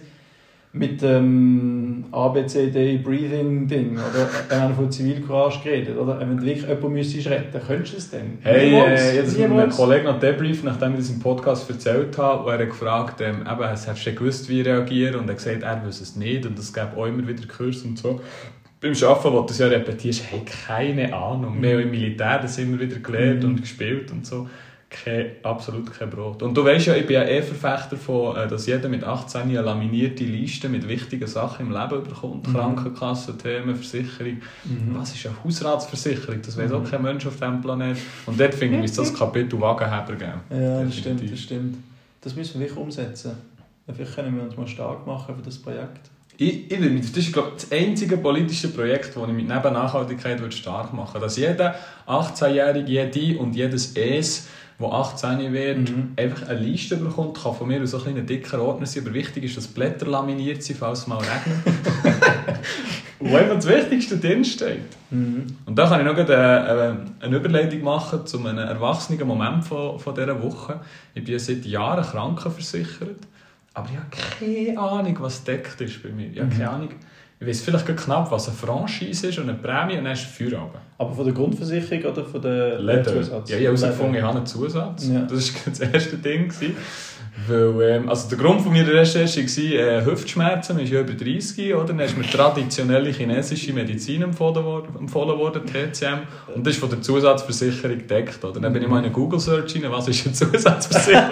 mit 0.73 1.01
dem 1.01 2.05
ABCD 2.11 2.97
Breathing 2.99 3.67
Ding 3.67 3.97
oder 3.97 4.29
wenn 4.47 4.59
man 4.59 4.75
von 4.75 4.89
Zivilcourage 4.89 5.59
geredet 5.63 5.97
oder 5.97 6.17
wenn 6.19 6.37
du 6.37 6.45
wirklich 6.45 6.65
jemanden 6.65 6.93
müsstest 6.93 7.27
retten, 7.27 7.59
könntest 7.65 7.93
du 7.93 7.97
es 7.97 8.09
denn? 8.09 8.37
Hey, 8.41 8.73
äh, 8.73 9.15
jetzt 9.15 9.37
hat 9.37 9.51
ein 9.51 9.69
Kollege 9.69 10.05
noch 10.05 10.19
debrieft, 10.19 10.63
nachdem 10.63 10.93
ich 10.93 10.99
das 10.99 11.09
im 11.09 11.19
Podcast 11.19 11.69
erzählt 11.69 12.17
habe, 12.17 12.45
und 12.45 12.53
er 12.53 12.59
hat 12.59 12.69
gefragt, 12.69 13.19
ähm, 13.19 13.41
eben, 13.41 13.63
hast 13.63 14.07
du 14.07 14.13
gewusst, 14.13 14.47
wie 14.47 14.61
reagieren 14.61 15.15
und 15.15 15.25
er 15.25 15.31
hat 15.31 15.37
gesagt, 15.43 15.63
er 15.63 15.85
wüsste 15.85 16.03
es 16.03 16.15
nicht 16.15 16.45
und 16.45 16.57
es 16.57 16.71
gäbe 16.71 16.95
auch 16.95 17.05
immer 17.05 17.27
wieder 17.27 17.45
Kurs 17.47 17.81
und 17.81 17.97
so. 17.97 18.21
Beim 18.79 18.93
Arbeiten, 18.93 19.33
wo 19.33 19.41
du 19.41 19.51
es 19.51 19.57
ja 19.57 19.67
repetierst, 19.67 20.23
hey, 20.31 20.41
keine 20.65 21.13
Ahnung. 21.13 21.61
Wir 21.61 21.73
haben 21.73 21.81
im 21.81 21.91
Militär 21.91 22.39
das 22.39 22.57
immer 22.57 22.79
wieder 22.79 22.97
gelernt 22.97 23.43
mhm. 23.43 23.49
und 23.49 23.61
gespielt 23.61 24.09
und 24.11 24.25
so 24.25 24.47
kein, 24.91 25.31
absolut 25.41 25.91
kein 25.97 26.09
Brot. 26.09 26.43
Und 26.43 26.55
du 26.55 26.65
weißt 26.65 26.87
ja, 26.87 26.95
ich 26.95 27.07
bin 27.07 27.15
ja 27.15 27.23
eh 27.23 27.41
Verfechter 27.41 27.95
von, 27.95 28.35
äh, 28.35 28.47
dass 28.47 28.67
jeder 28.67 28.89
mit 28.89 29.05
18 29.05 29.41
eine 29.41 29.61
laminierte 29.61 30.25
Liste 30.25 30.67
mit 30.67 30.87
wichtigen 30.87 31.27
Sachen 31.27 31.67
im 31.67 31.71
Leben 31.71 32.03
bekommt. 32.03 32.47
Mhm. 32.47 32.53
Krankenkasse, 32.53 33.37
Themen, 33.37 33.73
Versicherung. 33.75 34.41
Mhm. 34.65 34.93
Was 34.93 35.15
ist 35.15 35.25
eine 35.25 35.35
Hausratsversicherung? 35.43 36.41
Das 36.41 36.57
weiß 36.57 36.71
mhm. 36.71 36.75
auch 36.75 36.89
kein 36.89 37.01
Mensch 37.01 37.25
auf 37.25 37.37
diesem 37.37 37.61
Planeten. 37.61 38.01
Und 38.25 38.39
dort 38.39 38.53
finde 38.53 38.83
ich, 38.83 38.91
das 38.91 39.13
Kapitel 39.13 39.59
Wagenheber 39.61 40.13
geben. 40.13 40.41
Ja, 40.49 40.83
das 40.83 40.97
stimmt, 40.97 41.31
das 41.31 41.39
stimmt. 41.39 41.77
Das 42.19 42.35
müssen 42.35 42.55
wir 42.55 42.67
wirklich 42.67 42.77
umsetzen. 42.77 43.31
Vielleicht 43.91 44.15
können 44.15 44.35
wir 44.35 44.43
uns 44.43 44.57
mal 44.57 44.67
stark 44.67 45.07
machen 45.07 45.35
für 45.35 45.41
das 45.41 45.57
Projekt. 45.57 46.09
Ich, 46.37 46.71
ich, 46.71 47.11
das 47.11 47.17
ist 47.17 47.33
glaube 47.33 47.51
das 47.55 47.71
einzige 47.71 48.17
politische 48.17 48.69
Projekt, 48.69 49.15
das 49.15 49.23
ich 49.23 49.33
mit 49.33 49.47
neben 49.47 49.73
Nachhaltigkeit 49.73 50.53
stark 50.53 50.93
machen 50.93 51.13
würde. 51.15 51.25
Dass 51.25 51.37
jeder 51.37 51.75
18-Jährige, 52.07 52.91
jede 52.91 53.39
und 53.39 53.55
jedes 53.55 53.95
Es 53.95 54.47
der 54.81 54.91
18 54.91 55.53
wird, 55.53 55.89
mhm. 55.89 56.13
einfach 56.15 56.47
eine 56.47 56.59
Liste 56.59 56.97
bekommt, 56.97 57.41
kann 57.41 57.55
von 57.55 57.67
mir 57.67 57.81
aus 57.81 57.93
ein 57.93 58.17
ein 58.17 58.25
dicker 58.25 58.61
Ordner 58.61 58.85
sein, 58.85 59.03
aber 59.03 59.13
wichtig 59.13 59.45
ist, 59.45 59.57
dass 59.57 59.67
Blätter 59.67 60.07
laminiert 60.07 60.63
sind, 60.63 60.79
falls 60.79 60.99
es 60.99 61.07
mal 61.07 61.19
regnet. 61.19 61.59
wo 63.21 63.35
einfach 63.35 63.55
das 63.55 63.67
Wichtigste 63.67 64.17
drinsteht. 64.17 64.81
Mhm. 65.09 65.45
Und 65.65 65.77
da 65.77 65.87
kann 65.87 65.99
ich 65.99 66.05
noch 66.05 66.17
eine, 66.17 67.05
eine 67.19 67.37
Überleitung 67.37 67.83
machen 67.83 68.25
zu 68.25 68.39
einem 68.39 68.57
erwachsenen 68.57 69.27
Moment 69.27 69.63
von, 69.63 69.99
von 69.99 70.15
dieser 70.15 70.41
Woche. 70.41 70.79
Ich 71.13 71.23
bin 71.23 71.37
seit 71.39 71.65
Jahren 71.65 72.03
krankenversichert, 72.03 73.19
aber 73.73 73.89
ich 73.89 73.97
habe 73.97 74.07
keine 74.39 74.79
Ahnung, 74.79 75.17
was 75.19 75.43
deckt 75.43 75.79
ist 75.81 76.01
bei 76.03 76.09
mir. 76.09 76.31
Ich 76.31 76.39
habe 76.39 76.49
keine 76.49 76.63
mhm. 76.63 76.69
Ahnung 76.69 76.89
ich 77.41 77.47
weiß 77.47 77.61
vielleicht 77.61 77.97
knapp, 77.97 78.29
was 78.29 78.47
eine 78.47 78.55
Franchise 78.55 79.27
ist 79.27 79.39
und 79.39 79.49
eine 79.49 79.57
Prämie 79.57 79.97
und 79.97 80.03
dann 80.03 80.13
ist 80.13 80.21
Feierabend. 80.21 80.75
Aber 80.99 81.11
von 81.11 81.25
der 81.25 81.33
Grundversicherung 81.33 82.11
oder 82.11 82.23
von 82.23 82.39
der 82.39 82.79
Leder? 82.79 83.03
Zusatz? 83.03 83.49
Ja, 83.49 83.57
ich 83.57 83.65
habe 83.67 83.77
herausgefunden, 83.77 84.15
ich 84.15 84.21
habe 84.21 84.37
einen 84.37 84.45
Zusatz. 84.45 85.07
Ja. 85.07 85.21
Das 85.21 85.55
war 85.55 85.61
das 85.65 85.79
erste 85.79 86.17
Ding. 86.17 86.53
Weil, 87.47 87.81
ähm, 87.81 88.09
also 88.09 88.27
der 88.29 88.37
Grund 88.37 88.61
von 88.61 88.73
meiner 88.73 88.91
Recherche 88.91 89.41
war 89.41 89.79
äh, 89.79 90.05
Hüftschmerzen, 90.05 90.75
man 90.75 90.83
ist 90.83 90.91
ja 90.91 90.99
über 90.99 91.13
30, 91.13 91.73
oder? 91.73 91.85
Dann 91.85 91.99
ist 92.01 92.17
mir 92.17 92.25
traditionelle 92.25 93.09
chinesische 93.09 93.71
Medizin 93.73 94.21
empfohlen 94.21 94.63
worden, 94.65 94.95
empfohlen 94.99 95.39
worden 95.39 95.61
TCM, 95.65 96.19
und 96.53 96.67
das 96.67 96.73
ist 96.73 96.79
von 96.81 96.89
der 96.89 97.01
Zusatzversicherung 97.01 97.99
gedeckt, 97.99 98.43
oder? 98.43 98.59
Dann 98.59 98.73
bin 98.73 98.83
ich 98.83 98.89
mal 98.89 98.99
in 98.99 99.05
eine 99.05 99.13
Google-Search 99.13 99.75
rein, 99.75 99.91
was 99.91 100.09
ist 100.09 100.25
eine 100.25 100.33
Zusatzversicherung? 100.51 101.29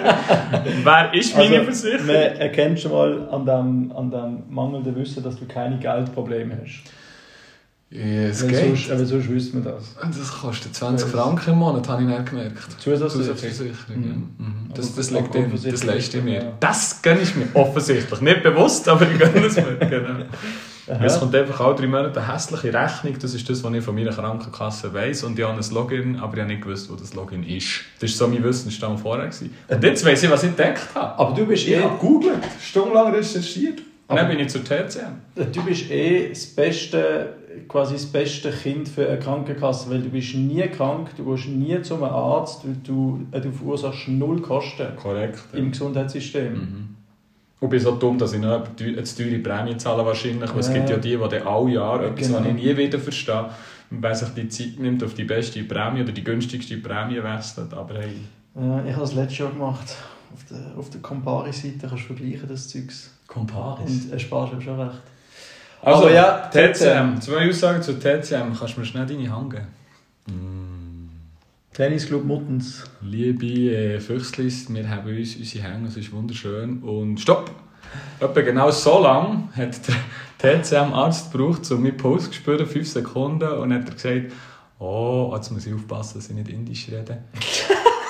Wer 0.84 1.14
ist 1.14 1.36
meine 1.36 1.58
Also, 1.58 1.64
Versicherung? 1.64 2.06
Man 2.06 2.16
erkennt 2.16 2.80
schon 2.80 2.92
mal 2.92 3.28
an 3.30 3.44
dem, 3.44 3.92
an 3.94 4.10
dem 4.10 4.42
mangelnden 4.54 4.96
Wissen, 4.96 5.22
dass 5.22 5.36
du 5.38 5.44
keine 5.46 5.78
Geldprobleme 5.78 6.58
hast. 6.62 6.82
Ja, 7.92 8.04
es 8.28 8.42
Weil 8.44 8.50
geht. 8.50 8.60
sonst, 8.66 8.90
weil 8.90 9.04
sonst 9.04 9.28
wüsste 9.28 9.56
man 9.56 9.64
das. 9.64 9.96
Das 10.16 10.30
kostet 10.40 10.74
20 10.76 11.12
Ja. 11.12 11.18
Franken 11.22 11.50
im 11.50 11.58
Monat, 11.58 11.88
habe 11.88 12.02
ich 12.02 12.08
nicht 12.08 12.26
gemerkt. 12.30 12.80
Zusatzversicherung. 12.80 13.72
Ja. 13.88 13.96
Mhm. 13.96 14.28
Mhm. 14.38 14.54
Das, 14.74 14.86
Aber 14.88 14.96
das, 14.96 15.10
liegt 15.10 15.34
in, 15.34 15.52
das 15.72 15.82
leiste 15.84 16.18
ich 16.18 16.24
mir. 16.24 16.34
ja. 16.44 16.52
Das 16.60 17.02
gönne 17.02 17.20
ich 17.22 17.34
mir 17.34 17.48
offensichtlich. 17.54 18.20
Nicht 18.20 18.44
bewusst, 18.44 18.88
aber 18.88 19.10
ich 19.10 19.18
gönne 19.18 19.46
es 19.46 19.56
mir. 19.56 19.76
Genau. 20.86 21.04
Es 21.04 21.20
kommt 21.20 21.32
einfach 21.36 21.60
alle 21.60 21.74
drei 21.76 21.86
Monate 21.86 22.20
eine 22.20 22.32
hässliche 22.32 22.74
Rechnung. 22.74 23.14
Das 23.20 23.32
ist 23.32 23.48
das, 23.48 23.62
was 23.62 23.72
ich 23.74 23.84
von 23.84 23.94
meiner 23.94 24.10
Krankenkasse 24.10 24.92
weiss. 24.92 25.22
Und 25.22 25.38
ich 25.38 25.44
habe 25.44 25.56
ein 25.60 25.70
Login, 25.74 26.16
aber 26.16 26.34
ich 26.34 26.40
habe 26.40 26.52
nicht 26.52 26.62
gewusst, 26.62 26.90
wo 26.90 26.96
das 26.96 27.14
Login 27.14 27.44
ist. 27.44 27.82
Das 28.00 28.10
war 28.18 28.28
so 28.28 28.34
mein 28.34 28.42
Wissensstand 28.42 28.98
vorher. 28.98 29.26
Gewesen. 29.26 29.54
Und 29.68 29.84
jetzt 29.84 30.04
weiss 30.04 30.22
ich, 30.24 30.30
was 30.30 30.42
ich 30.42 30.48
entdeckt 30.48 30.88
habe. 30.94 31.16
Aber 31.18 31.32
du 31.34 31.46
bist 31.46 31.64
Ich 31.68 31.74
eh, 31.74 31.80
gegoogelt, 31.80 32.40
stundenlang 32.60 33.12
recherchiert. 33.14 33.78
Und 33.78 33.84
Aber- 34.08 34.20
dann 34.22 34.28
bin 34.30 34.40
ich 34.40 34.48
zur 34.48 34.64
TCM. 34.64 35.12
du 35.52 35.62
bist 35.64 35.88
eh 35.92 36.28
das 36.30 36.46
beste, 36.46 37.34
quasi 37.68 37.94
das 37.94 38.06
beste 38.06 38.50
Kind 38.50 38.88
für 38.88 39.08
eine 39.08 39.18
Krankenkasse, 39.18 39.90
weil 39.90 40.02
du 40.02 40.08
bist 40.10 40.34
nie 40.34 40.62
krank, 40.68 41.10
du 41.16 41.24
gehst 41.24 41.48
nie 41.48 41.80
zum 41.82 42.02
Arzt, 42.04 42.62
du, 42.64 42.68
du, 42.84 43.26
äh, 43.32 43.40
du 43.40 43.50
verursachst 43.50 44.08
null 44.08 44.40
Kosten 44.40 44.94
Korrekt. 44.96 45.40
ja. 45.52 45.58
im 45.58 45.70
Gesundheitssystem. 45.70 46.52
Mhm. 46.52 46.88
Und 47.60 47.68
bin 47.68 47.78
so 47.80 47.90
dumm, 47.92 48.16
dass 48.16 48.32
ich 48.32 48.40
noch 48.40 48.62
eine 48.80 49.04
teure 49.04 49.38
Prämie 49.38 49.76
zahle 49.76 50.06
wahrscheinlich. 50.06 50.50
Weil 50.50 50.60
es 50.60 50.68
Ja. 50.68 50.74
gibt 50.74 50.88
ja 50.90 50.96
die, 50.96 51.10
die 51.16 51.28
dann 51.28 51.46
alle 51.46 51.70
Jahre 51.72 52.06
etwas, 52.06 52.26
Genau. 52.28 52.40
was 52.40 52.46
ich 52.46 52.54
nie 52.54 52.76
wieder 52.76 52.98
verstehe, 52.98 53.50
wer 53.90 54.14
sich 54.14 54.28
die 54.30 54.48
Zeit 54.48 54.78
nimmt, 54.78 55.04
auf 55.04 55.12
die 55.12 55.24
beste 55.24 55.62
Prämie 55.64 56.00
oder 56.02 56.12
die 56.12 56.24
günstigste 56.24 56.78
Prämie 56.78 57.22
wechselt. 57.22 57.74
Aber 57.74 57.94
hey, 57.98 58.12
Ja, 58.54 58.82
ich 58.86 58.94
habe 58.94 59.04
es 59.04 59.14
letztes 59.14 59.38
Jahr 59.38 59.50
gemacht. 59.50 59.94
Auf 60.32 60.44
der, 60.48 60.78
auf 60.78 60.88
der 60.90 61.00
Compari-Seite 61.02 61.86
kannst 61.88 62.04
du 62.08 62.14
vergleichen, 62.14 62.48
das 62.48 62.68
Zeugs. 62.68 63.10
Comparis. 63.26 64.04
Und 64.06 64.12
ersparst 64.12 64.54
du 64.54 64.60
schon 64.60 64.80
recht. 64.80 65.02
Also, 65.82 66.02
Aber 66.02 66.12
ja, 66.12 66.50
TCM. 66.50 67.20
Zwei 67.20 67.48
Aussagen 67.48 67.82
zu 67.82 67.98
TCM. 67.98 68.54
Kannst 68.58 68.76
du 68.76 68.80
mir 68.80 68.86
schnell 68.86 69.06
deine 69.06 69.34
Hand 69.34 69.50
geben? 69.50 69.66
Mm. 70.26 71.08
Tennisclub 71.72 72.24
Muttens. 72.24 72.84
Liebe 73.00 73.46
äh, 73.46 74.00
Füchslis, 74.00 74.72
wir 74.72 74.90
haben 74.90 75.08
uns 75.08 75.36
unsere 75.36 75.64
Hänge, 75.64 75.88
es 75.88 75.96
ist 75.96 76.12
wunderschön. 76.12 76.82
Und 76.82 77.18
stopp! 77.18 77.50
Etwa 78.20 78.40
genau 78.42 78.70
so 78.70 79.02
lang 79.02 79.48
hat 79.56 79.80
der 80.42 80.62
TCM-Arzt 80.62 81.32
gebraucht, 81.32 81.70
um 81.70 81.82
meinen 81.82 81.96
Puls 81.96 82.26
zu 82.26 82.34
spüren, 82.34 82.66
5 82.66 82.86
Sekunden. 82.88 83.48
Und 83.48 83.70
dann 83.70 83.80
hat 83.80 83.88
er 83.88 83.94
gesagt, 83.94 84.32
oh, 84.78 85.32
jetzt 85.34 85.50
muss 85.50 85.66
ich 85.66 85.74
aufpassen, 85.74 86.18
dass 86.18 86.28
ich 86.28 86.34
nicht 86.34 86.48
indisch 86.50 86.88
rede. 86.88 87.24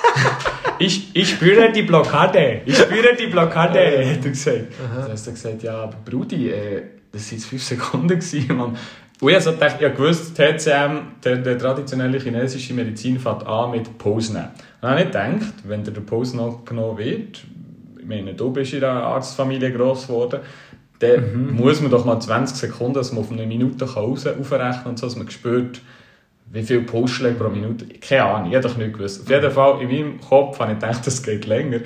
ich, 0.78 1.14
ich 1.14 1.30
spüre 1.30 1.70
die 1.70 1.82
Blockade, 1.82 2.62
ich 2.66 2.76
spüre 2.76 3.14
die 3.18 3.28
Blockade, 3.28 3.78
hat 3.78 4.24
er 4.24 4.30
gesagt. 4.30 4.72
Dann 4.80 5.02
hat 5.04 5.26
er 5.26 5.32
gesagt, 5.32 5.62
ja, 5.62 5.84
aber 5.84 5.96
Brudi, 6.04 6.50
äh, 6.50 6.82
das 7.12 7.30
waren 7.30 7.38
jetzt 7.38 7.46
5 7.46 7.62
Sekunden. 7.62 8.08
Gewesen, 8.08 8.56
Mann. 8.56 8.76
Und 9.20 9.28
ich 9.30 9.46
habe 9.46 9.52
gedacht, 9.52 9.76
ich 9.80 9.96
gewusst, 9.96 10.34
TCM, 10.34 11.20
der, 11.22 11.36
der 11.36 11.58
traditionelle 11.58 12.18
chinesische 12.18 12.72
Medizin, 12.72 13.20
fängt 13.20 13.46
an 13.46 13.70
mit 13.70 13.98
Pause 13.98 14.32
nehmen. 14.32 14.46
Und 14.46 14.82
dann 14.82 14.90
habe 14.92 15.00
ich 15.00 15.06
gedacht, 15.08 15.54
wenn 15.64 15.84
dir 15.84 15.90
der 15.90 16.00
Pause 16.00 16.38
noch 16.38 16.64
genommen 16.64 16.96
wird, 16.96 17.44
ich 17.98 18.06
meine, 18.06 18.32
du 18.32 18.50
bist 18.50 18.72
in 18.72 18.82
einer 18.82 19.02
Arztfamilie 19.02 19.72
gross 19.72 20.06
geworden, 20.06 20.40
dann 21.00 21.54
muss 21.54 21.80
man 21.82 21.90
doch 21.90 22.04
mal 22.04 22.18
20 22.18 22.56
Sekunden, 22.56 22.94
dass 22.94 23.12
man 23.12 23.24
auf 23.24 23.30
eine 23.30 23.46
Minute 23.46 23.84
raus 23.84 24.26
aufrechnen 24.26 24.86
und 24.86 24.98
so, 24.98 25.06
dass 25.06 25.16
man 25.16 25.30
spürt, 25.30 25.80
wie 26.52 26.62
viele 26.62 26.82
Pulsschläge 26.82 27.36
pro 27.36 27.48
Minute. 27.48 27.86
Keine 28.00 28.24
Ahnung, 28.24 28.50
ich 28.50 28.56
habe 28.56 28.68
doch 28.68 28.76
nicht 28.76 28.94
gewusst. 28.94 29.22
Auf 29.22 29.30
jeden 29.30 29.50
Fall, 29.50 29.82
in 29.82 29.88
meinem 29.88 30.20
Kopf 30.20 30.58
habe 30.58 30.72
ich 30.72 30.78
gedacht, 30.78 31.06
das 31.06 31.22
geht 31.22 31.46
länger. 31.46 31.80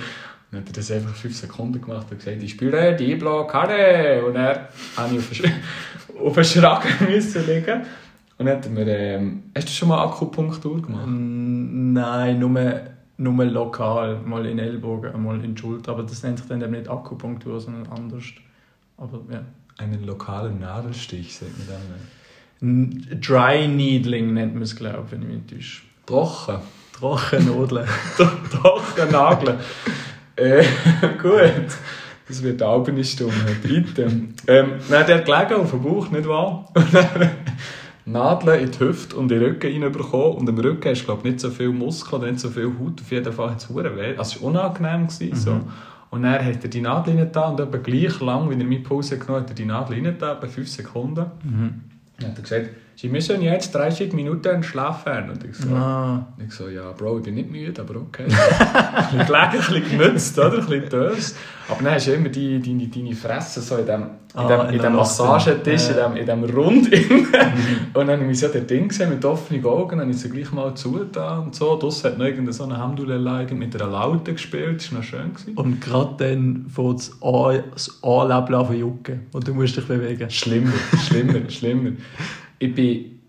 Dann 0.55 0.63
hat 0.63 0.71
er 0.71 0.75
das 0.75 0.91
einfach 0.91 1.15
5 1.15 1.37
Sekunden 1.37 1.81
gemacht 1.81 2.07
und 2.11 2.19
gesagt, 2.19 2.43
ich 2.43 2.53
spüre 2.53 2.95
die 2.95 3.17
Blockade. 3.17 4.25
Und 4.25 4.37
er 4.37 4.69
habe 4.97 5.17
ich 5.17 5.43
auf, 6.21 6.35
den 6.35 6.45
Schragen 6.45 6.89
müssen 7.09 7.47
liegen. 7.47 7.83
Und 8.39 8.47
dann 8.47 8.57
hat 8.57 8.67
er 8.67 8.71
mir, 8.71 8.87
ähm, 8.87 9.43
hast 9.55 9.69
du 9.69 9.73
schon 9.73 9.89
mal 9.89 10.05
Akupunktur 10.05 10.81
gemacht? 10.81 11.07
Mm, 11.07 11.93
Nein, 11.93 12.39
nur, 12.39 12.81
nur 13.17 13.45
lokal. 13.45 14.21
Mal 14.25 14.47
in 14.47 14.57
den 14.57 14.67
Ellbogen, 14.67 15.23
mal 15.23 15.43
in 15.45 15.55
die 15.55 15.61
Schulter. 15.61 15.93
Aber 15.93 16.05
das 16.05 16.23
nennt 16.23 16.39
sich 16.39 16.49
dann 16.49 16.63
eben 16.63 16.73
nicht 16.73 16.89
Akupunktur, 16.89 17.61
sondern 17.61 17.87
anders. 17.89 18.25
Aber 18.97 19.21
ja. 19.31 19.43
Einen 19.77 20.05
lokalen 20.05 20.61
Nadelstich, 20.61 21.37
sagt 21.37 21.51
man 21.59 21.67
dann. 21.69 23.21
Dry 23.21 23.67
Needling 23.67 24.35
nennt 24.35 24.55
man 24.55 24.63
es, 24.63 24.77
glaube 24.77 25.03
ich, 25.07 25.13
wenn 25.13 25.23
ich 25.23 25.29
mich 25.29 25.43
täusche. 25.51 25.83
Trocken. 26.07 26.59
Trockennadeln. 26.93 27.89
Trocken 28.17 29.11
Nageln. 29.11 29.59
äh, 30.37 30.65
gut. 31.23 31.67
Das 32.27 32.43
wird 32.43 32.63
eine 32.63 32.71
alberne 32.71 33.05
Stunde. 33.05 33.35
Bitte. 33.63 34.11
Ähm, 34.47 34.73
dann 34.89 34.99
hat 34.99 35.09
er 35.09 35.21
gelegen 35.21 35.61
auf 35.61 35.71
dem 35.71 35.83
Bauch, 35.83 36.11
nicht 36.11 36.27
wahr? 36.27 36.71
Und 36.75 36.95
dann 36.95 37.31
Nadeln 38.07 38.65
in 38.65 38.71
die 38.71 38.79
Hüfte 38.81 39.17
und 39.17 39.33
in 39.33 39.41
den 39.41 39.49
Rücken 39.49 39.83
reinbekommen. 39.83 40.37
Und 40.37 40.49
im 40.49 40.59
Rücken 40.59 40.91
hast 40.91 41.03
du, 41.03 41.05
glaube 41.07 41.21
ich, 41.25 41.33
nicht 41.33 41.41
so 41.41 41.49
viel 41.49 41.71
Muskeln, 41.71 42.23
nicht 42.23 42.41
so 42.41 42.51
viel 42.51 42.67
Haut. 42.67 43.01
Auf 43.01 43.11
jeden 43.11 43.33
Fall 43.33 43.51
hat 43.51 43.63
es 43.63 43.75
weh. 43.75 44.17
Also 44.17 44.37
es 44.37 44.43
war 44.43 44.51
unangenehm. 44.51 45.07
Gewesen, 45.07 45.35
so. 45.35 45.61
Und 46.11 46.23
dann 46.23 46.45
hat 46.45 46.63
er 46.63 46.71
die 46.71 46.81
Nadel 46.81 47.17
rein 47.17 47.53
und 47.53 47.61
etwa 47.61 47.79
gleich 47.79 48.21
lang, 48.21 48.51
wie 48.51 48.55
er 48.55 48.65
meine 48.65 48.81
Pause 48.81 49.19
genommen 49.19 49.41
hat, 49.41 49.51
hat 49.51 49.51
er 49.51 49.55
die 49.55 49.65
Nadel 49.65 49.97
rein 49.97 50.05
etwa 50.05 50.47
5 50.47 50.69
Sekunden. 50.69 51.25
Dann 52.19 52.31
hat 52.31 52.37
er 52.37 52.43
gesagt, 52.43 52.71
Sie 52.97 53.09
müssen 53.09 53.43
jetzt 53.43 53.75
30 53.75 54.13
Minuten 54.13 54.63
schlafen. 54.63 55.31
Und 55.31 55.45
ich 55.45 55.57
so, 55.57 55.69
Ah. 55.75 56.27
ich 56.45 56.53
so, 56.53 56.69
ja, 56.69 56.93
Bro, 56.93 57.19
ich 57.19 57.25
bin 57.25 57.35
nicht 57.35 57.51
müde, 57.51 57.81
aber 57.83 57.97
okay. 57.97 58.25
ein 58.29 59.19
bisschen 59.19 59.27
gelegen, 59.27 59.35
ein 59.43 59.51
bisschen 59.59 59.91
gemützt, 59.99 60.39
oder? 60.39 60.59
Ein 60.59 60.67
bisschen 60.67 60.89
dös. 60.89 61.35
Aber 61.69 61.83
dann 61.83 61.95
hast 61.95 62.07
du 62.07 62.13
immer 62.13 62.29
die, 62.29 62.61
deine, 62.61 62.87
deine 62.89 63.15
Fresse 63.15 63.61
so 63.63 63.77
in 63.77 63.87
dem, 63.87 64.03
in 64.03 64.09
Ah, 64.35 64.47
dem, 64.49 64.69
in 64.69 64.75
in 64.75 64.83
dem. 64.83 64.93
Massagetisch, 64.97 65.89
in 65.91 65.97
dem, 65.97 66.17
in 66.17 66.27
dem 66.27 66.45
Rund. 66.45 66.89
und 66.93 68.07
dann 68.09 68.21
habe 68.21 68.31
ich 68.31 68.39
so 68.39 68.49
das 68.49 68.67
Ding 68.67 68.89
gesehen 68.89 69.11
mit 69.11 69.25
offenen 69.25 69.65
Augen, 69.65 69.91
dann 69.91 70.01
habe 70.01 70.11
ich 70.11 70.19
sie 70.19 70.29
gleich 70.29 70.53
mal 70.53 70.75
zugetan 70.75 71.45
und 71.45 71.55
so. 71.55 71.77
Draussen 71.79 72.11
hat 72.11 72.19
noch 72.19 72.25
irgendeine 72.27 72.53
so 72.53 72.65
eine 72.65 72.77
Hamdulillah 72.77 73.45
mit 73.55 73.81
einer 73.81 73.91
Laute 73.91 74.33
gespielt, 74.35 74.81
das 74.81 74.93
war 74.93 74.99
noch 75.01 75.07
schön. 75.07 75.33
Gewesen. 75.35 75.55
Und 75.57 75.81
gerade 75.81 76.15
dann 76.19 76.67
fängt 76.69 76.99
das 76.99 77.13
Ohr- 77.23 77.65
das 77.73 77.99
Ohrläppchen 78.03 78.55
an 78.57 78.77
jucken. 78.79 79.27
Und 79.33 79.49
du 79.49 79.55
musst 79.55 79.77
dich 79.77 79.87
bewegen. 79.87 80.29
Schlimmer, 80.31 80.73
schlimmer, 81.07 81.49
schlimmer. 81.49 81.91
Ich 82.65 82.75
bin, 82.75 83.21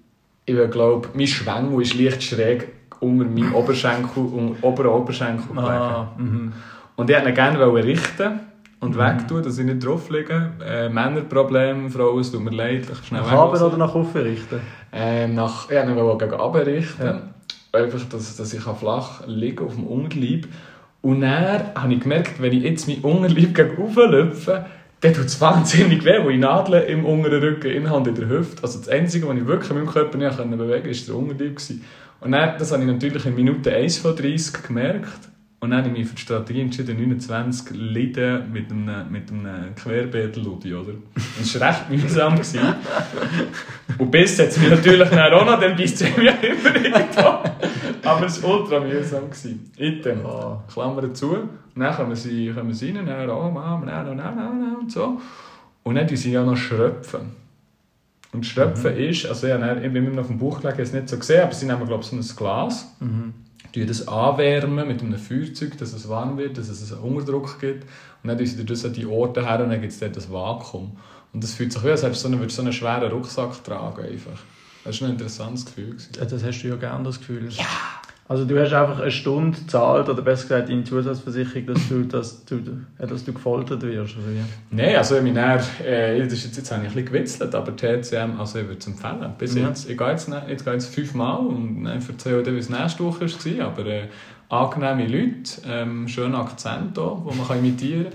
ich 0.46 0.72
glaube, 0.72 1.10
mein 1.14 1.28
Schwengel 1.28 1.82
ist 1.82 2.00
leicht 2.00 2.24
schräg 2.24 2.70
unter 3.02 3.26
meinem 3.26 3.54
Oberschenkel, 3.54 4.24
um 4.24 4.56
oberen 4.62 4.92
Oberschenkel 4.92 5.48
gelegen. 5.50 5.68
Ah, 5.68 6.12
mhm. 6.18 6.54
Und 6.96 7.10
ich 7.10 7.16
wollte 7.18 7.30
ihn 7.30 7.36
gerne 7.36 7.74
richten 7.84 8.40
und 8.80 8.98
wegtun, 8.98 9.44
dass 9.44 9.58
ich 9.58 9.66
nicht 9.66 9.86
drauf 9.86 10.10
liege. 10.10 10.52
Äh, 10.66 10.88
Männerproblem, 10.88 11.90
Frauen, 11.90 12.22
es 12.22 12.32
tut 12.32 12.46
mir 12.46 12.52
leid, 12.52 12.86
ich 12.90 13.08
schnell 13.08 13.24
Nach 13.24 13.50
oben 13.50 13.62
oder 13.62 13.76
nach 13.78 13.94
oben 13.94 14.22
richten? 14.22 14.62
Ähm, 14.94 15.36
nach, 15.36 15.70
ich 15.70 15.76
wollte 15.76 15.90
ihn 15.90 16.18
gegen 16.18 16.40
oben 16.40 16.62
richten. 16.62 17.06
Ja. 17.06 17.22
Einfach, 17.74 18.06
dass, 18.10 18.38
dass 18.38 18.54
ich 18.54 18.62
flach 18.62 19.28
liegen 19.28 19.66
auf 19.66 19.76
dem 19.76 19.86
Unterleib. 19.86 20.48
Und 21.02 21.22
dann 21.22 21.76
habe 21.76 21.94
ich 21.94 22.00
gemerkt, 22.00 22.42
wenn 22.42 22.54
ich 22.54 22.64
jetzt 22.64 22.88
mein 22.88 23.02
Unterleib 23.02 23.54
gegen 23.54 23.78
oben 23.80 24.12
lüpfe, 24.12 24.66
dann 25.02 25.14
tut 25.14 25.26
es 25.26 25.40
wahnsinnig 25.42 26.04
weh, 26.06 26.24
wo 26.24 26.30
ich 26.30 26.40
Nadeln 26.40 26.88
im 26.88 27.06
unteren 27.06 27.42
Rücken 27.42 27.72
innerhalb 27.72 28.08
in 28.08 28.16
der 28.16 28.30
Hüfte. 28.30 28.64
Also 28.64 28.80
das 28.80 28.90
Einzige, 28.90 29.28
was 29.28 29.38
ich 29.38 29.46
wirklich 29.46 29.70
in 29.70 29.78
meinem 29.78 29.88
Körper 29.88 30.18
nicht 30.18 30.38
bewegen 30.38 30.58
konnte, 30.58 30.84
war 30.90 31.06
der 31.08 31.16
Unterleib. 31.16 31.56
gewesen. 31.56 31.86
Und 32.22 32.32
dann, 32.32 32.58
das 32.58 32.72
habe 32.72 32.84
ich 32.84 32.88
natürlich 32.88 33.26
in 33.26 33.36
Minute 33.36 33.74
1 33.74 34.00
von 34.00 34.16
30 34.16 34.64
gemerkt. 34.64 35.30
Und 35.66 35.72
dann 35.72 35.80
habe 35.80 35.90
ich 35.90 35.98
mich 35.98 36.08
für 36.08 36.14
die 36.14 36.22
Strategie 36.22 36.62
entschieden, 36.62 36.96
29 36.96 37.76
Leiden 37.76 38.52
mit 38.52 38.70
einem, 38.70 39.12
mit 39.12 39.32
einem 39.32 39.74
Querbeet-Ludi, 39.74 40.76
oder? 40.76 40.92
Das 41.40 41.60
war 41.60 41.70
recht 41.70 41.90
mühsam. 41.90 42.36
gewesen. 42.36 42.60
Und 43.98 44.12
bis 44.12 44.38
es 44.38 44.60
mich 44.60 44.70
natürlich 44.70 45.10
dann 45.10 45.34
auch 45.34 45.44
noch, 45.44 45.60
dann 45.60 45.76
beißt 45.76 46.04
es 46.04 46.18
mich 46.18 46.28
immer 46.44 46.76
irgendwo. 46.76 47.20
Aber 48.04 48.26
es 48.28 48.44
war 48.44 48.60
ultra 48.60 48.80
mühsam. 48.80 49.24
gewesen. 49.26 49.72
Item. 49.76 50.24
Ah. 50.24 50.64
Klammern 50.72 51.16
zu. 51.16 51.32
Und 51.32 51.50
dann 51.76 51.96
kommen 51.96 52.16
sie, 52.16 52.54
kommen 52.54 52.72
sie 52.72 52.92
rein, 52.92 53.04
dann, 53.04 53.28
oh 53.28 53.50
Mama, 53.50 53.82
nein, 53.84 54.06
nein, 54.06 54.18
nein, 54.18 54.36
nein, 54.36 54.76
und 54.82 54.92
so. 54.92 55.20
Und 55.82 55.96
dann 55.96 56.08
tun 56.08 56.16
sie 56.16 56.32
ja 56.32 56.44
noch 56.44 56.56
schröpfen. 56.56 57.22
Und 58.36 58.46
schröpfen 58.46 58.96
ist, 58.98 59.26
also 59.26 59.48
ja, 59.48 59.76
ich 59.78 59.82
bin 59.94 59.96
immer 60.06 60.10
noch 60.16 60.22
auf 60.24 60.28
dem 60.28 60.40
Bauch 60.40 60.60
gelegen, 60.62 60.82
es 60.82 60.94
nicht 60.94 61.10
so 61.10 61.18
gesehen, 61.18 61.42
aber 61.44 61.54
sie 61.54 61.66
nehmen, 61.66 61.86
glaube 61.88 62.04
ich, 62.04 62.10
so 62.10 62.16
ein 62.16 62.36
Glas, 62.38 62.88
Mhm. 63.00 63.34
tun 63.74 63.88
das 63.88 64.08
anwärmen 64.08 64.88
mit 64.88 65.02
einem 65.02 65.18
Feuerzeug, 65.18 65.78
dass 65.78 65.94
es 65.94 66.08
warm 66.10 66.38
wird, 66.38 66.58
dass 66.58 66.68
es 66.70 66.92
einen 66.92 67.02
Unterdruck 67.02 67.60
gibt. 67.60 67.84
Und 68.24 68.30
dann 68.30 68.38
tun 68.38 68.46
sie 68.48 68.66
das 68.66 68.84
an 68.86 68.94
die 68.94 69.06
Orte 69.06 69.46
her 69.48 69.64
und 69.64 69.70
dann 69.70 69.80
gibt 69.82 69.94
es 69.94 70.00
dort 70.00 70.16
das 70.18 70.32
Vakuum. 70.32 70.98
Und 71.34 71.44
das 71.44 71.54
fühlt 71.54 71.72
sich 71.74 71.84
wie, 71.84 71.90
als 71.90 72.04
hättest 72.04 72.24
du 72.26 72.30
so 72.30 72.36
einen, 72.36 72.50
so 72.50 72.62
einen 72.62 72.74
schweren 72.74 73.12
Rucksack 73.12 73.64
tragen. 73.64 74.04
Einfach. 74.04 74.40
Das 74.84 75.02
war 75.02 75.08
ein 75.08 75.14
interessantes 75.16 75.66
Gefühl. 75.66 75.96
Ja, 76.18 76.26
Das 76.26 76.44
hast 76.44 76.62
du 76.62 76.68
ja 76.70 76.76
gerne, 76.76 77.04
das 77.04 77.20
Gefühl. 77.20 77.50
Ja. 77.52 77.64
Also 78.28 78.44
du 78.46 78.60
hast 78.60 78.74
einfach 78.74 79.00
eine 79.02 79.12
Stunde 79.12 79.56
gezahlt, 79.60 80.10
oder 80.10 80.22
besser 80.24 80.44
gesagt 80.48 80.70
deine 80.70 80.84
Zusatzversicherung, 80.84 81.68
dass 81.68 81.90
du, 81.90 82.04
dass 82.06 82.46
du, 82.46 82.56
äh, 82.98 83.06
dass 83.06 83.24
du 83.24 83.34
gefoltert 83.34 83.84
wirst, 83.84 84.16
oder 84.18 84.26
wie? 84.28 84.76
Nein, 84.76 84.96
also 84.96 85.18
ich 85.18 85.24
meine, 85.24 85.60
äh, 85.86 86.20
das 86.24 86.34
ist 86.34 86.46
jetzt, 86.46 86.58
jetzt 86.58 86.72
habe 86.72 86.82
ich 86.82 86.90
ein 86.90 86.94
bisschen 86.96 87.14
gewitzelt, 87.14 87.54
aber 87.54 87.76
TCM, 87.76 88.40
also 88.40 88.60
ich 88.60 88.68
würde 88.68 88.80
es 88.80 88.88
empfehlen. 88.88 89.34
Bis 89.38 89.54
Ja. 89.54 89.68
jetzt, 89.68 89.88
ich 89.88 89.96
gehe 89.96 90.10
jetzt, 90.10 90.28
jetzt, 90.48 90.64
gehe 90.64 90.74
jetzt 90.74 90.96
fünfmal 90.96 91.38
und 91.38 91.84
dann 91.84 92.02
erzähle 92.02 92.40
ich 92.40 92.46
dir, 92.46 92.54
wie 92.56 92.60
es 92.60 92.70
nächste 92.70 93.04
Woche 93.04 93.22
war, 93.30 93.66
aber 93.68 93.86
äh, 93.86 94.08
angenehme 94.50 95.08
Leute, 95.08 95.62
ähm, 95.68 96.08
schöner 96.08 96.40
Akzent 96.40 96.98
auch, 96.98 97.28
den 97.28 97.38
man 97.38 97.48
kann 97.48 97.60
imitieren 97.60 98.06
kann. 98.06 98.14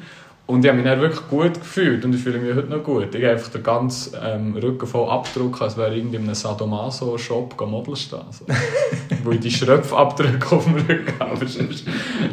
Und 0.50 0.64
ich 0.64 0.68
habe 0.68 0.78
mich 0.78 0.90
dann 0.90 1.00
wirklich 1.00 1.28
gut 1.28 1.54
gefühlt 1.54 2.04
und 2.04 2.12
ich 2.12 2.22
fühle 2.22 2.40
mich 2.40 2.56
heute 2.56 2.66
noch 2.66 2.82
gut. 2.82 3.14
Ich 3.14 3.22
habe 3.22 3.34
einfach 3.34 3.50
den 3.50 3.62
ganzen 3.62 4.16
ähm, 4.20 4.56
Rücken 4.56 4.84
voll 4.84 5.08
abgedruckt, 5.08 5.62
als 5.62 5.76
wäre 5.76 5.94
ich 5.94 6.02
in 6.02 6.16
einem 6.16 6.34
Sadomaso-Shop 6.34 7.54
Model 7.68 7.94
stehen. 7.94 8.18
So. 8.30 8.46
Wo 9.22 9.30
ich 9.30 9.38
die 9.38 9.50
Schröpfabdrücke 9.52 10.56
auf 10.56 10.64
dem 10.64 10.74
Rücken 10.74 11.14
habe. 11.20 11.30
Aber 11.30 11.46
sonst, 11.46 11.86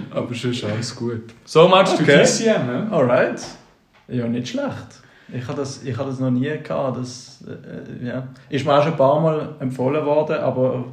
aber 0.09 0.33
sonst 0.33 0.63
alles 0.63 0.95
gut. 0.95 1.25
So 1.45 1.67
much 1.67 1.95
to 1.95 2.01
Okay. 2.01 2.23
TCM. 2.23 2.65
Ne? 2.65 2.87
Alright. 2.89 3.39
Ja, 4.07 4.27
nicht 4.27 4.47
schlecht. 4.47 5.03
Ich 5.31 5.47
habe 5.47 5.59
das, 5.59 5.83
ich 5.83 5.95
habe 5.95 6.09
das 6.09 6.19
noch 6.19 6.31
nie 6.31 6.49
gehabt. 6.63 6.97
Das, 6.97 7.43
äh, 7.47 8.07
ja. 8.07 8.27
Ist 8.49 8.65
mir 8.65 8.79
auch 8.79 8.81
schon 8.81 8.93
ein 8.93 8.97
paar 8.97 9.19
Mal 9.19 9.55
empfohlen 9.59 10.03
worden, 10.03 10.37
aber 10.37 10.85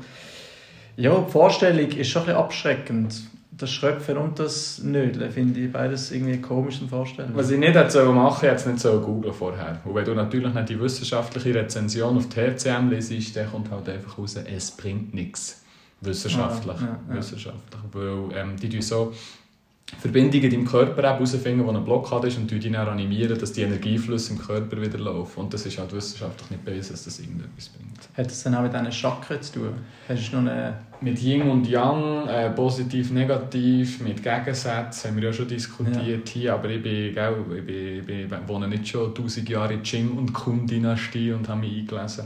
ja, 0.96 1.24
die 1.26 1.32
Vorstellung 1.32 1.88
ist 1.88 2.06
schon 2.06 2.20
ein 2.20 2.26
bisschen 2.26 2.38
abschreckend. 2.38 3.14
Das 3.56 3.70
Schröpfen 3.70 4.16
und 4.16 4.38
das 4.38 4.82
Nödeln 4.82 5.30
finde 5.30 5.60
ich 5.60 5.72
beides 5.72 6.10
irgendwie 6.10 6.40
komisch 6.40 6.80
in 6.80 6.88
Vorstellung. 6.88 7.32
Was 7.34 7.50
ich 7.50 7.58
nicht 7.58 7.74
hätte 7.74 8.04
machen 8.06 8.48
es 8.48 8.66
nicht 8.66 8.80
sollen 8.80 9.02
googlen 9.02 9.32
vorher. 9.32 9.80
Und 9.84 9.94
wenn 9.94 10.04
du 10.04 10.14
natürlich 10.14 10.52
nicht 10.52 10.68
die 10.70 10.80
wissenschaftliche 10.80 11.54
Rezension 11.54 12.16
auf 12.16 12.28
TCM 12.28 12.88
lesest, 12.90 13.36
dann 13.36 13.50
kommt 13.50 13.70
halt 13.70 13.88
einfach 13.88 14.18
raus, 14.18 14.36
es 14.36 14.70
bringt 14.72 15.14
nichts. 15.14 15.62
Wissenschaftlich. 16.00 16.80
Ja, 16.80 16.86
ja, 16.86 17.00
ja. 17.08 17.16
Wissenschaftlich. 17.16 17.80
Weil 17.92 18.36
ähm, 18.36 18.56
die 18.56 18.68
tun 18.68 18.82
so 18.82 19.12
Verbindungen 19.98 20.50
im 20.50 20.64
Körper 20.64 21.02
herausfinden, 21.02 21.64
wo 21.64 21.68
eine 21.68 21.80
Blockade 21.80 22.28
ist 22.28 22.38
und 22.38 22.50
die 22.50 22.58
dann 22.58 22.88
animieren, 22.88 23.38
dass 23.38 23.52
die 23.52 23.62
Energieflüsse 23.62 24.32
im 24.32 24.38
Körper 24.38 24.80
wieder 24.80 24.98
laufen. 24.98 25.40
Und 25.40 25.52
das 25.52 25.66
ist 25.66 25.78
halt 25.78 25.92
wissenschaftlich 25.92 26.50
nicht 26.50 26.64
bewiesen, 26.64 26.92
dass 26.92 27.04
das 27.04 27.20
irgendetwas 27.20 27.68
bringt. 27.68 28.08
Hat 28.16 28.26
das 28.26 28.42
dann 28.42 28.54
auch 28.54 28.62
mit 28.62 28.72
diesen 28.72 28.92
Chakren 28.92 29.42
zu 29.42 29.52
tun? 29.52 29.74
Hast 30.08 30.32
du 30.32 30.36
noch 30.36 30.50
eine... 30.50 30.78
Mit 31.00 31.22
Yin 31.22 31.42
und 31.42 31.68
Yang, 31.68 32.28
äh, 32.28 32.50
positiv, 32.50 33.10
negativ, 33.10 34.00
mit 34.00 34.22
Gegensätzen 34.22 35.10
haben 35.10 35.16
wir 35.16 35.24
ja 35.24 35.32
schon 35.34 35.48
diskutiert 35.48 36.28
hier, 36.30 36.54
aber 36.54 36.70
ich, 36.70 36.82
bin, 36.82 37.12
gell, 37.12 37.36
ich, 37.58 37.66
bin, 37.66 37.98
ich, 37.98 38.06
bin, 38.06 38.20
ich 38.20 38.48
wohne 38.48 38.68
nicht 38.68 38.88
schon 38.88 39.08
1000 39.08 39.46
Jahre 39.48 39.74
in 39.74 39.82
Qing 39.82 40.16
und 40.16 40.32
Kun-Dynastie 40.32 41.32
und 41.32 41.46
habe 41.46 41.60
mich 41.60 41.80
eingelesen 41.80 42.24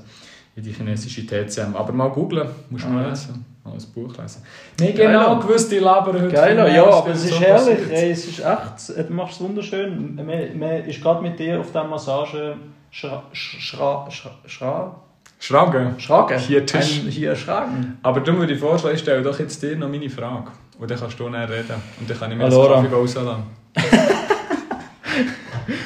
in 0.59 0.65
die 0.65 0.73
chinesische 0.73 1.25
TCM. 1.25 1.75
Aber 1.77 1.93
mal 1.93 2.09
googlen, 2.11 2.49
musst 2.71 2.85
du 2.85 2.89
mal 2.91 3.05
Ah. 3.05 3.11
lesen, 3.11 3.45
mal 3.65 3.73
ein 3.73 3.83
Buch 3.95 4.17
lesen. 4.19 4.43
Nicht 4.81 4.97
Geil. 4.97 5.07
genau 5.13 5.39
gewusst, 5.39 5.71
die 5.71 5.79
labern 5.79 6.17
heute 6.21 6.29
Geil, 6.35 6.57
ja, 6.75 6.85
aber 6.85 7.11
es 7.11 7.25
ist 7.25 7.35
so 7.35 7.41
herrlich. 7.41 7.79
Ey, 7.91 8.11
es 8.11 8.27
ist 8.27 8.41
echt, 8.41 9.09
du 9.09 9.13
machst 9.13 9.35
es 9.37 9.41
wunderschön. 9.41 10.17
Man, 10.17 10.27
man 10.59 10.85
ist 10.85 11.01
gerade 11.01 11.23
mit 11.23 11.39
dir 11.39 11.61
auf 11.61 11.71
der 11.71 11.85
Massage 11.85 12.57
schra, 12.91 13.23
schra, 13.33 14.11
schra, 14.11 14.31
schra, 14.47 14.97
Schragen. 15.39 15.95
schragen. 16.01 16.39
Hier 16.41 16.67
Tisch. 16.67 17.03
Ein, 17.05 17.11
hier 17.11 17.37
schragen. 17.37 17.99
Aber 18.03 18.19
du 18.21 18.37
würde 18.37 18.55
ich 18.55 18.59
vorschlagen, 18.61 18.97
ich 18.97 19.03
stelle 19.03 19.23
doch 19.23 19.39
jetzt 19.39 19.63
dir 19.63 19.77
noch 19.77 19.89
meine 19.89 20.11
Frage. 20.11 20.51
Und 20.81 20.91
dann 20.91 20.99
kannst 20.99 21.19
du 21.21 21.29
näher 21.29 21.49
reden. 21.49 21.77
Und 22.01 22.11
dann 22.11 22.19
kann 22.19 22.33
ich 22.33 22.37
mir 22.37 22.45
Allora. 22.45 22.75
das 22.75 22.83
Kaffee 22.83 22.95
rauslassen. 22.97 23.43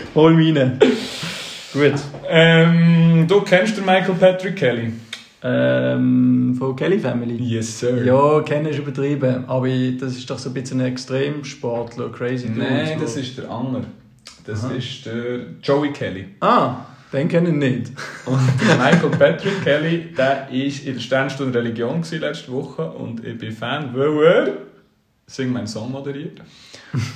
Hol 0.15 0.33
meine. 0.35 0.79
Gut. 1.73 1.95
Ähm, 2.29 3.27
du 3.29 3.41
kennst 3.43 3.77
den 3.77 3.85
Michael 3.87 4.15
Patrick 4.15 4.57
Kelly? 4.57 4.93
Ähm, 5.45 6.55
von 6.59 6.77
Kelly 6.77 6.99
Family. 7.01 7.35
Yes, 7.37 7.81
sir. 7.81 8.05
Ja, 8.05 8.41
kennen 8.43 8.67
ist 8.67 8.79
übertrieben. 8.79 9.45
Aber 9.49 9.67
ich- 9.67 9.97
das 9.99 10.13
ist 10.17 10.29
doch 10.31 10.39
so 10.39 10.51
ein 10.51 10.55
bisschen 10.55 10.81
ein 10.81 10.87
Extremsportler, 10.93 12.11
crazy. 12.11 12.49
Nein, 12.55 12.99
das 13.01 13.17
ist 13.17 13.39
der 13.39 13.51
andere. 13.51 13.85
Das 14.47 14.65
Aha. 14.65 14.75
ist 14.75 15.07
der 15.07 15.41
Joey 15.63 15.91
Kelly. 15.93 16.27
Ah, 16.41 16.77
den 17.13 17.29
kenne 17.29 17.49
ich 17.51 17.55
nicht. 17.55 17.93
Und 18.27 18.39
der 18.61 18.77
Michael 18.77 19.11
Patrick 19.11 19.65
Kelly, 19.65 20.13
der 20.17 20.49
war 20.49 20.51
in 20.51 20.95
der 20.95 21.01
Sternstunde 21.01 21.59
Religion 21.59 22.03
gewesen 22.03 22.21
letzte 22.21 22.53
Woche 22.53 22.83
und 22.91 23.25
ich 23.25 23.37
bin 23.39 23.53
Fan, 23.53 23.91
weil 23.95 24.25
er 24.25 24.49
Sing 25.27 25.53
meinen 25.53 25.67
Song 25.67 25.91
moderiert 25.91 26.43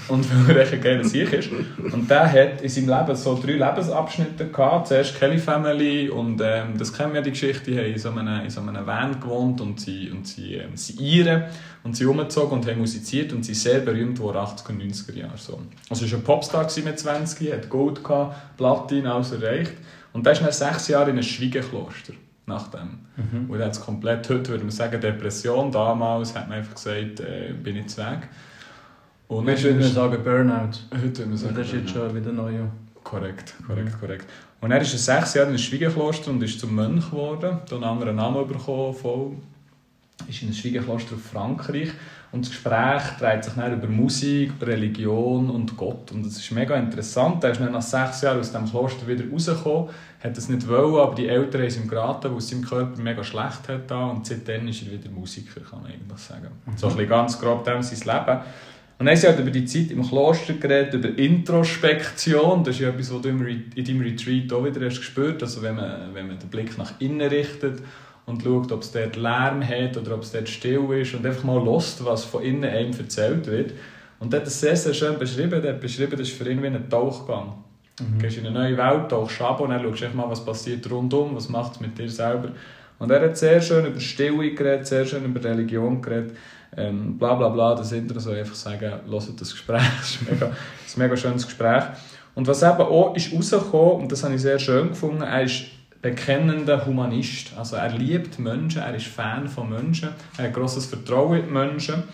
und 0.08 0.26
weil 0.48 0.56
er 0.56 0.62
echt 0.62 0.72
ein 0.72 0.80
geiler 0.80 1.04
Sieg 1.04 1.32
ist. 1.32 1.50
Und 1.50 2.08
der 2.08 2.32
hat 2.32 2.62
in 2.62 2.68
seinem 2.68 2.88
Leben 2.88 3.16
so 3.16 3.38
drei 3.38 3.52
Lebensabschnitte 3.52 4.46
gehabt. 4.48 4.88
Zuerst 4.88 5.18
Kelly 5.18 5.38
Family 5.38 6.08
und 6.08 6.40
ähm, 6.42 6.78
das 6.78 6.92
kennen 6.92 7.12
wir 7.12 7.20
die 7.20 7.32
Geschichte, 7.32 7.70
die 7.70 7.78
haben 7.78 7.86
in 7.86 7.98
so 7.98 8.10
einem, 8.10 8.44
in 8.44 8.50
so 8.50 8.60
einem 8.60 8.86
Van 8.86 9.20
gewohnt 9.20 9.60
und 9.60 9.80
sie, 9.80 10.10
und 10.10 10.26
sie, 10.26 10.54
ähm, 10.54 10.76
sie 10.76 10.94
Iren 10.94 11.44
und 11.82 11.96
sie 11.96 12.06
umgezogen 12.06 12.52
und 12.52 12.66
haben 12.66 12.78
musiziert 12.78 13.32
und 13.32 13.44
sie 13.44 13.54
sehr 13.54 13.80
berühmt 13.80 14.18
worden 14.18 14.38
80er 14.38 14.68
und 14.70 14.82
90er 14.82 15.14
Jahre. 15.14 15.36
So. 15.36 15.60
Also 15.90 16.06
er 16.06 16.12
war 16.12 16.18
ein 16.18 16.24
Popstar 16.24 16.68
mit 16.84 16.98
20, 16.98 17.52
hat 17.52 17.68
Gold 17.68 18.02
gehabt, 18.02 18.56
Platin, 18.56 19.06
alles 19.06 19.32
erreicht. 19.32 19.74
Und 20.12 20.24
der 20.24 20.32
ist 20.32 20.42
nach 20.42 20.52
sechs 20.52 20.88
Jahren 20.88 21.10
in 21.10 21.16
ein 21.18 21.22
Schwiegekloster. 21.22 22.14
Nach 22.46 22.68
dem. 22.68 23.00
Mhm. 23.16 23.50
Und 23.50 23.58
er 23.58 23.66
hat 23.66 23.72
es 23.72 23.80
komplett, 23.80 24.28
heute 24.30 24.48
würde 24.50 24.62
man 24.64 24.70
sagen, 24.70 25.00
Depression. 25.00 25.70
Damals 25.72 26.34
hat 26.34 26.48
man 26.48 26.58
einfach 26.58 26.74
gesagt, 26.74 27.20
äh, 27.20 27.52
bin 27.52 27.76
ich 27.76 27.88
zu 27.88 27.98
weg. 27.98 28.28
Und 29.28 29.48
Ich 29.48 29.62
würde 29.64 29.82
sagen 29.82 30.22
Burnout. 30.22 30.78
heute 30.92 31.02
würde 31.18 31.22
man 31.22 31.30
Das 31.32 31.40
sagen, 31.40 31.60
ist 31.60 31.72
jetzt 31.72 31.90
schon 31.90 32.14
wieder 32.14 32.32
neu. 32.32 32.52
Korrekt, 33.02 33.54
korrekt, 33.66 34.00
korrekt. 34.00 34.26
Und 34.60 34.70
er 34.70 34.80
ist 34.80 34.92
sechs 35.04 35.34
Jahren 35.34 35.48
in 35.48 35.54
ein 35.54 35.58
Schwiegekloster 35.58 36.30
und 36.30 36.42
ist 36.42 36.58
zum 36.60 36.74
Mönch 36.74 37.10
geworden. 37.10 37.54
Hat 37.56 37.72
einen 37.72 37.84
anderen 37.84 38.16
Namen 38.16 38.46
bekommen, 38.46 38.94
voll. 38.94 39.32
Ist 40.28 40.42
in 40.42 40.48
ein 40.48 40.54
Schwiegekloster 40.54 41.14
auf 41.14 41.22
Frankreich. 41.22 41.90
Und 42.32 42.44
das 42.44 42.50
Gespräch 42.50 43.02
dreht 43.18 43.44
sich 43.44 43.54
dann 43.54 43.72
über 43.74 43.86
Musik, 43.86 44.52
Religion 44.60 45.48
und 45.48 45.76
Gott. 45.76 46.10
Und 46.12 46.26
das 46.26 46.36
ist 46.36 46.50
mega 46.50 46.76
interessant. 46.76 47.44
Er 47.44 47.52
ist 47.52 47.60
dann 47.60 47.72
nach 47.72 47.82
sechs 47.82 48.22
Jahren 48.22 48.40
aus 48.40 48.52
dem 48.52 48.68
Kloster 48.68 49.06
wieder 49.06 49.24
rausgekommen. 49.30 49.90
Hat 50.20 50.36
es 50.36 50.48
nicht 50.48 50.66
wollen, 50.66 50.96
aber 50.96 51.14
die 51.14 51.28
Eltern 51.28 51.62
haben 51.62 51.68
es 51.68 51.76
ihm 51.76 51.88
geraten, 51.88 52.30
weil 52.30 52.38
es 52.38 52.48
seinem 52.48 52.64
Körper 52.64 53.00
mega 53.00 53.22
schlecht 53.22 53.68
hat. 53.68 53.92
Und 53.92 54.26
seitdem 54.26 54.66
ist 54.68 54.82
er 54.82 54.92
wieder 54.92 55.10
Musiker, 55.10 55.60
kann 55.60 55.82
man 55.82 55.92
eigentlich 55.92 56.18
sagen. 56.18 56.48
So 56.76 56.88
ein 56.88 56.94
bisschen 56.94 57.08
ganz 57.08 57.40
grob 57.40 57.64
dem 57.64 57.82
sein 57.82 57.98
Leben. 57.98 58.40
Und 58.98 59.04
dann 59.06 59.14
haben 59.14 59.22
halt 59.24 59.38
über 59.40 59.50
die 59.50 59.66
Zeit 59.66 59.90
im 59.90 60.02
Kloster 60.02 60.54
geredet, 60.54 60.94
über 60.94 61.18
Introspektion. 61.18 62.64
Das 62.64 62.74
ist 62.74 62.80
ja 62.80 62.88
etwas, 62.88 63.12
was 63.12 63.20
du 63.20 63.28
in 63.28 63.84
deinem 63.84 64.00
Retreat 64.00 64.52
auch 64.52 64.64
wieder 64.64 64.84
hast 64.86 64.96
gespürt 64.96 65.42
Also 65.42 65.62
wenn 65.62 65.76
man, 65.76 66.14
wenn 66.14 66.26
man 66.26 66.38
den 66.38 66.48
Blick 66.48 66.76
nach 66.78 66.98
innen 66.98 67.28
richtet 67.28 67.82
und 68.26 68.42
schaut, 68.42 68.72
ob 68.72 68.82
es 68.82 68.92
dort 68.92 69.16
Lärm 69.16 69.66
hat 69.66 69.96
oder 69.96 70.14
ob 70.14 70.22
es 70.22 70.32
dort 70.32 70.48
still 70.48 70.92
ist 70.92 71.14
und 71.14 71.24
einfach 71.24 71.44
mal 71.44 71.62
lost, 71.62 72.04
was 72.04 72.24
von 72.24 72.42
innen 72.42 72.64
einem 72.64 72.92
erzählt 72.98 73.46
wird. 73.46 73.72
Und 74.18 74.32
er 74.32 74.40
hat 74.40 74.46
das 74.46 74.60
sehr, 74.60 74.76
sehr 74.76 74.94
schön 74.94 75.18
beschrieben. 75.18 75.62
Er 75.62 75.74
hat 75.74 75.80
beschrieben, 75.80 76.12
das 76.12 76.28
ist 76.28 76.36
für 76.36 76.50
ihn 76.50 76.62
wie 76.62 76.66
ein 76.66 76.90
Tauchgang. 76.90 77.54
Du 77.98 78.18
gehst 78.18 78.36
in 78.36 78.46
eine 78.46 78.58
neue 78.58 78.76
Welt, 78.76 79.08
tauchst 79.08 79.40
ab 79.40 79.60
und 79.60 79.70
dann 79.70 79.82
schaust 79.82 80.02
du 80.02 80.04
einfach 80.04 80.16
mal, 80.16 80.30
was 80.30 80.44
passiert 80.44 80.90
rundum, 80.90 81.34
was 81.34 81.48
macht 81.48 81.72
es 81.72 81.80
mit 81.80 81.96
dir 81.96 82.10
selber. 82.10 82.50
Und 82.98 83.10
er 83.10 83.22
hat 83.22 83.36
sehr 83.38 83.60
schön 83.60 83.86
über 83.86 84.00
Stille 84.00 84.54
geredet, 84.54 84.86
sehr 84.86 85.06
schön 85.06 85.24
über 85.24 85.42
Religion 85.42 86.02
geredet. 86.02 86.36
Ähm, 86.76 87.16
bla 87.16 87.34
bla 87.34 87.48
bla, 87.48 87.74
das 87.74 87.92
Intro 87.92 88.18
soll 88.18 88.36
einfach 88.36 88.54
sagen, 88.54 88.92
hört 89.08 89.40
das 89.40 89.50
Gespräch, 89.50 89.82
das 89.98 90.10
ist, 90.10 90.30
mega, 90.30 90.46
das 90.46 90.86
ist 90.86 90.96
ein 90.96 91.02
mega 91.02 91.16
schönes 91.16 91.46
Gespräch. 91.46 91.84
Und 92.34 92.46
was 92.46 92.62
eben 92.62 92.80
auch 92.80 93.14
ist 93.16 93.32
rausgekommen, 93.32 94.02
und 94.02 94.12
das 94.12 94.24
habe 94.24 94.34
ich 94.34 94.42
sehr 94.42 94.58
schön 94.58 94.88
gefunden, 94.88 95.22
er 95.22 95.42
ist 95.42 95.64
bekennender 96.06 96.86
Humanist. 96.86 97.52
Also 97.56 97.76
er 97.76 97.90
liebt 97.90 98.38
Menschen, 98.38 98.82
er 98.82 98.94
ist 98.94 99.06
Fan 99.06 99.48
von 99.48 99.70
Menschen, 99.70 100.10
er 100.38 100.44
hat 100.44 100.54
grosses 100.54 100.86
Vertrauen 100.86 101.40
in 101.40 101.46
die 101.46 101.52
Menschen 101.52 102.04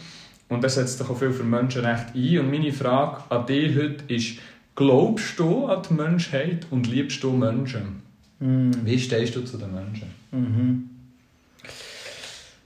und 0.48 0.64
er 0.64 0.70
setzt 0.70 0.98
sich 0.98 1.08
auch 1.08 1.18
viel 1.18 1.30
für 1.30 1.44
Menschenrechte 1.44 2.12
ein. 2.14 2.38
Und 2.38 2.50
meine 2.50 2.72
Frage 2.72 3.18
an 3.28 3.44
dich 3.46 3.76
heute 3.76 4.04
ist, 4.08 4.38
glaubst 4.74 5.38
du 5.38 5.66
an 5.66 5.82
die 5.86 5.94
Menschheit 5.94 6.66
und 6.70 6.86
liebst 6.86 7.22
du 7.22 7.32
Menschen? 7.32 8.02
Mhm. 8.40 8.70
Wie 8.84 8.98
stehst 8.98 9.36
du 9.36 9.42
zu 9.42 9.58
den 9.58 9.74
Menschen? 9.74 10.08
Mhm. 10.30 10.88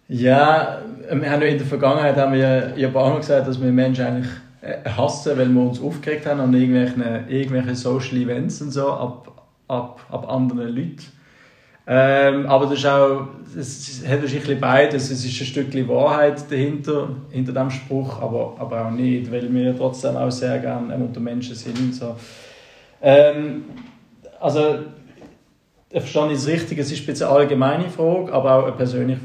Ja, 0.09 0.81
wir 1.11 1.31
haben 1.31 1.43
ja 1.43 1.49
in 1.49 1.59
der 1.59 1.67
Vergangenheit 1.67 2.17
haben 2.17 2.35
wir 2.35 2.77
ja 2.77 2.87
ein 2.87 2.93
paar 2.93 3.11
Mal 3.11 3.19
gesagt, 3.19 3.49
dass 3.49 3.61
wir 3.61 3.73
Menschen 3.73 4.07
eigentlich 4.07 4.33
äh, 4.61 4.89
hassen, 4.89 5.37
weil 5.37 5.49
wir 5.49 5.61
uns 5.61 5.81
aufgeregt 5.81 6.27
haben 6.27 6.39
an 6.39 6.55
irgendwelchen, 6.55 7.03
irgendwelchen 7.29 7.75
Social 7.75 8.17
Events 8.17 8.63
und 8.63 8.71
so 8.71 8.93
ab, 8.93 9.49
ab, 9.67 10.07
ab 10.09 10.31
anderen 10.31 10.69
Leuten. 10.69 11.16
Ähm, 11.89 12.47
aber 12.47 12.67
das 12.67 12.79
ist 12.81 12.87
auch, 12.87 13.29
es 13.57 14.03
hat 14.05 14.19
ein 14.19 14.23
bisschen 14.23 14.61
beides. 14.61 15.11
Es 15.11 15.25
ist 15.25 15.41
ein 15.41 15.47
Stückchen 15.47 15.89
Wahrheit 15.89 16.51
dahinter, 16.51 17.11
hinter 17.31 17.53
dem 17.53 17.71
Spruch, 17.71 18.21
aber, 18.21 18.57
aber 18.59 18.87
auch 18.87 18.91
nicht, 18.91 19.31
weil 19.31 19.53
wir 19.55 19.77
trotzdem 19.77 20.17
auch 20.17 20.31
sehr 20.31 20.59
gerne 20.59 20.95
unter 20.97 21.21
Menschen 21.21 21.55
sind. 21.55 21.95
So. 21.95 22.17
Ähm, 23.01 23.65
also, 24.41 24.79
ich 25.89 26.01
verstehe 26.01 26.33
es 26.33 26.49
richtig, 26.49 26.79
es 26.79 26.91
ist 26.91 27.23
eine 27.23 27.31
allgemeine 27.31 27.89
Frage, 27.89 28.33
aber 28.33 28.55
auch 28.57 28.63
eine 28.65 28.73
persönliche. 28.73 29.21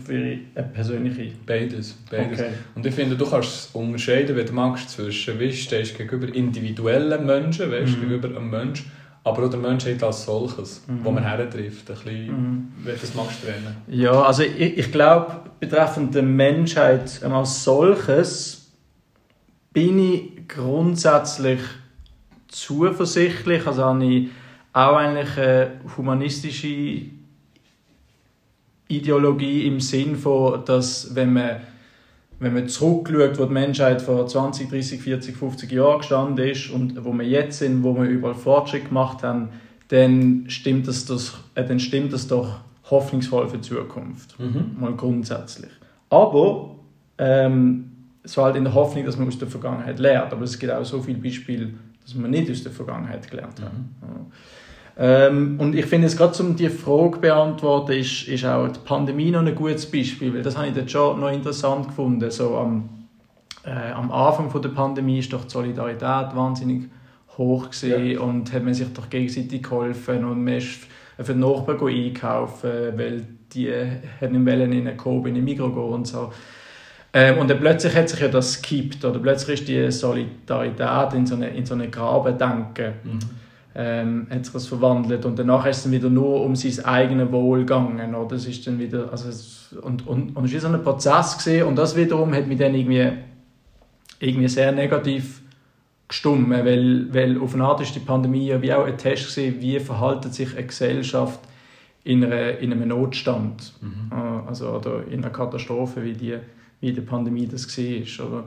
Eine 0.53 0.67
persönliche. 0.67 1.31
Beides. 1.45 1.97
beides. 2.09 2.39
Okay. 2.39 2.49
Und 2.75 2.85
ich 2.85 2.93
finde, 2.93 3.15
du 3.15 3.25
kannst 3.25 3.49
es 3.49 3.69
unterscheiden, 3.73 4.35
wenn 4.35 4.45
du 4.45 4.53
magst, 4.53 4.91
zwischen 4.91 5.39
wie 5.39 5.51
stehst 5.51 5.95
du 5.95 5.97
gegenüber 6.05 6.33
individuellen 6.33 7.25
Menschen, 7.25 7.71
weißt, 7.71 7.97
Mhm. 7.97 8.01
gegenüber 8.01 8.27
einem 8.37 8.51
Menschen, 8.51 8.91
aber 9.23 9.45
auch 9.45 9.49
der 9.49 9.59
Menschheit 9.59 10.01
als 10.03 10.25
solches, 10.25 10.83
mhm. 10.87 11.03
wo 11.03 11.11
man 11.11 11.23
hertrifft. 11.23 11.89
Ein 11.89 11.95
bisschen, 11.95 12.27
mhm. 12.27 12.71
Das 12.85 13.13
magst 13.13 13.43
du 13.43 13.47
trennen? 13.47 13.77
Ja, 13.87 14.23
also 14.23 14.43
ich, 14.43 14.77
ich 14.77 14.91
glaube, 14.91 15.41
betreffend 15.59 16.15
der 16.15 16.23
Menschheit 16.23 17.21
als 17.23 17.63
solches 17.63 18.71
bin 19.73 19.99
ich 19.99 20.47
grundsätzlich 20.47 21.59
zuversichtlich. 22.47 23.65
Also 23.67 23.85
habe 23.85 24.05
ich 24.05 24.29
auch 24.73 24.95
eigentlich 24.95 25.37
eine 25.37 25.71
humanistische 25.95 27.01
Ideologie 28.87 29.67
im 29.67 29.79
Sinn 29.79 30.15
von, 30.15 30.65
dass 30.65 31.13
wenn 31.15 31.33
man 31.33 31.61
wenn 32.41 32.55
man 32.55 32.67
zurückschaut, 32.67 33.37
wo 33.37 33.45
die 33.45 33.53
Menschheit 33.53 34.01
vor 34.01 34.25
20, 34.25 34.67
30, 34.67 34.99
40, 34.99 35.37
50 35.37 35.71
Jahren 35.71 35.99
gestanden 35.99 36.43
ist 36.43 36.71
und 36.71 37.05
wo 37.05 37.13
wir 37.13 37.25
jetzt 37.25 37.59
sind, 37.59 37.83
wo 37.83 37.95
wir 37.95 38.05
überall 38.05 38.33
Fortschritt 38.33 38.87
gemacht 38.87 39.21
haben, 39.21 39.49
dann 39.89 40.45
stimmt 40.47 40.87
das, 40.87 41.05
das, 41.05 41.35
äh, 41.53 41.63
dann 41.63 41.79
stimmt 41.79 42.13
das 42.13 42.27
doch 42.27 42.61
hoffnungsvoll 42.89 43.47
für 43.47 43.57
die 43.57 43.69
Zukunft. 43.69 44.39
Mhm. 44.39 44.75
Mal 44.79 44.93
grundsätzlich. 44.95 45.69
Aber 46.09 46.77
ähm, 47.19 47.91
es 48.23 48.35
war 48.37 48.45
halt 48.45 48.55
in 48.55 48.63
der 48.63 48.73
Hoffnung, 48.73 49.05
dass 49.05 49.17
man 49.17 49.27
aus 49.27 49.37
der 49.37 49.47
Vergangenheit 49.47 49.99
lernt. 49.99 50.33
Aber 50.33 50.43
es 50.43 50.57
gibt 50.57 50.73
auch 50.73 50.83
so 50.83 50.99
viele 50.99 51.19
Beispiele, 51.19 51.69
dass 52.03 52.15
man 52.15 52.31
nicht 52.31 52.49
aus 52.49 52.63
der 52.63 52.71
Vergangenheit 52.71 53.29
gelernt 53.29 53.61
hat. 53.61 53.71
Mhm. 53.71 53.89
Ja. 54.01 54.25
Ähm, 54.97 55.57
und 55.59 55.75
ich 55.75 55.85
finde 55.85 56.07
es 56.07 56.17
gerade 56.17 56.41
um 56.43 56.55
die 56.55 56.69
Frage 56.69 57.19
beantworten, 57.19 57.93
ist, 57.93 58.27
ist 58.27 58.45
auch 58.45 58.67
die 58.67 58.79
Pandemie 58.79 59.31
noch 59.31 59.45
ein 59.45 59.55
gutes 59.55 59.89
Beispiel, 59.89 60.33
weil 60.33 60.43
das 60.43 60.57
habe 60.57 60.67
ich 60.67 60.73
dort 60.73 60.91
schon 60.91 61.19
noch 61.19 61.31
interessant 61.31 61.87
gefunden. 61.87 62.29
So 62.29 62.57
am, 62.57 62.89
äh, 63.63 63.91
am 63.91 64.11
Anfang 64.11 64.49
von 64.49 64.61
der 64.61 64.69
Pandemie 64.69 65.19
ist 65.19 65.31
doch 65.31 65.45
die 65.45 65.51
Solidarität 65.51 66.35
wahnsinnig 66.35 66.89
hoch 67.37 67.69
gesehen 67.69 68.11
ja. 68.11 68.19
und 68.19 68.51
hat 68.51 68.63
man 68.63 68.73
sich 68.73 68.91
doch 68.93 69.09
gegenseitig 69.09 69.63
geholfen 69.63 70.25
und 70.25 70.43
man 70.43 70.55
ist 70.55 70.81
für 71.17 71.33
den 71.33 71.39
Nachbarn 71.39 71.87
einkaufen, 71.87 72.71
weil 72.95 73.25
die 73.53 73.71
haben 73.71 74.43
nicht 74.43 74.45
wollen 74.45 74.73
in 74.73 74.87
eine 74.87 74.97
Kobe 74.97 75.29
in 75.29 75.35
den 75.35 75.43
Mikro 75.43 75.69
gehen 75.69 75.93
und 75.93 76.07
so. 76.07 76.31
Ähm, 77.13 77.37
und 77.37 77.49
dann 77.49 77.59
plötzlich 77.59 77.95
hat 77.95 78.09
sich 78.09 78.19
ja 78.19 78.27
das 78.27 78.61
gekippt, 78.61 79.03
oder 79.03 79.19
plötzlich 79.19 79.61
ist 79.61 79.67
die 79.67 79.91
Solidarität 79.91 81.13
in 81.13 81.25
so 81.25 81.35
eine, 81.35 81.49
in 81.49 81.65
so 81.65 81.73
eine 81.73 81.89
Grabendenken. 81.89 82.93
Mhm 83.03 83.40
ähm, 83.73 84.27
hat 84.29 84.45
sich 84.45 84.53
das 84.53 84.67
verwandelt. 84.67 85.25
Und 85.25 85.39
danach 85.39 85.65
ist 85.65 85.77
es 85.77 85.83
dann 85.83 85.91
wieder 85.91 86.09
nur 86.09 86.43
um 86.43 86.55
sein 86.55 86.85
eigenes 86.85 87.31
Wohl 87.31 87.59
gegangen 87.59 88.15
oder? 88.15 88.35
Das 88.35 88.45
ist 88.45 88.65
dann 88.67 88.79
wieder 88.79 89.11
also 89.11 89.29
es, 89.29 89.73
und, 89.81 90.05
und, 90.07 90.35
und 90.35 90.45
es 90.45 90.53
war 90.53 90.59
so 90.59 90.67
ein 90.67 90.83
Prozess 90.83 91.37
gewesen, 91.37 91.67
und 91.67 91.75
das 91.77 91.95
wiederum 91.95 92.33
hat 92.33 92.47
mich 92.47 92.59
dann 92.59 92.75
irgendwie 92.75 93.11
irgendwie 94.19 94.47
sehr 94.47 94.71
negativ 94.71 95.41
gestummt, 96.07 96.49
weil, 96.49 97.13
weil 97.13 97.39
auf 97.39 97.53
eine 97.53 97.63
Art 97.63 97.81
ist 97.81 97.95
die 97.95 97.99
Pandemie 97.99 98.47
ja 98.47 98.61
wie 98.61 98.73
auch 98.73 98.85
ein 98.85 98.97
Test 98.97 99.33
gewesen, 99.33 99.61
wie 99.61 99.79
verhaltet 99.79 100.33
sich 100.33 100.55
eine 100.55 100.67
Gesellschaft 100.67 101.39
in, 102.03 102.23
einer, 102.23 102.57
in 102.57 102.73
einem 102.73 102.89
Notstand. 102.89 103.73
Mhm. 103.81 104.11
Äh, 104.11 104.47
also 104.47 104.69
oder 104.71 105.07
in 105.07 105.23
einer 105.23 105.31
Katastrophe 105.31 106.03
wie 106.03 106.13
die 106.13 106.37
wie 106.81 106.91
die 106.91 107.01
Pandemie 107.01 107.47
das 107.47 107.67
war 107.77 108.27
oder? 108.27 108.43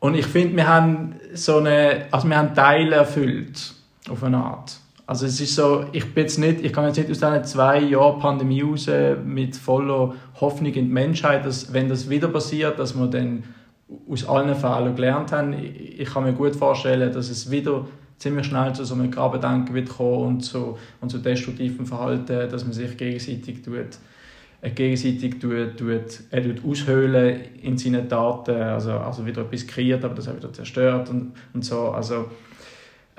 Und 0.00 0.14
ich 0.14 0.26
finde 0.26 0.56
wir 0.56 0.68
haben 0.68 1.14
so 1.32 1.58
eine 1.58 2.06
also 2.10 2.28
wir 2.28 2.36
haben 2.36 2.54
Teile 2.54 2.96
erfüllt 2.96 3.74
auf 4.08 4.22
eine 4.22 4.38
Art. 4.38 4.78
Also 5.06 5.26
es 5.26 5.40
ist 5.40 5.56
so, 5.56 5.86
ich 5.90 6.14
bin 6.14 6.22
jetzt 6.22 6.38
nicht, 6.38 6.64
ich 6.64 6.72
kann 6.72 6.86
jetzt 6.86 6.96
nicht 6.96 7.10
aus 7.10 7.18
diesen 7.18 7.44
zwei 7.44 7.80
Jahren 7.80 8.20
Pandemie 8.20 8.62
raus 8.62 8.88
mit 9.24 9.56
voller 9.56 10.14
Hoffnung 10.40 10.72
in 10.72 10.86
die 10.86 10.92
Menschheit, 10.92 11.44
dass 11.44 11.72
wenn 11.72 11.88
das 11.88 12.08
wieder 12.08 12.28
passiert, 12.28 12.78
dass 12.78 12.96
wir 12.96 13.08
dann 13.08 13.42
aus 14.08 14.24
allen 14.28 14.54
Fällen 14.54 14.94
gelernt 14.94 15.32
haben. 15.32 15.52
Ich 15.52 16.08
kann 16.08 16.24
mir 16.24 16.32
gut 16.32 16.54
vorstellen, 16.54 17.12
dass 17.12 17.28
es 17.28 17.50
wieder 17.50 17.86
ziemlich 18.18 18.46
schnell 18.46 18.72
zu 18.74 18.84
so 18.84 18.94
einem 18.94 19.10
Grabendenken 19.10 19.74
wird 19.74 19.88
kommen 19.88 20.26
und 20.26 20.40
zu, 20.42 20.78
und 21.00 21.10
zu 21.10 21.18
destruktivem 21.18 21.86
Verhalten, 21.86 22.48
dass 22.50 22.64
man 22.64 22.72
sich 22.72 22.96
gegenseitig 22.96 23.62
tut, 23.62 23.98
äh, 24.60 24.70
gegenseitig 24.70 25.40
tut, 25.40 25.78
tut, 25.78 26.20
er 26.30 26.42
tut 26.42 26.64
aushöhlen 26.64 27.40
in 27.62 27.78
seinen 27.78 28.08
Taten, 28.08 28.54
also, 28.54 28.92
also 28.92 29.24
wieder 29.26 29.42
etwas 29.42 29.66
kreiert, 29.66 30.04
aber 30.04 30.14
das 30.14 30.28
auch 30.28 30.36
wieder 30.36 30.52
zerstört 30.52 31.08
und, 31.08 31.32
und 31.54 31.64
so. 31.64 31.88
Also, 31.88 32.26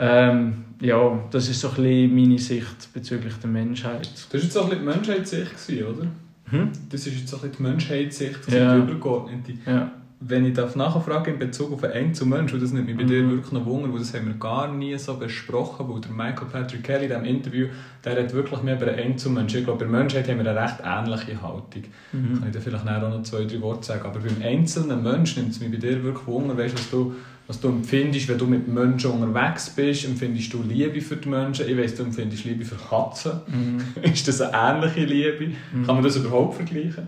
ähm, 0.01 0.65
ja, 0.81 1.19
das 1.29 1.47
ist 1.47 1.61
so 1.61 1.69
ein 1.69 1.75
bisschen 1.75 2.15
meine 2.15 2.39
Sicht 2.39 2.91
bezüglich 2.91 3.35
der 3.35 3.49
Menschheit. 3.51 4.09
Das 4.11 4.33
war 4.33 4.41
jetzt 4.41 4.57
auch 4.57 4.63
ein 4.63 4.69
bisschen 4.71 4.81
die 4.81 4.89
Menschheitssicht, 4.89 5.83
oder? 5.83 6.07
Hm? 6.49 6.71
Das 6.89 7.05
ist 7.05 7.19
jetzt 7.19 7.33
auch 7.35 7.43
ein 7.43 7.51
bisschen 7.51 7.65
die 7.65 7.69
Menschheitssicht, 7.69 8.51
ja. 8.51 8.75
die 8.75 8.81
übergeordnete. 8.81 9.53
Ja. 9.63 9.91
Wenn 10.19 10.45
ich 10.45 10.53
darf 10.53 10.75
nachfragen 10.75 11.33
in 11.33 11.39
Bezug 11.39 11.73
auf 11.73 11.83
einen 11.83 11.93
Einzelmensch, 11.93 12.51
und 12.51 12.63
das 12.63 12.71
nimmt 12.71 12.87
mich 12.87 12.97
bei 12.97 13.03
mhm. 13.03 13.07
dir 13.07 13.29
wirklich 13.29 13.51
noch 13.51 13.65
Wunder, 13.65 13.91
weil 13.91 13.99
das 13.99 14.13
haben 14.15 14.25
wir 14.25 14.33
gar 14.33 14.73
nie 14.73 14.97
so 14.97 15.15
besprochen, 15.15 15.87
weil 15.87 16.01
der 16.01 16.11
Michael 16.11 16.47
Patrick 16.51 16.83
Kelly 16.83 17.05
in 17.05 17.09
diesem 17.09 17.25
Interview, 17.25 17.67
der 18.03 18.23
hat 18.23 18.33
wirklich 18.33 18.63
mehr 18.63 18.77
über 18.77 18.91
einen 18.91 18.99
Einzelmensch. 18.99 19.53
Ich 19.53 19.63
glaube, 19.63 19.85
bei 19.85 19.91
der 19.91 19.99
Menschheit 19.99 20.27
haben 20.27 20.43
wir 20.43 20.49
eine 20.49 20.59
recht 20.59 20.77
ähnliche 20.83 21.41
Haltung. 21.41 21.83
Mhm. 22.11 22.39
Kann 22.39 22.47
ich 22.47 22.53
dir 22.53 22.61
vielleicht 22.61 22.87
auch 22.87 23.01
noch 23.01 23.23
zwei, 23.23 23.45
drei 23.45 23.61
Worte 23.61 23.85
sagen. 23.85 24.03
Aber 24.03 24.19
beim 24.19 24.41
einzelnen 24.43 25.03
Mensch 25.03 25.37
nimmt 25.37 25.51
es 25.51 25.59
mich 25.59 25.69
bei 25.69 25.77
dir 25.77 26.03
wirklich 26.03 26.25
Wunder, 26.25 26.57
weißt 26.57 26.73
du, 26.73 26.77
was 26.79 26.89
du 26.89 27.15
was 27.47 27.59
du 27.59 27.67
empfindest, 27.67 28.29
wenn 28.29 28.37
du 28.37 28.45
mit 28.45 28.67
Menschen 28.67 29.11
unterwegs 29.11 29.69
bist, 29.69 30.05
empfindest 30.05 30.53
du 30.53 30.63
Liebe 30.63 31.01
für 31.01 31.17
die 31.17 31.29
Menschen. 31.29 31.67
Ich 31.67 31.77
weiss, 31.77 31.95
du 31.95 32.03
empfindest 32.03 32.45
Liebe 32.45 32.63
für 32.63 32.75
Katzen. 32.75 33.41
Mhm. 33.47 33.81
ist 34.03 34.27
das 34.27 34.41
eine 34.41 34.85
ähnliche 34.85 35.05
Liebe? 35.05 35.53
Mhm. 35.73 35.85
Kann 35.85 35.95
man 35.95 36.03
das 36.03 36.15
überhaupt 36.15 36.55
vergleichen? 36.55 37.07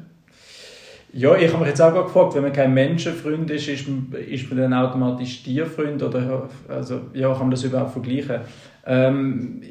Ja, 1.16 1.36
ich 1.36 1.48
habe 1.50 1.60
mich 1.60 1.68
jetzt 1.68 1.82
auch 1.82 1.94
gefragt, 1.94 2.34
wenn 2.34 2.42
man 2.42 2.54
kein 2.54 2.74
Menschenfreund 2.74 3.50
ist, 3.52 3.68
ist 3.68 3.88
man, 3.88 4.14
ist 4.14 4.50
man 4.50 4.58
dann 4.58 4.74
automatisch 4.74 5.44
Tierfreund? 5.44 6.02
Oder, 6.02 6.50
also, 6.68 7.02
ja, 7.14 7.30
kann 7.32 7.42
man 7.42 7.52
das 7.52 7.64
überhaupt 7.64 7.92
vergleichen? 7.92 8.42
Ähm, 8.86 9.62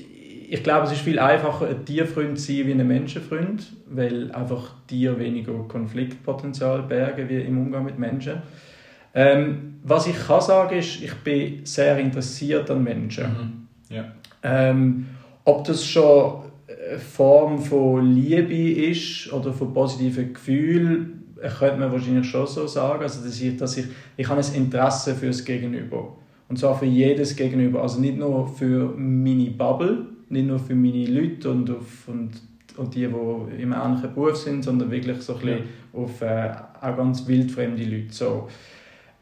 ich 0.48 0.62
glaube, 0.62 0.86
es 0.86 0.92
ist 0.92 1.00
viel 1.00 1.18
einfacher, 1.18 1.66
ein 1.66 1.84
Tierfreund 1.84 2.38
zu 2.38 2.52
sein 2.52 2.66
wie 2.66 2.72
ein 2.72 2.86
Menschenfreund, 2.86 3.72
weil 3.90 4.30
einfach 4.32 4.74
Tiere 4.86 5.18
weniger 5.18 5.54
Konfliktpotenzial 5.66 6.82
bergen 6.82 7.28
wie 7.28 7.40
im 7.40 7.58
Umgang 7.58 7.86
mit 7.86 7.98
Menschen. 7.98 8.42
Ähm, 9.14 9.74
was 9.84 10.06
ich 10.06 10.16
kann 10.26 10.40
sagen 10.40 10.78
ist, 10.78 11.02
ich 11.02 11.14
bin 11.16 11.64
sehr 11.64 11.98
interessiert 11.98 12.70
an 12.70 12.84
Menschen. 12.84 13.68
Mhm. 13.88 13.94
Ja. 13.94 14.12
Ähm, 14.42 15.06
ob 15.44 15.64
das 15.64 15.84
schon 15.84 16.44
eine 16.68 16.98
Form 16.98 17.58
von 17.58 18.14
Liebe 18.14 18.80
ist 18.90 19.32
oder 19.32 19.52
von 19.52 19.72
positiven 19.72 20.32
Gefühlen, 20.32 21.34
könnte 21.58 21.78
man 21.78 21.92
wahrscheinlich 21.92 22.26
schon 22.26 22.46
so 22.46 22.66
sagen. 22.66 23.02
Also, 23.02 23.24
dass 23.24 23.40
ich, 23.40 23.56
dass 23.56 23.76
ich, 23.76 23.86
ich 24.16 24.28
habe 24.28 24.40
ein 24.40 24.54
Interesse 24.54 25.14
für 25.14 25.26
das 25.26 25.44
Gegenüber. 25.44 26.16
Und 26.48 26.58
zwar 26.58 26.78
für 26.78 26.86
jedes 26.86 27.34
Gegenüber. 27.34 27.82
Also 27.82 28.00
nicht 28.00 28.18
nur 28.18 28.46
für 28.46 28.94
meine 28.96 29.50
Bubble, 29.50 30.06
nicht 30.28 30.46
nur 30.46 30.58
für 30.58 30.74
meine 30.74 31.06
Leute 31.06 31.50
und, 31.50 31.70
auf, 31.70 32.08
und, 32.08 32.30
und 32.76 32.94
die, 32.94 33.08
die 33.08 33.62
im 33.62 33.72
ähnlichen 33.72 34.14
Beruf 34.14 34.36
sind, 34.36 34.62
sondern 34.62 34.90
wirklich 34.90 35.20
so 35.22 35.34
ein 35.34 35.40
bisschen 35.40 35.58
ja. 35.58 36.00
auf 36.00 36.20
äh, 36.20 36.52
auch 36.80 36.96
ganz 36.96 37.26
wildfremde 37.26 37.84
Leute. 37.84 38.12
So. 38.12 38.48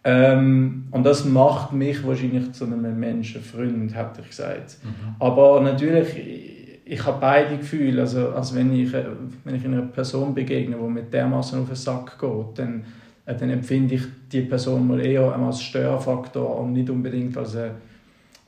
Ähm, 0.02 0.84
und 0.90 1.04
das 1.04 1.24
macht 1.24 1.72
mich 1.72 2.06
wahrscheinlich 2.06 2.52
zu 2.52 2.64
einem 2.64 2.98
Menschenfreund, 2.98 3.94
hätte 3.94 4.22
ich 4.22 4.28
gesagt. 4.28 4.78
Mhm. 4.82 5.16
Aber 5.18 5.60
natürlich, 5.60 6.16
ich, 6.16 6.92
ich 6.92 7.06
habe 7.06 7.18
beide 7.20 7.58
Gefühle. 7.58 8.00
Also, 8.00 8.30
also 8.30 8.54
wenn, 8.56 8.72
ich, 8.72 8.92
wenn 8.92 9.54
ich 9.54 9.64
einer 9.64 9.82
Person 9.82 10.34
begegne, 10.34 10.76
die 10.76 10.90
mit 10.90 11.12
dermaßen 11.12 11.60
auf 11.60 11.66
den 11.66 11.76
Sack 11.76 12.18
geht, 12.18 12.58
dann, 12.58 12.84
äh, 13.26 13.34
dann 13.34 13.50
empfinde 13.50 13.96
ich 13.96 14.02
die 14.32 14.40
Person 14.42 14.88
mal 14.88 15.00
eher 15.00 15.34
als 15.36 15.62
Störfaktor 15.62 16.60
und 16.60 16.72
nicht 16.72 16.88
unbedingt 16.88 17.36
als 17.36 17.56
eine, 17.56 17.72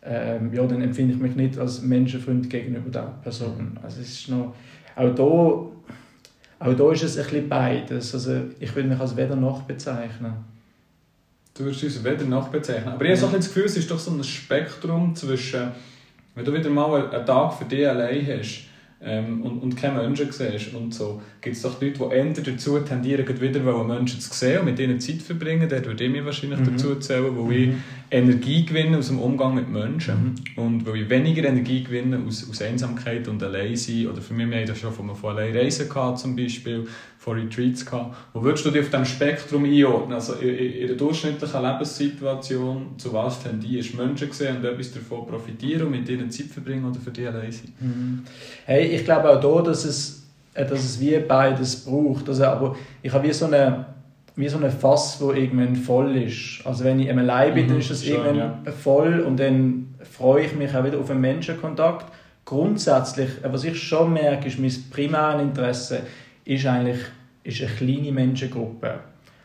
ähm, 0.04 0.52
ja, 0.52 0.66
dann 0.66 0.82
empfinde 0.82 1.14
ich 1.14 1.20
mich 1.20 1.36
nicht 1.36 1.58
als 1.58 1.82
Menschenfreund 1.82 2.48
gegenüber 2.50 2.90
der 2.90 3.14
Person. 3.22 3.78
Also 3.82 4.00
es 4.00 4.10
ist 4.10 4.28
noch, 4.30 4.54
auch 4.96 5.14
da, 5.14 5.22
auch 5.22 6.76
da 6.76 6.92
ist 6.92 7.02
es 7.04 7.18
ein 7.18 7.24
bisschen 7.24 7.48
beides. 7.48 8.14
Also 8.14 8.40
ich 8.58 8.74
würde 8.74 8.88
mich 8.88 8.98
als 8.98 9.16
weder 9.16 9.36
noch 9.36 9.62
bezeichnen. 9.62 10.51
Du 11.54 11.64
würdest 11.64 11.84
uns 11.84 12.02
weder 12.02 12.24
nachbezeichnen. 12.24 12.94
Aber 12.94 13.04
ich 13.04 13.10
habe 13.10 13.20
so 13.20 13.26
das 13.28 13.48
Gefühl, 13.48 13.64
es 13.64 13.76
ist 13.76 13.90
doch 13.90 13.98
so 13.98 14.10
ein 14.10 14.24
Spektrum 14.24 15.14
zwischen, 15.14 15.72
wenn 16.34 16.44
du 16.44 16.52
wieder 16.52 16.70
mal 16.70 17.10
einen 17.10 17.26
Tag 17.26 17.54
für 17.54 17.66
dich 17.66 17.86
allein 17.86 18.26
hast 18.26 18.64
ähm, 19.04 19.42
und, 19.42 19.58
und 19.62 19.76
keine 19.76 20.00
Menschen 20.00 20.30
siehst 20.30 20.74
und 20.74 20.94
so, 20.94 21.20
gibt 21.40 21.56
es 21.56 21.62
doch 21.62 21.80
Leute, 21.82 21.98
die 21.98 22.14
eher 22.14 22.24
dazu 22.32 22.78
tendieren, 22.78 23.40
wieder 23.40 23.84
Menschen 23.84 24.20
zu 24.20 24.32
sehen 24.32 24.60
und 24.60 24.66
mit 24.66 24.78
ihnen 24.78 24.98
Zeit 24.98 25.20
zu 25.20 25.26
verbringen. 25.26 25.68
Dort 25.68 25.86
würde 25.86 26.04
ich 26.04 26.10
mich 26.10 26.24
wahrscheinlich 26.24 26.60
mhm. 26.60 26.72
dazu 26.72 26.94
zählen, 26.94 27.36
wo 27.36 27.44
mhm. 27.44 27.52
ich 27.52 27.70
Energie 28.10 28.64
gewinne 28.64 28.98
aus 28.98 29.08
dem 29.08 29.18
Umgang 29.18 29.54
mit 29.54 29.68
Menschen 29.68 30.36
mhm. 30.56 30.62
und 30.62 30.86
weil 30.86 31.02
ich 31.02 31.10
weniger 31.10 31.44
Energie 31.44 31.82
gewinne 31.82 32.20
aus, 32.26 32.48
aus 32.48 32.62
Einsamkeit 32.62 33.28
und 33.28 33.42
allein 33.42 33.76
sein. 33.76 34.06
Oder 34.06 34.22
für 34.22 34.32
mich, 34.32 34.48
wir 34.48 34.56
haben 34.56 34.66
das 34.66 34.78
schon 34.78 34.92
von, 34.92 35.14
von 35.14 35.36
allein 35.36 35.54
reisen 35.54 35.88
gehabt, 35.88 36.18
zum 36.18 36.34
Beispiel 36.34 36.86
von 37.22 37.38
Retreats 37.38 37.86
gehabt. 37.86 38.16
Wo 38.32 38.42
würdest 38.42 38.64
du 38.64 38.70
dich 38.72 38.82
auf 38.82 38.90
diesem 38.90 39.04
Spektrum 39.04 39.64
einordnen? 39.64 40.14
Also 40.14 40.32
in, 40.34 40.88
einer 40.88 40.96
durchschnittlichen 40.96 41.62
Lebenssituation, 41.62 42.98
zu 42.98 43.12
was 43.12 43.40
tendierst 43.44 43.96
Menschen 43.96 44.32
sehen 44.32 44.56
und 44.56 44.64
etwas 44.64 44.92
davon 44.92 45.28
profitieren 45.28 45.86
und 45.86 45.92
mit 45.92 46.08
ihnen 46.08 46.28
Zeit 46.32 46.46
verbringen 46.46 46.84
oder 46.84 46.98
für 46.98 47.12
dich 47.12 47.28
allein 47.28 47.52
sein? 47.52 47.72
Mhm. 47.78 48.22
Hey, 48.64 48.88
ich 48.88 49.04
glaube 49.04 49.30
auch 49.30 49.40
hier, 49.40 49.62
dass 49.62 49.84
es, 49.84 50.24
äh, 50.52 50.66
dass 50.66 50.80
es 50.80 50.98
wie 50.98 51.16
beides 51.20 51.84
braucht. 51.84 52.28
Also, 52.28 52.44
aber 52.44 52.74
ich 53.02 53.12
habe 53.12 53.28
wie 53.28 53.32
so 53.32 53.46
eine 53.46 53.86
wie 54.34 54.48
so 54.48 54.58
ein 54.58 54.70
Fass, 54.70 55.20
wo 55.20 55.30
irgendwann 55.30 55.76
voll 55.76 56.16
ist. 56.16 56.62
Also 56.64 56.84
wenn 56.84 56.98
ich 56.98 57.10
allein 57.10 57.54
bin, 57.54 57.66
mhm, 57.66 57.68
dann 57.68 57.78
ist 57.80 57.90
es 57.90 58.04
irgendwann 58.04 58.36
ja. 58.36 58.58
voll 58.72 59.20
und 59.20 59.38
dann 59.38 59.94
freue 60.10 60.46
ich 60.46 60.54
mich 60.54 60.74
auch 60.74 60.82
wieder 60.84 60.98
auf 60.98 61.10
einen 61.10 61.20
Menschenkontakt 61.20 62.06
grundsätzlich, 62.44 63.30
was 63.42 63.64
ich 63.64 63.80
schon 63.80 64.12
merke, 64.12 64.48
ist, 64.48 64.58
mein 64.58 64.72
primäres 64.90 65.42
Interesse 65.42 66.00
ist 66.44 66.66
eigentlich 66.66 66.98
ist 67.44 67.60
eine 67.60 67.70
kleine 67.70 68.12
Menschengruppe. 68.12 69.00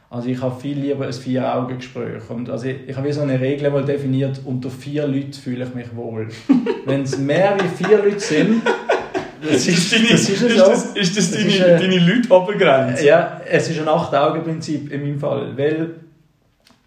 Also 0.09 0.29
ich 0.29 0.41
habe 0.41 0.59
viel 0.59 0.79
lieber 0.79 1.05
ein 1.05 1.13
Vier-Augen-Gespräch. 1.13 2.29
Und 2.29 2.49
also 2.49 2.67
ich, 2.67 2.87
ich 2.87 2.95
habe 2.95 3.07
wie 3.07 3.11
so 3.11 3.21
eine 3.21 3.39
Regel 3.39 3.69
mal 3.71 3.83
definiert, 3.83 4.39
unter 4.45 4.69
vier 4.69 5.05
Leuten 5.05 5.33
fühle 5.33 5.65
ich 5.65 5.73
mich 5.75 5.95
wohl. 5.95 6.29
Wenn 6.85 7.01
es 7.01 7.17
mehr 7.17 7.57
wie 7.59 7.83
vier 7.83 7.97
Leute 7.97 8.19
sind, 8.19 8.61
das 9.41 9.67
ist, 9.67 9.93
deine, 9.93 10.07
das 10.09 10.29
ist, 10.29 10.41
ist, 10.41 10.57
das, 10.57 10.85
ist 10.95 11.17
das, 11.17 11.31
deine, 11.31 11.47
ist 11.47 11.61
eine, 11.61 11.79
deine 11.79 11.99
Leute-Obergrenze? 11.99 13.05
Ja, 13.05 13.41
es 13.45 13.69
ist 13.69 13.79
ein 13.79 13.87
Acht-Augen-Prinzip 13.87 14.91
in 14.91 15.01
meinem 15.01 15.19
Fall. 15.19 15.57
Weil 15.57 15.95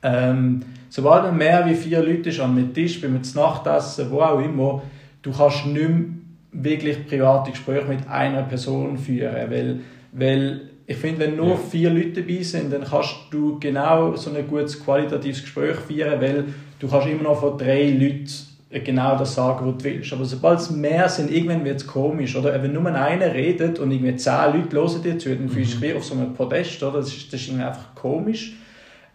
ähm, 0.02 0.62
sobald 0.88 1.32
mehr 1.34 1.66
wie 1.66 1.74
vier 1.74 2.02
Leute 2.02 2.30
ist 2.30 2.40
an 2.40 2.52
einem 2.52 2.72
Tisch, 2.72 3.00
beim 3.00 3.20
Nachtessen, 3.34 4.10
wo 4.10 4.20
auch 4.22 4.40
immer, 4.40 4.82
du 5.20 5.30
kannst 5.30 5.66
nicht 5.66 5.88
mehr 5.88 6.04
wirklich 6.52 7.06
private 7.06 7.50
Gespräche 7.50 7.86
mit 7.86 8.08
einer 8.08 8.42
Person 8.42 8.96
führen. 8.96 9.50
Weil, 9.50 9.80
weil 10.12 10.70
ich 10.86 10.96
finde, 10.96 11.20
wenn 11.20 11.36
nur 11.36 11.50
ja. 11.50 11.56
vier 11.56 11.90
Leute 11.90 12.22
dabei 12.22 12.42
sind, 12.42 12.72
dann 12.72 12.84
kannst 12.84 13.14
du 13.30 13.58
genau 13.60 14.16
so 14.16 14.34
ein 14.34 14.46
gutes 14.48 14.82
qualitatives 14.82 15.42
Gespräch 15.42 15.76
führen, 15.76 16.20
weil 16.20 16.44
du 16.78 16.88
kannst 16.88 17.06
immer 17.06 17.22
noch 17.22 17.40
von 17.40 17.56
drei 17.56 17.90
Leuten 17.90 18.28
genau 18.70 19.16
das 19.16 19.34
sagen, 19.34 19.66
was 19.66 19.78
du 19.78 19.84
willst. 19.84 20.12
Aber 20.12 20.24
sobald 20.24 20.60
es 20.60 20.70
mehr 20.70 21.08
sind, 21.08 21.30
irgendwann 21.30 21.64
wird 21.64 21.80
es 21.80 21.86
komisch. 21.86 22.36
Oder 22.36 22.60
wenn 22.62 22.72
nur 22.72 22.86
einer 22.86 23.34
redet 23.34 23.78
und 23.78 23.90
irgendwie 23.90 24.16
zehn 24.16 24.52
Leute 24.52 24.76
hören 24.76 25.02
dir 25.02 25.18
zu, 25.18 25.34
dann 25.34 25.48
fühlst 25.48 25.74
du 25.74 25.80
dich 25.80 25.92
mhm. 25.92 25.96
auf 25.98 26.04
so 26.04 26.14
einem 26.14 26.34
Podest. 26.34 26.82
Oder? 26.82 26.98
Das, 26.98 27.08
ist, 27.08 27.32
das 27.32 27.40
ist 27.40 27.52
einfach 27.52 27.94
komisch. 27.94 28.54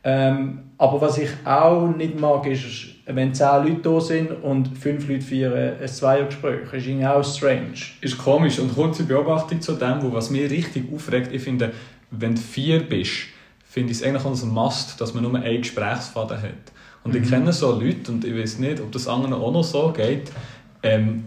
Ähm, 0.03 0.59
aber 0.77 1.01
was 1.01 1.17
ich 1.17 1.29
auch 1.45 1.87
nicht 1.87 2.19
mag, 2.19 2.45
ist, 2.47 2.94
wenn 3.07 3.33
zehn 3.33 3.63
Leute 3.63 3.81
da 3.83 4.01
sind 4.01 4.31
und 4.31 4.77
fünf 4.77 5.07
Leute 5.07 5.21
führen 5.21 5.79
ein 5.79 5.87
Zweiergespräch. 5.87 6.61
Das 6.65 6.73
ist 6.73 6.87
irgendwie 6.87 7.05
auch 7.05 7.23
strange. 7.23 7.73
Ist 8.01 8.17
komisch. 8.17 8.59
Und 8.59 8.73
kurze 8.73 9.03
Beobachtung 9.03 9.61
zu 9.61 9.73
dem, 9.73 10.01
wo 10.01 10.11
was 10.11 10.29
mich 10.31 10.49
richtig 10.49 10.91
aufregt, 10.93 11.31
ich 11.31 11.41
finde, 11.43 11.71
wenn 12.09 12.35
du 12.35 12.41
vier 12.41 12.79
bist, 12.79 13.11
finde 13.69 13.91
ich 13.91 13.99
es 13.99 14.03
eigentlich 14.03 14.25
als 14.25 14.41
ein 14.41 14.49
Must, 14.49 14.99
dass 14.99 15.13
man 15.13 15.23
nur 15.23 15.35
einen 15.35 15.61
Gesprächsfaden 15.61 16.41
hat. 16.41 16.71
Und 17.03 17.13
mhm. 17.13 17.21
ich 17.21 17.29
kenne 17.29 17.53
so 17.53 17.79
Leute, 17.79 18.11
und 18.11 18.25
ich 18.25 18.35
weiß 18.35 18.59
nicht, 18.59 18.81
ob 18.81 18.91
das 18.91 19.07
anderen 19.07 19.33
auch 19.33 19.51
noch 19.51 19.63
so 19.63 19.93
geht, 19.95 20.31
ähm, 20.81 21.25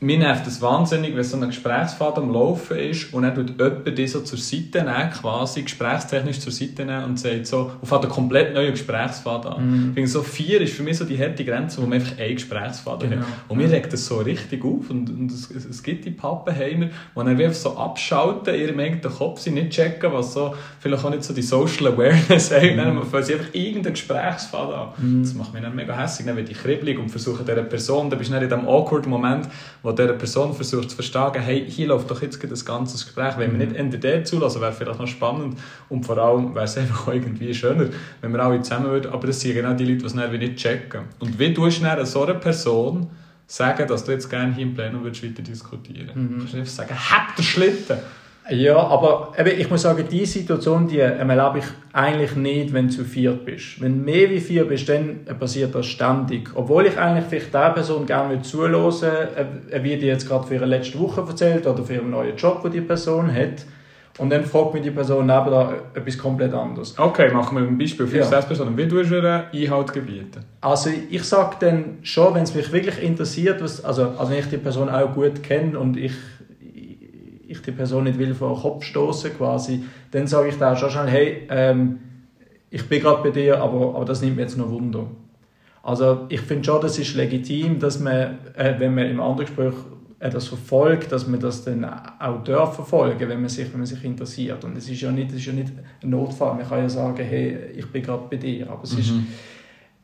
mir 0.00 0.18
nervt 0.18 0.46
es 0.46 0.62
wahnsinnig, 0.62 1.16
wenn 1.16 1.24
so 1.24 1.36
ein 1.36 1.48
Gesprächsfaden 1.48 2.24
am 2.24 2.32
Laufen 2.32 2.76
ist 2.76 3.12
und 3.12 3.24
dann 3.24 3.34
tut 3.34 3.58
jemand 3.58 3.98
die 3.98 4.06
so 4.06 4.20
zur 4.20 4.38
Seite 4.38 4.84
nehmen, 4.84 5.10
quasi 5.10 5.62
gesprächstechnisch 5.62 6.38
zur 6.38 6.52
Seite 6.52 6.84
nehmen 6.84 7.04
und 7.04 7.18
sagt 7.18 7.48
so, 7.48 7.72
und 7.80 7.88
fängt 7.88 8.02
einen 8.02 8.12
komplett 8.12 8.54
neuen 8.54 8.70
Gesprächsfaden 8.70 9.52
an. 9.52 9.66
Mhm. 9.66 9.88
Ich 9.88 9.94
finde, 9.94 10.08
so 10.10 10.22
vier 10.22 10.60
ist 10.60 10.74
für 10.74 10.84
mich 10.84 10.98
so 10.98 11.04
die 11.04 11.18
harte 11.18 11.44
Grenze, 11.44 11.78
wo 11.82 11.86
man 11.86 11.94
einfach 11.94 12.16
einen 12.16 12.34
Gesprächsfaden 12.34 13.10
genau. 13.10 13.22
hat. 13.22 13.28
Und 13.48 13.58
mir 13.58 13.68
regt 13.68 13.92
das 13.92 14.06
so 14.06 14.18
richtig 14.18 14.64
auf 14.64 14.88
und, 14.88 15.10
und 15.10 15.32
es, 15.32 15.50
es, 15.50 15.82
gibt 15.82 16.04
die 16.04 16.12
Pappenheimer, 16.12 16.86
die 16.86 16.92
dann 17.16 17.28
einfach 17.28 17.52
so 17.52 17.76
abschalten, 17.76 18.54
ihrem 18.54 18.78
eigenen 18.78 19.12
Kopf, 19.12 19.40
sie 19.40 19.50
nicht 19.50 19.70
checken, 19.70 20.12
was 20.12 20.32
so, 20.32 20.54
vielleicht 20.78 21.04
auch 21.04 21.10
nicht 21.10 21.24
so 21.24 21.34
die 21.34 21.42
Social 21.42 21.88
Awareness 21.88 22.52
haben, 22.54 22.74
mhm. 22.74 22.76
dann 22.76 23.02
fangen 23.02 23.24
sie 23.24 23.34
einfach 23.34 23.52
irgendeinen 23.52 23.94
Gesprächsfaden 23.94 24.74
an. 24.74 24.88
Mhm. 24.96 25.22
Das 25.24 25.34
macht 25.34 25.52
mich 25.52 25.62
dann 25.62 25.74
mega 25.74 26.00
hässlich, 26.00 26.28
dann 26.28 26.36
werde 26.36 26.52
ich 26.52 26.58
kribbelig 26.58 27.00
und 27.00 27.08
versuche 27.08 27.42
dieser 27.42 27.62
Person, 27.64 28.10
da 28.10 28.16
bist 28.16 28.30
du 28.30 28.34
nicht 28.34 28.44
in 28.44 28.48
diesem 28.48 28.68
awkward 28.68 29.08
Moment, 29.08 29.48
wo 29.88 29.92
dieser 29.92 30.12
Person 30.12 30.54
versucht 30.54 30.90
zu 30.90 30.96
verstehen, 30.96 31.40
hey, 31.40 31.64
hier 31.66 31.88
läuft 31.88 32.10
doch 32.10 32.20
jetzt 32.20 32.38
das 32.50 32.64
ganze 32.64 33.02
Gespräch. 33.02 33.38
Wenn 33.38 33.58
wir 33.58 33.66
nicht 33.66 33.74
Ende 33.74 33.98
der 33.98 34.22
zulassen, 34.22 34.60
wäre 34.60 34.72
vielleicht 34.72 35.00
noch 35.00 35.06
spannend 35.06 35.58
und 35.88 36.04
vor 36.04 36.18
allem 36.18 36.54
wäre 36.54 36.66
es 36.66 36.76
einfach 36.78 37.08
irgendwie 37.08 37.54
schöner, 37.54 37.86
wenn 38.20 38.32
wir 38.32 38.40
alle 38.40 38.60
zusammen 38.60 38.90
würden. 38.90 39.10
Aber 39.10 39.26
das 39.26 39.40
sind 39.40 39.54
genau 39.54 39.72
die 39.72 39.86
Leute, 39.86 40.00
die 40.00 40.04
es 40.04 40.14
nicht 40.14 40.56
checken. 40.56 41.04
Und 41.20 41.38
wie 41.38 41.54
tust 41.54 41.80
du 41.80 41.84
dann 41.84 42.04
so 42.04 42.22
einer 42.22 42.34
Person 42.34 43.08
sagen, 43.46 43.88
dass 43.88 44.04
du 44.04 44.12
jetzt 44.12 44.28
gerne 44.28 44.52
hier 44.54 44.64
im 44.64 44.74
Plenum 44.74 45.06
weiter 45.06 45.42
diskutieren 45.42 46.08
würdest? 46.08 46.16
Mhm. 46.16 46.28
Du 46.28 46.38
kannst 46.40 46.54
nicht 46.54 46.70
sagen, 46.70 46.94
habt 46.94 47.38
ihr 47.38 47.44
Schlitten! 47.44 47.98
Ja, 48.50 48.78
aber 48.78 49.32
eben, 49.38 49.60
ich 49.60 49.70
muss 49.70 49.82
sagen, 49.82 50.04
diese 50.10 50.38
Situation 50.38 50.88
die 50.88 51.00
erlebe 51.00 51.58
ich 51.58 51.64
eigentlich 51.92 52.34
nicht, 52.36 52.72
wenn 52.72 52.88
du 52.88 52.94
zu 52.94 53.04
viert 53.04 53.44
bist. 53.44 53.80
Wenn 53.80 53.98
du 53.98 54.04
mehr 54.04 54.30
wie 54.30 54.40
vier 54.40 54.64
bist, 54.64 54.88
dann 54.88 55.24
passiert 55.38 55.74
das 55.74 55.86
ständig. 55.86 56.50
Obwohl 56.54 56.86
ich 56.86 56.96
eigentlich 56.98 57.26
vielleicht 57.28 57.52
der 57.52 57.70
Person 57.70 58.06
gerne 58.06 58.40
zuhören 58.40 58.92
äh, 59.70 59.82
wie 59.82 59.96
die 59.96 60.06
jetzt 60.06 60.26
gerade 60.26 60.46
für 60.46 60.54
ihre 60.54 60.66
letzte 60.66 60.98
Woche 60.98 61.20
erzählt 61.20 61.66
oder 61.66 61.84
für 61.84 61.94
ihren 61.94 62.10
neuen 62.10 62.36
Job, 62.36 62.62
den 62.62 62.72
die 62.72 62.80
Person 62.80 63.32
hat. 63.32 63.66
Und 64.18 64.30
dann 64.30 64.44
fragt 64.44 64.74
mich 64.74 64.82
die 64.82 64.90
Person 64.90 65.26
neben 65.26 65.50
da 65.50 65.74
etwas 65.94 66.18
komplett 66.18 66.52
anderes. 66.52 66.98
Okay, 66.98 67.32
machen 67.32 67.56
wir 67.56 67.64
ein 67.64 67.78
Beispiel 67.78 68.06
für 68.06 68.18
ja. 68.18 68.40
Personen. 68.40 68.76
Wie 68.76 68.88
tust 68.88 69.10
du 69.10 69.18
einen 69.18 69.44
Einhalt 69.54 69.92
gebieten? 69.92 70.40
Also 70.60 70.90
ich 71.08 71.22
sage 71.22 71.56
dann 71.60 71.98
schon, 72.02 72.34
wenn 72.34 72.42
es 72.42 72.52
mich 72.52 72.72
wirklich 72.72 73.00
interessiert, 73.00 73.62
was, 73.62 73.84
also, 73.84 74.14
also 74.18 74.32
wenn 74.32 74.40
ich 74.40 74.48
die 74.48 74.56
Person 74.56 74.88
auch 74.88 75.14
gut 75.14 75.42
kenne 75.44 75.78
und 75.78 75.96
ich 75.96 76.12
ich 77.48 77.62
die 77.62 77.72
Person 77.72 78.04
nicht 78.04 78.18
will 78.18 78.34
vor 78.34 78.54
den 78.54 78.62
Kopf 78.62 78.84
stoßen 78.84 79.36
quasi, 79.36 79.84
dann 80.10 80.26
sage 80.26 80.48
ich 80.50 80.58
da 80.58 80.76
schon 80.76 80.90
schnell, 80.90 81.08
hey, 81.08 81.46
ähm, 81.50 81.98
ich 82.70 82.86
bin 82.88 83.00
gerade 83.00 83.22
bei 83.22 83.30
dir, 83.30 83.60
aber, 83.60 83.94
aber 83.94 84.04
das 84.04 84.20
nimmt 84.20 84.36
mir 84.36 84.42
jetzt 84.42 84.58
noch 84.58 84.70
Wunder. 84.70 85.06
Also 85.82 86.26
ich 86.28 86.42
finde 86.42 86.64
schon, 86.64 86.82
das 86.82 86.98
ist 86.98 87.14
legitim, 87.14 87.78
dass 87.78 87.98
man, 87.98 88.38
äh, 88.54 88.74
wenn 88.78 88.94
man 88.94 89.06
im 89.06 89.20
anderen 89.20 89.46
Gespräch 89.46 89.74
äh, 90.18 90.30
das 90.30 90.48
verfolgt, 90.48 91.12
dass 91.12 91.26
man 91.26 91.40
das 91.40 91.64
dann 91.64 91.84
auch 91.84 92.42
darf 92.44 92.74
verfolgen, 92.74 93.28
wenn 93.28 93.40
man 93.40 93.48
sich, 93.48 93.72
wenn 93.72 93.80
man 93.80 93.86
sich 93.86 94.04
interessiert. 94.04 94.62
Und 94.64 94.76
es 94.76 94.88
ist 94.88 95.00
ja 95.00 95.10
nicht, 95.10 95.32
ist 95.32 95.46
ja 95.46 95.52
nicht 95.52 95.72
ein 96.02 96.10
Notfall. 96.10 96.56
Man 96.56 96.68
kann 96.68 96.80
ja 96.80 96.88
sagen, 96.88 97.22
hey, 97.24 97.70
ich 97.74 97.86
bin 97.86 98.02
gerade 98.02 98.24
bei 98.30 98.36
dir. 98.36 98.68
Aber 98.70 98.82
es 98.82 98.92
mhm. 98.92 98.98
ist 98.98 99.12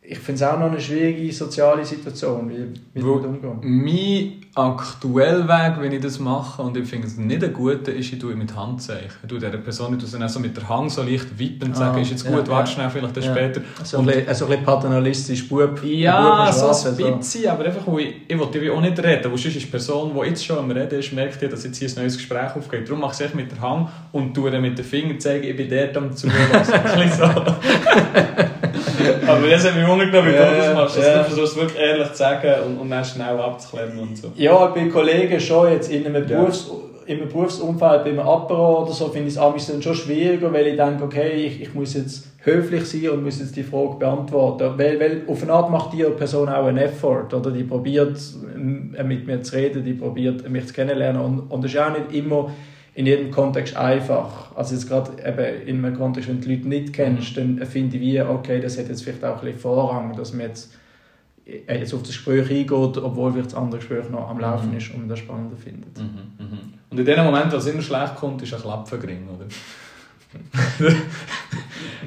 ich 0.07 0.19
finde 0.19 0.35
es 0.35 0.43
auch 0.43 0.59
noch 0.59 0.67
eine 0.67 0.81
schwierige 0.81 1.33
soziale 1.33 1.83
Situation, 1.83 2.51
wie, 2.51 2.67
wie 2.93 3.01
damit 3.01 3.25
umgehen. 3.25 3.59
Mein 3.63 4.33
aktueller 4.55 5.49
Weg, 5.49 5.81
wenn 5.81 5.93
ich 5.93 6.03
das 6.03 6.19
mache, 6.19 6.61
und 6.61 6.77
ich 6.77 6.87
finde 6.87 7.07
es 7.07 7.17
nicht 7.17 7.43
ein 7.43 7.53
guter, 7.55 7.91
ist, 7.91 8.13
ich 8.13 8.19
tue 8.19 8.37
mit 8.37 8.55
Handzeichen. 8.55 9.09
Ich 9.23 9.29
tue 9.29 9.39
dieser 9.39 9.57
Person 9.57 9.97
nicht 9.97 10.07
so 10.07 10.41
mit 10.41 10.55
der 10.55 10.69
Hand 10.69 10.91
so 10.93 11.03
leicht 11.03 11.39
wippen 11.39 11.73
sagen, 11.73 11.97
ah, 11.97 12.01
ist 12.03 12.11
jetzt 12.11 12.27
gut, 12.27 12.47
ja, 12.47 12.49
warte 12.49 12.73
schnell, 12.73 12.91
vielleicht 12.91 13.17
ja. 13.17 13.23
später. 13.23 13.63
So 13.83 13.99
ein, 13.99 14.07
bisschen, 14.07 14.35
so 14.35 14.45
ein 14.45 14.51
bisschen 14.51 14.65
paternalistisch, 14.67 15.49
Bub. 15.49 15.83
Ja, 15.83 16.53
so 16.53 16.67
ein 16.67 16.97
bisschen, 16.97 17.43
so. 17.43 17.49
aber 17.49 17.65
einfach, 17.65 17.87
wo 17.87 17.99
ich, 17.99 18.15
ich 18.29 18.39
will 18.39 18.71
auch 18.73 18.81
nicht 18.83 19.03
reden, 19.03 19.33
wo 19.33 19.37
sonst 19.39 19.57
ist 19.57 19.63
die 19.63 19.71
Person, 19.71 20.13
die 20.15 20.29
jetzt 20.29 20.45
schon 20.45 20.59
am 20.59 20.71
Reden 20.71 20.99
ist, 20.99 21.15
merkt 21.15 21.41
ja, 21.41 21.49
dass 21.49 21.65
jetzt 21.65 21.79
hier 21.79 21.89
ein 21.89 21.95
neues 21.97 22.19
Gespräch 22.19 22.55
aufgeht. 22.55 22.87
Darum 22.87 23.01
mache 23.01 23.15
ich 23.25 23.31
es 23.31 23.35
mit 23.35 23.51
der 23.51 23.61
Hand 23.63 23.89
und 24.13 24.35
tue 24.35 24.51
dann 24.51 24.61
mit 24.61 24.77
den 24.77 24.85
Fingern 24.85 25.19
zeigen, 25.19 25.45
ich 25.45 25.57
bin 25.57 25.71
dort 25.71 25.97
am 25.97 26.15
Zuhören. 26.15 26.63
so. 27.11 27.25
aber 29.27 29.49
das 29.49 29.65
hat 29.65 29.77
mich 29.77 29.87
wundern, 29.87 30.09
wie 30.09 30.31
du 30.31 30.39
das 30.39 30.75
machst. 30.75 30.99
Dass 30.99 31.07
ja. 31.07 31.19
du 31.19 31.25
versuchst 31.25 31.57
wirklich 31.57 31.81
ehrlich 31.81 32.11
zu 32.13 32.17
sagen 32.17 32.49
und, 32.67 32.79
und 32.79 32.91
dann 32.91 33.05
schnell 33.05 33.39
abzuklemmen 33.39 33.99
und 33.99 34.17
so. 34.17 34.33
Ja, 34.37 34.67
bei 34.67 34.87
Kollegen 34.87 35.41
schon 35.41 35.73
jetzt 35.73 35.91
in 35.91 36.07
einem 36.07 36.27
Berufs 36.27 36.71
in 37.07 37.21
einem 37.21 37.29
Berufsumfeld, 37.29 38.05
bei 38.05 38.11
einem 38.11 38.21
Apero 38.21 38.83
oder 38.83 38.93
so, 38.93 39.09
finde 39.09 39.29
ich 39.29 39.37
es 39.37 39.67
dann 39.67 39.83
schon 39.83 39.95
schwieriger, 39.95 40.53
weil 40.53 40.69
ich 40.69 40.77
denke, 40.77 41.05
okay, 41.05 41.33
ich, 41.33 41.61
ich 41.61 41.75
muss 41.75 41.95
jetzt 41.95 42.29
höflich 42.43 42.87
sein 42.87 43.11
und 43.11 43.25
muss 43.25 43.41
jetzt 43.41 43.57
die 43.57 43.63
Frage 43.63 43.97
beantworten. 43.99 44.73
Weil, 44.77 45.01
weil 45.01 45.23
auf 45.27 45.43
eine 45.43 45.53
Art 45.53 45.71
macht 45.71 45.93
die 45.93 46.05
Person 46.05 46.49
auch 46.49 46.67
einen 46.67 46.79
Effort, 46.79 47.29
oder 47.33 47.51
die 47.51 47.65
probiert 47.65 48.19
mit 48.57 49.27
mir 49.27 49.43
zu 49.43 49.57
reden, 49.57 49.85
die 49.85 49.95
probiert 49.95 50.49
mich 50.49 50.67
zu 50.67 50.75
kennenlernen 50.75 51.21
und, 51.21 51.41
und 51.51 51.65
das 51.65 51.73
ist 51.73 51.79
auch 51.79 51.91
nicht 51.91 52.13
immer 52.13 52.51
in 52.95 53.07
jedem 53.07 53.31
Kontext 53.31 53.77
einfach. 53.77 54.55
Also 54.55 54.75
jetzt 54.75 54.89
gerade 54.89 55.13
eben 55.25 55.67
in 55.69 55.85
einem 55.85 55.97
Kontext, 55.97 56.29
wenn 56.29 56.41
du 56.41 56.47
die 56.47 56.55
Leute 56.55 56.69
nicht 56.69 56.93
kennst, 56.93 57.37
mhm. 57.37 57.59
dann 57.59 57.67
finde 57.67 57.97
ich 57.97 58.03
wie, 58.03 58.21
okay, 58.21 58.61
das 58.61 58.79
hat 58.79 58.89
jetzt 58.89 59.03
vielleicht 59.03 59.25
auch 59.25 59.39
ein 59.39 59.45
bisschen 59.45 59.59
Vorrang, 59.59 60.17
dass 60.17 60.33
man 60.33 60.47
jetzt, 60.47 60.75
äh, 61.47 61.79
jetzt 61.79 61.93
auf 61.93 62.03
das 62.03 62.11
Gespräch 62.11 62.49
eingeht, 62.51 62.71
obwohl 62.71 63.33
vielleicht 63.33 63.51
das 63.51 63.55
andere 63.57 63.81
Gespräch 63.81 64.09
noch 64.11 64.29
am 64.29 64.39
Laufen 64.39 64.71
mhm. 64.71 64.77
ist 64.77 64.91
und 64.95 65.01
man 65.01 65.09
das 65.09 65.19
spannender 65.19 65.57
findet. 65.57 65.99
Mhm. 65.99 66.05
Mhm. 66.39 66.59
Und 66.91 66.99
in 66.99 67.05
dem 67.05 67.25
Moment, 67.25 67.53
was 67.53 67.67
immer 67.67 67.83
schlecht 67.83 68.15
kommt, 68.15 68.41
ist 68.43 68.55
ein 68.55 68.61
Klapfengring, 68.61 69.29
oder? 69.29 69.47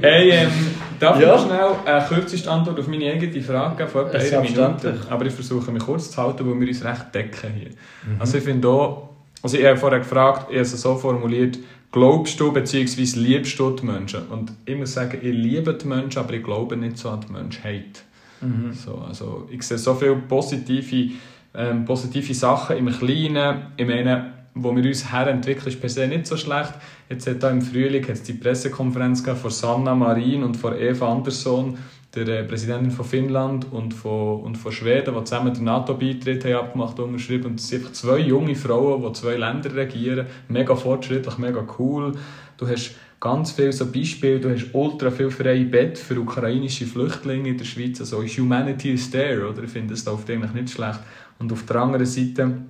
hey, 0.02 0.30
ähm, 0.32 0.52
darf 1.00 1.20
ja. 1.20 1.36
ich 1.36 1.42
schnell 1.42 1.70
eine 1.86 2.06
kürzeste 2.06 2.52
Antwort 2.52 2.78
auf 2.78 2.88
meine 2.88 3.10
eigene 3.10 3.42
Frage 3.42 3.78
geben 3.78 3.90
von 3.90 4.08
etwa 4.08 4.18
einer 4.18 4.42
Minute? 4.42 5.00
Aber 5.10 5.26
ich 5.26 5.34
versuche 5.34 5.72
mich 5.72 5.84
kurz 5.84 6.12
zu 6.12 6.22
halten, 6.22 6.50
weil 6.50 6.60
wir 6.60 6.68
uns 6.68 6.84
recht 6.84 7.16
decken 7.16 7.54
hier. 7.54 7.70
Mhm. 7.70 8.20
Also 8.20 8.38
ich 8.38 8.44
finde 8.44 8.68
auch, 8.68 9.17
also 9.48 9.58
ich 9.60 9.66
habe 9.66 9.78
vorher 9.78 10.00
gefragt, 10.00 10.48
ich 10.50 10.58
habe 10.58 10.64
es 10.64 10.82
so 10.82 10.98
formuliert, 10.98 11.58
glaubst 11.90 12.38
du 12.38 12.52
bzw. 12.52 13.18
liebst 13.18 13.58
du 13.58 13.70
die 13.70 13.86
Menschen? 13.86 14.28
Und 14.28 14.52
ich 14.66 14.76
muss 14.76 14.94
sagen, 14.94 15.20
ich 15.22 15.34
liebe 15.34 15.74
die 15.74 15.88
Menschen, 15.88 16.20
aber 16.20 16.34
ich 16.34 16.44
glaube 16.44 16.76
nicht 16.76 16.98
so 16.98 17.12
an 17.12 17.22
die 17.26 17.32
Menschheit. 17.32 18.04
Mhm. 18.42 18.74
So, 18.74 18.98
also 19.08 19.48
ich 19.50 19.64
sehe 19.64 19.78
so 19.78 19.96
viele 19.96 20.18
positive, 20.18 21.12
ähm, 21.56 21.86
positive 21.86 22.34
Sachen 22.34 22.76
im 22.76 22.90
Kleinen. 22.92 23.68
Ich 23.78 23.88
meine, 23.88 24.34
wo 24.54 24.76
wir 24.76 24.84
uns 24.84 25.14
herentwickeln, 25.14 25.68
ist 25.68 25.80
per 25.80 25.90
se 25.90 26.10
nicht 26.10 26.28
so 26.28 26.36
schlecht. 26.36 26.74
Jetzt 27.10 27.26
hat 27.26 27.42
da 27.42 27.50
im 27.50 27.62
Frühling 27.62 28.04
hat 28.04 28.10
es 28.10 28.24
die 28.24 28.34
Pressekonferenz 28.34 29.22
von 29.22 29.50
Sanna 29.50 29.96
Marin 29.96 30.44
und 30.44 30.58
von 30.58 30.78
Eva 30.78 31.10
Andersson 31.10 31.78
der 32.16 32.28
äh, 32.28 32.44
Präsidentin 32.44 32.92
von 32.92 33.06
Finnland 33.06 33.68
und 33.72 33.94
von, 33.94 34.42
und 34.42 34.58
von 34.58 34.72
Schweden, 34.72 35.14
die 35.16 35.24
zusammen 35.24 35.54
den 35.54 35.66
NATO-Beitritt 35.66 36.46
haben 36.46 36.56
abgemacht 36.56 37.00
und 37.00 37.10
unterschrieben. 37.10 37.48
Und 37.48 37.60
es 37.60 37.68
sind 37.68 37.80
einfach 37.80 37.94
zwei 37.94 38.20
junge 38.20 38.56
Frauen, 38.56 39.04
die 39.04 39.14
zwei 39.14 39.36
Länder 39.36 39.76
regieren. 39.76 40.28
Mega 40.48 40.76
fortschrittlich, 40.76 41.38
mega 41.38 41.66
cool. 41.78 42.14
Du 42.58 42.68
hast 42.68 42.96
ganz 43.20 43.52
viele 43.52 43.74
so 43.74 43.92
Beispiele. 43.92 44.40
Du 44.40 44.50
hast 44.50 44.74
ultra 44.74 45.12
viel 45.12 45.30
freie 45.30 45.66
Bett 45.66 45.98
für 45.98 46.20
ukrainische 46.20 46.86
Flüchtlinge 46.86 47.50
in 47.50 47.58
der 47.58 47.66
Schweiz. 47.66 48.00
Also 48.00 48.24
Humanity 48.24 48.94
is 48.94 49.12
there, 49.12 49.48
oder? 49.48 49.64
Ich 49.64 49.72
finde 49.72 49.94
das 49.94 50.04
da 50.04 50.12
oft 50.12 50.30
eigentlich 50.30 50.54
nicht 50.54 50.70
schlecht. 50.70 51.00
Und 51.40 51.52
auf 51.52 51.66
der 51.66 51.76
anderen 51.78 52.06
Seite 52.06 52.62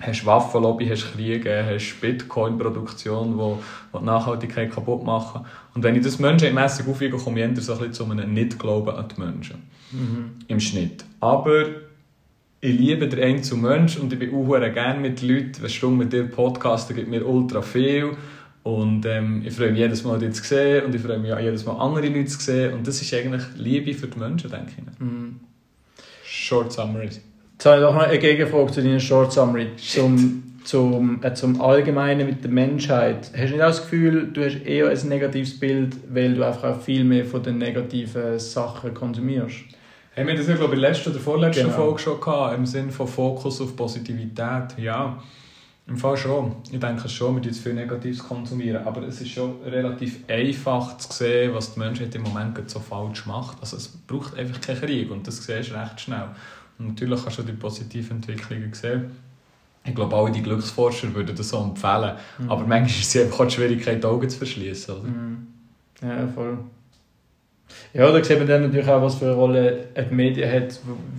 hast 0.00 0.26
Waffenlobby, 0.26 0.86
hast 0.88 1.12
Kriege, 1.12 1.64
hast 1.66 2.00
Bitcoin-Produktion, 2.00 3.38
wo, 3.38 3.62
wo 3.92 3.98
die 3.98 4.04
Nachhaltigkeit 4.04 4.70
kaputt 4.70 5.04
machen. 5.04 5.46
Und 5.74 5.82
wenn 5.82 5.94
ich 5.94 6.02
das 6.02 6.18
menschenmässig 6.18 6.86
aufwiege, 6.88 7.16
komme 7.16 7.40
ich 7.40 7.46
eher 7.46 7.62
so 7.62 7.72
ein 7.72 7.78
bisschen 7.78 7.92
zu 7.92 8.04
einem 8.04 8.32
Nicht-Glauben 8.34 8.94
an 8.94 9.08
die 9.08 9.20
Menschen. 9.20 9.62
Mhm. 9.92 10.30
Im 10.48 10.60
Schnitt. 10.60 11.04
Aber 11.20 11.66
ich 12.60 12.78
liebe 12.78 13.08
den 13.08 13.22
einzelnen 13.22 13.62
Mensch 13.62 13.96
und 13.96 14.12
ich 14.12 14.18
bin 14.18 14.34
auch 14.34 14.58
gerne 14.58 14.98
mit 14.98 15.22
Leuten. 15.22 15.60
Eine 15.60 15.68
Stunde 15.68 16.04
mit 16.04 16.12
dir 16.12 16.24
podcasten 16.24 16.96
gibt 16.96 17.08
mir 17.08 17.26
ultra 17.26 17.62
viel. 17.62 18.16
Und 18.62 19.04
ähm, 19.04 19.42
ich 19.44 19.54
freue 19.54 19.70
mich 19.70 19.80
jedes 19.80 20.02
Mal, 20.04 20.18
dich 20.18 20.32
zu 20.32 20.42
sehen 20.42 20.86
und 20.86 20.94
ich 20.94 21.02
freue 21.02 21.18
mich 21.18 21.30
auch 21.30 21.38
jedes 21.38 21.66
Mal, 21.66 21.76
andere 21.76 22.08
Leute 22.08 22.24
zu 22.24 22.40
sehen. 22.40 22.72
Und 22.72 22.86
das 22.86 23.02
ist 23.02 23.12
eigentlich 23.12 23.42
Liebe 23.56 23.92
für 23.92 24.08
die 24.08 24.18
Menschen, 24.18 24.50
denke 24.50 24.72
ich. 24.78 25.00
Mhm. 25.00 25.40
Short 26.24 26.72
Summary. 26.72 27.10
Jetzt 27.64 27.72
habe 27.72 27.82
ich 27.82 27.94
noch 27.94 27.96
eine 27.96 28.18
Gegenfrage 28.18 28.72
zu 28.72 28.82
deiner 28.82 29.00
Short 29.00 29.32
Summary. 29.32 29.70
Zum, 29.78 30.58
zum, 30.64 31.24
äh, 31.24 31.32
zum 31.32 31.62
Allgemeinen 31.62 32.26
mit 32.26 32.44
der 32.44 32.50
Menschheit. 32.50 33.30
Hast 33.34 33.52
du 33.52 33.54
nicht 33.54 33.62
auch 33.62 33.68
das 33.68 33.80
Gefühl, 33.80 34.28
du 34.30 34.44
hast 34.44 34.56
eher 34.66 34.90
ein 34.90 35.08
negatives 35.08 35.58
Bild, 35.58 35.96
weil 36.10 36.34
du 36.34 36.46
einfach 36.46 36.64
auch 36.64 36.82
viel 36.82 37.04
mehr 37.04 37.24
von 37.24 37.42
den 37.42 37.56
negativen 37.56 38.38
Sachen 38.38 38.92
konsumierst? 38.92 39.60
Haben 40.14 40.26
wir 40.26 40.34
das 40.34 40.46
ja, 40.46 40.56
glaube 40.56 40.74
ich, 40.74 40.76
in 40.76 40.82
der 40.82 40.90
letzten 40.90 41.10
oder 41.12 41.20
vorletzten 41.20 41.64
Genau. 41.64 41.74
Folge 41.74 41.98
schon 42.00 42.20
gehabt, 42.20 42.54
im 42.54 42.66
Sinne 42.66 42.92
von 42.92 43.08
Fokus 43.08 43.62
auf 43.62 43.74
Positivität. 43.74 44.76
Ja, 44.76 45.22
im 45.86 45.96
Fall 45.96 46.18
schon. 46.18 46.56
Ich 46.70 46.78
denke 46.78 47.08
schon, 47.08 47.42
wir 47.42 47.50
zu 47.50 47.62
viel 47.62 47.72
Negatives 47.72 48.18
konsumieren. 48.18 48.86
Aber 48.86 49.04
es 49.04 49.22
ist 49.22 49.30
schon 49.30 49.62
relativ 49.62 50.18
einfach 50.28 50.98
zu 50.98 51.10
sehen, 51.10 51.54
was 51.54 51.72
die 51.72 51.80
Menschheit 51.80 52.14
im 52.14 52.24
Moment 52.24 52.68
so 52.68 52.78
falsch 52.78 53.24
macht. 53.24 53.56
Also 53.62 53.78
es 53.78 53.88
braucht 53.88 54.36
einfach 54.36 54.60
keinen 54.60 54.82
Krieg 54.82 55.10
und 55.10 55.26
das 55.26 55.38
siehst 55.46 55.70
du 55.70 55.74
recht 55.74 55.98
schnell. 55.98 56.28
Und 56.78 56.88
natürlich 56.88 57.24
hast 57.24 57.38
du 57.38 57.42
die 57.42 57.52
positiven 57.52 58.16
Entwicklungen 58.16 58.70
gesehen. 58.70 59.10
Ich 59.86 59.94
glaube, 59.94 60.16
alle 60.16 60.30
die 60.30 60.42
Glücksforscher 60.42 61.14
würden 61.14 61.36
das 61.36 61.50
so 61.50 61.62
empfehlen. 61.62 62.16
Aber 62.48 62.60
manchmal 62.66 62.86
ist 62.86 63.14
es 63.14 63.22
einfach 63.22 63.46
die 63.46 63.54
Schwierigkeit, 63.54 64.02
die 64.02 64.06
Augen 64.06 64.28
zu 64.28 64.38
verschließen. 64.38 64.94
Oder? 64.94 65.08
Mhm. 65.08 65.46
Ja, 66.02 66.26
voll. 66.26 66.58
Ja, 67.92 68.10
da 68.10 68.22
sieht 68.22 68.38
man 68.38 68.46
dann 68.46 68.62
natürlich 68.62 68.88
auch, 68.88 69.02
was 69.02 69.16
für 69.16 69.26
eine 69.26 69.34
Rolle 69.34 69.88
die 69.96 70.14
Medien 70.14 70.50
hat, 70.50 70.72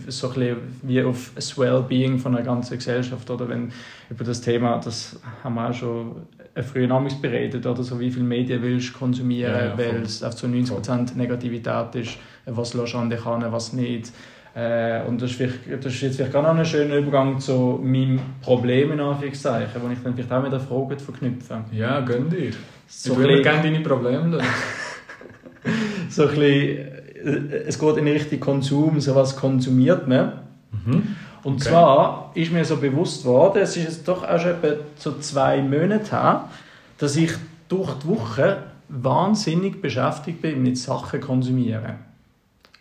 so 0.08 0.28
ein 0.30 0.34
bisschen 0.34 0.58
wie 0.84 1.02
auf 1.02 1.32
das 1.36 1.58
Wellbeing 1.58 2.20
von 2.20 2.36
einer 2.36 2.46
ganzen 2.46 2.78
Gesellschaft. 2.78 3.30
Oder 3.30 3.50
wenn 3.50 3.72
über 4.10 4.24
das 4.24 4.42
Thema, 4.42 4.80
das 4.80 5.20
haben 5.44 5.56
wir 5.56 5.70
auch 5.70 5.74
schon 5.74 6.28
früher 6.64 6.88
namens 6.88 7.20
beredet, 7.20 7.66
oder 7.66 7.84
so 7.84 8.00
wie 8.00 8.12
viel 8.12 8.24
Medien 8.24 8.62
willst 8.62 8.90
du 8.90 8.98
konsumieren, 8.98 9.54
Ja, 9.54 9.66
ja, 9.66 9.78
weil 9.78 10.04
es 10.04 10.24
auf 10.24 10.36
zu 10.36 10.48
90% 10.48 11.16
Negativität 11.16 11.96
ist, 11.96 12.18
was 12.46 12.74
lässt 12.74 12.94
du 12.94 12.98
an 12.98 13.10
dich 13.10 13.26
an, 13.26 13.52
was 13.52 13.74
nicht. 13.74 14.12
Äh, 14.56 15.04
und 15.06 15.22
das 15.22 15.32
ist, 15.32 15.42
das 15.82 15.94
ist 15.94 16.02
jetzt 16.02 16.16
vielleicht 16.16 16.32
gerade 16.32 16.48
noch 16.48 16.56
ein 16.58 16.66
schöner 16.66 16.96
Übergang 16.96 17.40
zu 17.40 17.78
meinem 17.84 18.22
Problem, 18.42 18.94
in 18.94 19.02
Anführungszeichen, 19.02 19.82
wo 19.82 19.90
ich 19.90 20.00
dann 20.02 20.14
vielleicht 20.14 20.32
auch 20.32 20.42
mit 20.42 20.54
der 20.54 20.62
Frage 20.62 20.98
verknüpfen. 20.98 21.66
Ja, 21.74 22.00
gönn 22.00 22.30
dir. 22.30 22.52
So 22.88 23.14
ich 23.14 23.20
würde 23.20 23.42
gerne 23.42 23.64
deine 23.64 23.82
Probleme 23.82 24.40
so 26.10 26.24
ein 26.24 26.28
bisschen, 26.30 26.42
äh, 26.42 27.64
es 27.68 27.78
geht 27.78 27.98
in 27.98 28.08
Richtung 28.08 28.40
Konsum, 28.40 29.00
so 29.02 29.14
was 29.14 29.36
konsumiert 29.36 30.08
man. 30.08 30.40
Mhm. 30.72 31.16
Und 31.44 31.56
Okay. 31.56 31.70
zwar 31.70 32.32
ist 32.34 32.52
mir 32.52 32.64
so 32.64 32.78
bewusst 32.78 33.26
worden, 33.26 33.62
es 33.62 33.76
ist 33.76 33.84
jetzt 33.84 34.08
doch 34.08 34.24
auch 34.24 34.40
schon 34.40 34.52
etwa 34.52 34.84
so 34.98 35.18
zwei 35.20 35.62
Monate 35.62 36.12
her, 36.12 36.50
dass 36.98 37.16
ich 37.18 37.34
durch 37.68 37.94
die 38.00 38.08
Woche 38.08 38.58
wahnsinnig 38.88 39.82
beschäftigt 39.82 40.42
bin 40.42 40.64
mit 40.64 40.78
Sachen 40.78 41.20
konsumieren. 41.20 41.96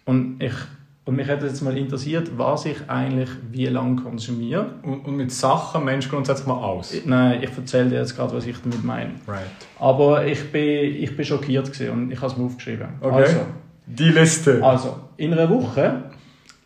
Und, 0.04 0.42
ich, 0.42 0.52
und 1.06 1.16
mich 1.16 1.28
hätte 1.28 1.46
jetzt 1.46 1.60
mal 1.60 1.76
interessiert, 1.76 2.30
was 2.36 2.64
ich 2.64 2.88
eigentlich 2.88 3.28
wie 3.50 3.66
lange 3.66 3.96
konsumiere. 3.96 4.66
Und, 4.82 5.04
und 5.04 5.16
mit 5.16 5.30
Sachen 5.30 5.84
meinst 5.84 6.08
du 6.08 6.12
grundsätzlich 6.12 6.46
mal 6.46 6.62
alles? 6.62 7.02
Nein, 7.04 7.42
ich 7.42 7.50
erzähle 7.56 7.90
dir 7.90 7.98
jetzt 7.98 8.16
gerade, 8.16 8.34
was 8.34 8.46
ich 8.46 8.56
damit 8.62 8.82
meine. 8.82 9.12
Right. 9.26 9.44
Aber 9.78 10.26
ich 10.26 10.50
bin, 10.50 10.94
ich 10.96 11.14
bin 11.14 11.24
schockiert 11.26 11.68
und 11.90 12.10
ich 12.10 12.16
habe 12.20 12.32
es 12.32 12.38
mir 12.38 12.44
aufgeschrieben. 12.44 12.88
Okay. 13.00 13.14
Also, 13.14 13.40
Die 13.86 14.08
Liste. 14.08 14.64
Also, 14.64 14.96
in 15.18 15.32
einer 15.34 15.50
Woche 15.50 16.04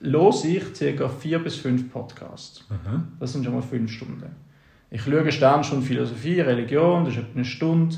höre 0.00 0.44
ich 0.44 0.96
ca. 0.96 1.08
vier 1.08 1.40
bis 1.40 1.56
fünf 1.56 1.92
Podcasts. 1.92 2.64
Mhm. 2.70 3.08
Das 3.18 3.32
sind 3.32 3.44
schon 3.44 3.54
mal 3.54 3.62
fünf 3.62 3.90
Stunden. 3.90 4.36
Ich 4.90 5.02
schaue 5.02 5.64
schon 5.64 5.82
Philosophie, 5.82 6.40
Religion, 6.40 7.04
das 7.04 7.14
ist 7.14 7.20
etwa 7.20 7.34
eine 7.34 7.44
Stunde. 7.44 7.96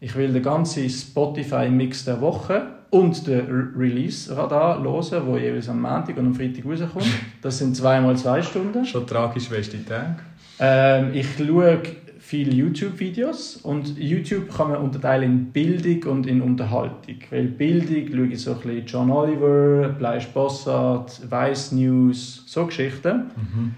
Ich 0.00 0.16
will 0.16 0.32
den 0.32 0.42
ganzen 0.42 0.88
Spotify-Mix 0.88 2.06
der 2.06 2.20
Woche 2.20 2.81
und 2.92 3.26
den 3.26 3.40
Re- 3.46 3.72
Release-Radar 3.74 4.82
hören, 4.82 5.22
wo 5.26 5.38
jeweils 5.38 5.68
am 5.68 5.80
Montag 5.80 6.14
und 6.18 6.26
am 6.26 6.34
Freitag 6.34 6.66
rauskommt. 6.66 7.06
Das 7.40 7.58
sind 7.58 7.74
zweimal 7.74 8.14
zwei 8.16 8.42
Stunden. 8.42 8.84
Schon 8.84 9.06
tragisch 9.06 9.50
weißt 9.50 9.72
du 9.72 9.78
die 9.78 9.84
Tage. 9.84 10.16
Ähm, 10.60 11.14
ich 11.14 11.26
schaue 11.36 11.80
viele 12.18 12.52
YouTube-Videos 12.52 13.56
und 13.62 13.98
YouTube 13.98 14.54
kann 14.54 14.68
man 14.68 14.76
unterteilen 14.82 15.24
in 15.24 15.44
Bildung 15.46 16.12
und 16.12 16.26
in 16.26 16.42
Unterhaltung. 16.42 17.16
Weil 17.30 17.46
Bildung 17.46 18.14
schaue 18.14 18.26
ich 18.26 18.42
so 18.42 18.52
ein 18.52 18.60
bisschen 18.60 18.86
John 18.86 19.10
Oliver, 19.10 19.88
Bleisch 19.98 20.26
Bossart, 20.28 21.18
Vice 21.30 21.72
News, 21.72 22.44
so 22.46 22.66
Geschichten. 22.66 23.30
Mhm. 23.36 23.74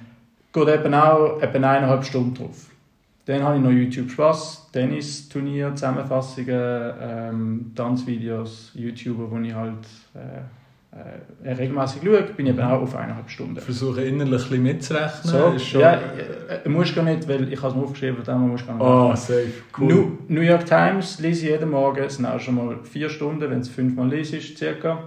Geht 0.53 0.69
eben 0.69 0.93
auch 0.93 1.41
etwa 1.41 1.57
eineinhalb 1.57 2.05
Stunden 2.05 2.35
drauf. 2.35 2.69
Dann 3.27 3.43
habe 3.43 3.57
ich 3.57 3.63
noch 3.63 3.71
YouTube 3.71 4.11
Spaß, 4.11 4.71
Tennisturnier, 4.73 5.75
Zusammenfassungen, 5.75 6.93
ähm, 7.01 7.73
Tanzvideos, 7.75 8.73
YouTuber, 8.75 9.31
wo 9.31 9.39
ich 9.39 9.55
halt 9.55 9.87
äh, 10.15 10.43
äh, 11.49 11.53
regelmäßig 11.55 12.03
schaue, 12.05 12.23
bin 12.23 12.47
ich 12.47 12.53
eben 12.53 12.61
auch 12.61 12.83
auf 12.83 12.95
eineinhalb 12.95 13.29
Stunden. 13.31 13.57
Versuche 13.57 14.03
innerlich 14.03 14.43
ein 14.45 14.49
bisschen 14.49 14.63
mitzurechnen. 14.63 15.23
So, 15.23 15.49
ist 15.57 15.67
schon... 15.67 15.81
ja, 15.81 15.95
äh, 16.65 16.69
musst 16.69 16.95
gar 16.95 17.03
nicht, 17.03 17.27
weil 17.27 17.51
ich 17.53 17.59
habe 17.63 17.69
es 17.69 17.75
mir 17.75 17.83
aufgeschrieben, 17.83 18.17
von 18.23 18.25
dem 18.25 18.49
musst 18.49 18.67
gar 18.67 18.75
nicht 18.75 18.83
Oh, 18.85 19.09
machen. 19.09 19.17
safe. 19.17 19.53
Cool. 19.77 19.89
New, 19.89 20.19
New 20.29 20.41
York 20.43 20.67
Times 20.67 21.19
lese 21.19 21.47
ich 21.47 21.51
jeden 21.51 21.71
Morgen, 21.71 22.05
es 22.05 22.17
sind 22.17 22.27
auch 22.27 22.39
schon 22.39 22.55
mal 22.57 22.79
vier 22.85 23.09
Stunden, 23.09 23.51
wenn 23.51 23.61
es 23.61 23.69
fünfmal 23.71 24.09
lese 24.09 24.37
ist, 24.37 24.57
circa. 24.59 25.03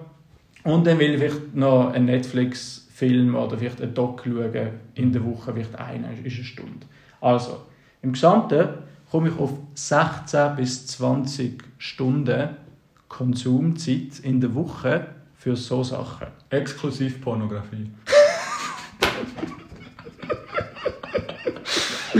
Und 0.63 0.85
dann 0.87 0.99
will 0.99 1.11
ich 1.13 1.19
vielleicht 1.19 1.55
noch 1.55 1.93
einen 1.93 2.05
Netflix-Film 2.05 3.35
oder 3.35 3.57
vielleicht 3.57 3.81
einen 3.81 3.93
Doc 3.93 4.23
schauen, 4.25 4.51
in 4.95 5.13
der 5.13 5.23
Woche 5.23 5.53
vielleicht 5.53 5.75
eine, 5.75 6.07
ist 6.23 6.35
eine 6.35 6.43
Stunde. 6.43 6.85
Also, 7.21 7.61
im 8.07 8.13
Gesamten 8.13 8.69
komme 9.11 9.29
ich 9.29 9.37
auf 9.37 9.51
16 9.75 10.55
bis 10.55 10.87
20 10.87 11.61
Stunden 11.77 12.49
Konsumzeit 13.09 14.19
in 14.23 14.39
der 14.39 14.55
Woche 14.55 15.07
für 15.35 15.57
so 15.57 15.83
Sachen. 15.83 16.27
Exklusiv 16.49 17.21
Pornografie. 17.21 17.91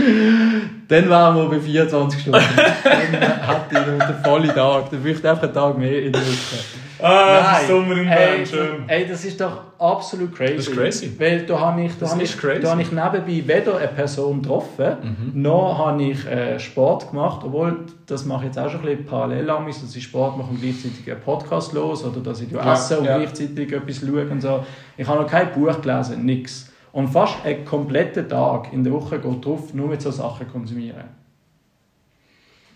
Dann 0.88 1.08
wären 1.08 1.36
wir 1.36 1.48
bei 1.48 1.60
24 1.60 2.20
Stunden. 2.20 2.40
dann 2.84 2.94
hätte 2.94 3.96
ich 3.98 4.04
den 4.06 4.24
vollen 4.24 4.48
Tag. 4.48 4.90
Dann 4.90 5.02
bräuchte 5.02 5.20
ich 5.20 5.26
einfach 5.26 5.42
einen 5.42 5.54
Tag 5.54 5.76
mehr 5.78 6.02
in 6.02 6.12
der 6.12 6.22
Woche. 6.22 6.87
Ah, 7.00 7.60
Sommer 7.66 7.96
in 7.98 8.08
Bern, 8.08 8.44
schön. 8.46 8.88
ey, 8.88 9.06
das 9.08 9.24
ist 9.24 9.40
doch 9.40 9.62
absolut 9.78 10.34
crazy. 10.34 10.56
Das 10.56 10.66
ist 10.68 10.76
crazy. 10.76 11.12
Weil 11.18 11.46
da 11.46 11.60
habe 11.60 11.82
ich, 11.84 11.92
da 11.98 12.10
habe 12.10 12.22
ich, 12.22 12.36
crazy. 12.36 12.60
da 12.60 12.70
habe 12.72 12.82
ich 12.82 12.90
nebenbei 12.90 13.42
weder 13.46 13.76
eine 13.78 13.88
Person 13.88 14.42
getroffen, 14.42 14.96
Mhm. 15.32 15.42
noch 15.42 15.78
habe 15.78 16.02
ich 16.02 16.26
äh, 16.26 16.58
Sport 16.58 17.10
gemacht. 17.10 17.42
Obwohl, 17.44 17.86
das 18.06 18.24
mache 18.24 18.40
ich 18.40 18.46
jetzt 18.46 18.58
auch 18.58 18.68
schon 18.70 18.80
ein 18.80 18.86
bisschen 18.86 19.06
parallel 19.06 19.48
an 19.50 19.66
dass 19.66 19.94
ich 19.94 20.02
Sport 20.02 20.36
mache 20.38 20.50
und 20.50 20.60
gleichzeitig 20.60 21.10
einen 21.10 21.20
Podcast 21.20 21.72
los 21.72 22.04
oder 22.04 22.20
dass 22.20 22.40
ich 22.40 22.50
Ja, 22.50 22.72
esse 22.72 22.98
und 22.98 23.04
ja. 23.04 23.16
gleichzeitig 23.18 23.72
etwas 23.72 23.98
schaue 24.00 24.26
und 24.28 24.40
so. 24.40 24.64
Ich 24.96 25.06
habe 25.06 25.22
noch 25.22 25.28
kein 25.30 25.52
Buch 25.52 25.80
gelesen, 25.80 26.24
nichts. 26.24 26.72
Und 26.90 27.08
fast 27.08 27.44
einen 27.44 27.64
kompletten 27.64 28.28
Tag 28.28 28.72
in 28.72 28.82
der 28.82 28.92
Woche 28.92 29.18
geht 29.20 29.44
drauf, 29.44 29.72
nur 29.74 29.88
mit 29.88 30.02
so 30.02 30.10
Sachen 30.10 30.48
konsumieren. 30.50 31.04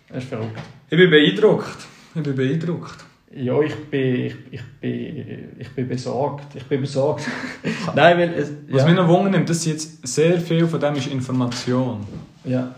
Das 0.09 0.19
ist 0.23 0.29
verrückt. 0.29 0.59
Ich 0.91 0.97
bin 0.99 1.11
beeindruckt. 1.11 1.79
Ich 2.15 2.23
bin 2.23 2.37
beeindruckt. 2.37 3.05
Ja, 3.35 3.61
ich 3.63 3.75
bin, 3.91 4.27
ich, 4.27 4.35
ich 4.51 4.63
bin, 4.81 5.49
ich 5.59 5.69
bin 5.71 5.89
besorgt. 5.89 6.55
Ich 6.55 6.65
bin 6.65 6.81
besorgt. 6.83 7.27
Nein, 7.95 8.19
weil 8.19 8.35
es, 8.35 8.53
Was 8.69 8.83
ja, 8.83 8.89
mich 8.89 8.97
noch 8.97 9.09
wundert, 9.09 9.49
dass 9.49 9.65
jetzt 9.65 10.07
sehr 10.07 10.39
viel 10.41 10.67
von 10.67 10.81
dem 10.81 10.95
ist 10.97 11.07
Information. 11.07 12.01
ja. 12.45 12.75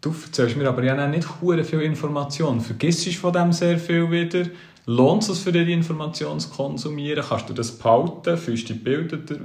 Du 0.00 0.10
erzählst 0.10 0.56
mir 0.56 0.68
aber 0.68 0.82
ja 0.82 1.06
nicht 1.06 1.28
hure 1.40 1.62
viel 1.62 1.82
Information. 1.82 2.60
Vergisst 2.60 3.06
du 3.06 3.12
von 3.12 3.32
dem 3.32 3.52
sehr 3.52 3.78
viel 3.78 4.10
wieder? 4.10 4.46
Lohnt 4.84 5.28
es 5.28 5.38
für 5.38 5.52
dich, 5.52 5.64
die 5.64 5.72
Information 5.72 6.40
zu 6.40 6.50
konsumieren? 6.50 7.22
Kannst 7.28 7.48
du 7.48 7.52
das 7.52 7.70
behalten? 7.70 8.36
Fühlst 8.36 8.68
du 8.68 8.72
dich 8.72 8.82
gebildeter? 8.82 9.36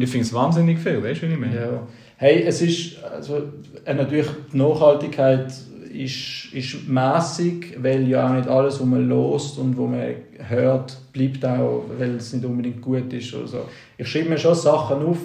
Ich 0.00 0.08
finde 0.08 0.26
es 0.26 0.32
wahnsinnig 0.32 0.78
viel, 0.78 1.02
weißt 1.02 1.20
du, 1.22 1.28
wie 1.28 1.32
ich 1.34 1.38
meine? 1.38 1.54
Ja. 1.54 1.86
Hey, 2.16 2.42
es 2.44 2.62
ist, 2.62 3.04
also, 3.04 3.42
natürlich, 3.84 4.28
die 4.50 4.56
Nachhaltigkeit 4.56 5.52
ist, 5.94 6.52
ist 6.52 6.88
mäßig, 6.88 7.76
weil 7.78 8.08
ja 8.08 8.28
auch 8.28 8.34
nicht 8.34 8.48
alles, 8.48 8.80
was 8.80 8.86
man 8.86 9.08
lost 9.08 9.58
und 9.58 9.76
was 9.76 9.90
man 9.90 10.14
hört, 10.48 10.96
bleibt 11.12 11.44
auch, 11.44 11.84
weil 11.98 12.16
es 12.16 12.32
nicht 12.32 12.44
unbedingt 12.44 12.80
gut 12.80 13.12
ist. 13.12 13.34
Oder 13.34 13.46
so. 13.46 13.68
Ich 13.98 14.08
schreibe 14.08 14.30
mir 14.30 14.38
schon 14.38 14.54
Sachen 14.54 15.04
auf, 15.04 15.18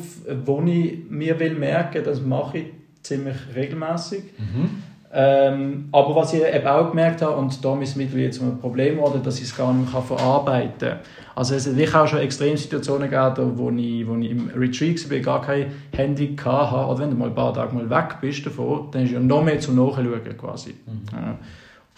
wo 0.45 0.61
ich 0.65 0.99
mir 1.09 1.39
will 1.39 1.57
das 2.03 2.22
mache 2.22 2.59
ich 2.59 2.65
ziemlich 3.01 3.38
regelmäßig. 3.55 4.24
Mhm. 4.38 4.84
Ähm, 5.13 5.87
aber 5.91 6.15
was 6.15 6.33
ich 6.33 6.43
eben 6.43 6.67
auch 6.67 6.89
gemerkt 6.89 7.21
habe, 7.21 7.37
und 7.37 7.63
da 7.63 7.79
ist 7.79 7.89
es 7.89 7.95
mittlerweile 7.95 8.29
zu 8.29 8.43
einem 8.43 8.59
Problem 8.59 8.95
geworden, 8.95 9.21
dass 9.23 9.37
ich 9.37 9.45
es 9.45 9.55
gar 9.55 9.73
nicht 9.73 9.91
mehr 9.91 10.01
verarbeiten 10.01 10.89
kann. 10.89 10.99
Also 11.33 11.55
es 11.55 11.67
hat 11.67 11.95
auch 11.95 12.07
schon 12.07 12.19
Extremsituationen 12.19 13.09
gegeben, 13.09 13.53
wo 13.55 13.69
ich, 13.69 14.07
wo 14.07 14.15
ich 14.15 14.31
im 14.31 14.49
Retreat 14.55 15.09
war, 15.09 15.19
gar 15.19 15.41
kein 15.41 15.67
Handy 15.95 16.35
hatte. 16.35 16.87
Oder 16.87 16.99
wenn 16.99 17.11
du 17.11 17.15
mal 17.15 17.29
ein 17.29 17.35
paar 17.35 17.53
Tage 17.53 17.73
mal 17.73 17.89
weg 17.89 18.17
bist 18.21 18.45
davon, 18.45 18.89
dann 18.91 19.03
ist 19.03 19.11
ja 19.11 19.19
noch 19.19 19.43
mehr 19.43 19.59
zum 19.59 19.75
Nachschauen 19.75 20.37
quasi. 20.37 20.75
Mhm. 20.85 21.01
Ja. 21.13 21.37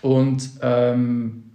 Und 0.02 0.50
ähm, 0.62 1.49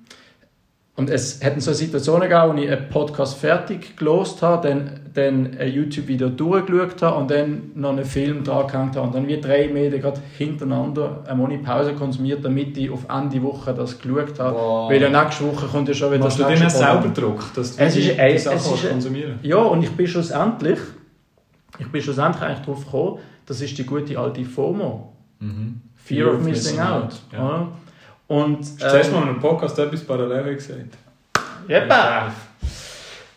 und 0.97 1.11
es 1.11 1.43
hatten 1.43 1.61
so 1.61 1.73
Situationen 1.73 2.29
gegeben, 2.29 2.57
wo 2.57 2.63
ich 2.63 2.71
einen 2.71 2.89
Podcast 2.89 3.37
fertig 3.39 3.97
gelost 3.97 4.43
habe, 4.43 4.69
dann, 4.69 5.01
dann 5.13 5.57
ein 5.59 5.73
YouTube-Video 5.73 6.29
durchgeschaut 6.29 7.03
habe 7.03 7.17
und 7.21 7.31
dann 7.33 7.73
noch 7.75 7.91
einen 7.91 8.05
Film 8.05 8.45
dran 8.45 8.69
gehängt 8.69 8.95
habe 8.95 9.09
und 9.09 9.15
dann 9.15 9.27
wie 9.27 9.41
drei 9.41 9.67
Medien 9.67 10.01
gerade 10.01 10.21
hintereinander 10.39 11.25
eine 11.27 11.35
Monat 11.35 11.65
Pause 11.65 11.95
konsumiert, 11.95 12.45
damit 12.45 12.79
ich 12.79 12.91
auf 12.91 13.07
Ende 13.09 13.43
Woche 13.43 13.75
das 13.75 13.99
geschaut 13.99 14.39
habe. 14.39 14.57
Wow. 14.57 14.91
Weil 14.91 15.03
ja 15.03 15.11
nächste 15.11 15.45
Woche 15.45 15.67
kommt 15.67 15.89
ja 15.89 15.95
schon 15.95 16.13
wieder 16.13 16.23
Machst 16.23 16.39
das 16.39 16.47
du 16.49 16.55
dir 16.55 16.71
selber 16.71 17.09
Druck, 17.09 17.43
dass 17.57 17.77
du 17.77 17.83
es 17.83 17.97
ist, 17.97 18.17
die 18.17 18.39
Sachen 18.39 18.91
konsumieren 18.91 19.41
Ja, 19.43 19.57
und 19.57 19.83
ich 19.83 19.91
bin 19.91 20.07
schlussendlich, 20.07 20.79
ich 21.81 21.89
bin 21.89 22.03
schlussendlich 22.03 22.43
eigentlich 22.45 22.61
darauf 22.61 22.85
gekommen, 22.85 23.19
das 23.47 23.61
ist 23.61 23.77
die 23.77 23.85
gute 23.85 24.17
alte 24.17 24.45
FOMO. 24.45 25.13
Mhm. 25.41 25.81
Fear, 25.97 26.27
Fear 26.27 26.37
of, 26.37 26.45
Missing, 26.45 26.79
Out. 26.79 27.03
out. 27.03 27.15
Ja. 27.33 27.69
Und, 28.27 28.61
Hast 28.61 28.83
du 28.83 28.89
zuerst 28.89 29.13
mal 29.13 29.23
in 29.23 29.29
einem 29.31 29.41
Podcast 29.41 29.79
etwas 29.79 30.05
parallel 30.05 30.55
gesagt? 30.55 30.97
Jeppe! 31.69 31.95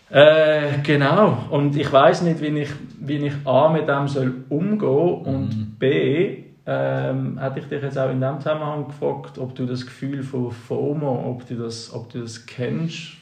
Äh, 0.10 0.80
genau. 0.84 1.46
Und 1.50 1.76
ich 1.76 1.92
weiß 1.92 2.22
nicht, 2.22 2.42
wie 2.42 2.60
ich, 2.60 2.70
wie 3.00 3.18
ich 3.28 3.34
A 3.46 3.70
mit 3.70 3.88
dem 3.88 4.08
soll 4.08 4.34
umgehen 4.50 5.22
und 5.26 5.50
mhm. 5.50 5.76
B 5.78 6.44
ähm, 6.66 7.40
hätte 7.40 7.60
ich 7.60 7.68
dich 7.68 7.82
jetzt 7.82 7.98
auch 7.98 8.10
in 8.10 8.20
dem 8.20 8.40
Zusammenhang 8.40 8.88
gefragt, 8.88 9.38
ob 9.38 9.56
du 9.56 9.66
das 9.66 9.86
Gefühl 9.86 10.22
von 10.22 10.52
FOMO, 10.52 11.32
ob 11.32 11.48
du 11.48 11.56
das, 11.56 11.94
ob 11.94 12.12
du 12.12 12.22
das 12.22 12.46
kennst. 12.46 13.14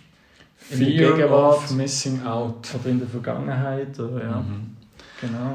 In 0.71 0.77
Fear 0.77 1.09
der 1.09 1.17
Gegenwart 1.17 1.57
of 1.57 1.71
missing 1.71 2.23
out. 2.25 2.67
Oder 2.73 2.89
in 2.89 2.99
der 2.99 3.07
Vergangenheit. 3.07 3.99
Oder, 3.99 4.23
ja. 4.23 4.37
Mhm. 4.37 4.75
Genau. 5.21 5.53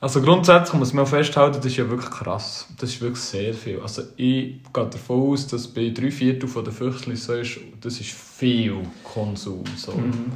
Also 0.00 0.22
grundsätzlich 0.22 0.78
muss 0.78 0.92
man 0.92 1.06
festhalten, 1.06 1.56
das 1.56 1.66
ist 1.66 1.76
ja 1.76 1.88
wirklich 1.90 2.10
krass. 2.10 2.68
Das 2.78 2.90
ist 2.90 3.00
wirklich 3.00 3.22
sehr 3.22 3.52
viel. 3.52 3.80
Also 3.80 4.02
ich 4.16 4.62
gehe 4.72 4.86
davon 4.86 5.32
aus, 5.32 5.48
dass 5.48 5.66
bei 5.66 5.90
drei 5.90 6.10
Viertel 6.12 6.48
der 6.62 6.72
Füchsli 6.72 7.16
so 7.16 7.34
ist, 7.34 7.58
das 7.80 8.00
ist 8.00 8.10
viel 8.10 8.76
Konsum. 9.02 9.64
So. 9.76 9.92
Mhm. 9.92 10.32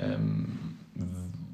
Ähm, 0.00 0.46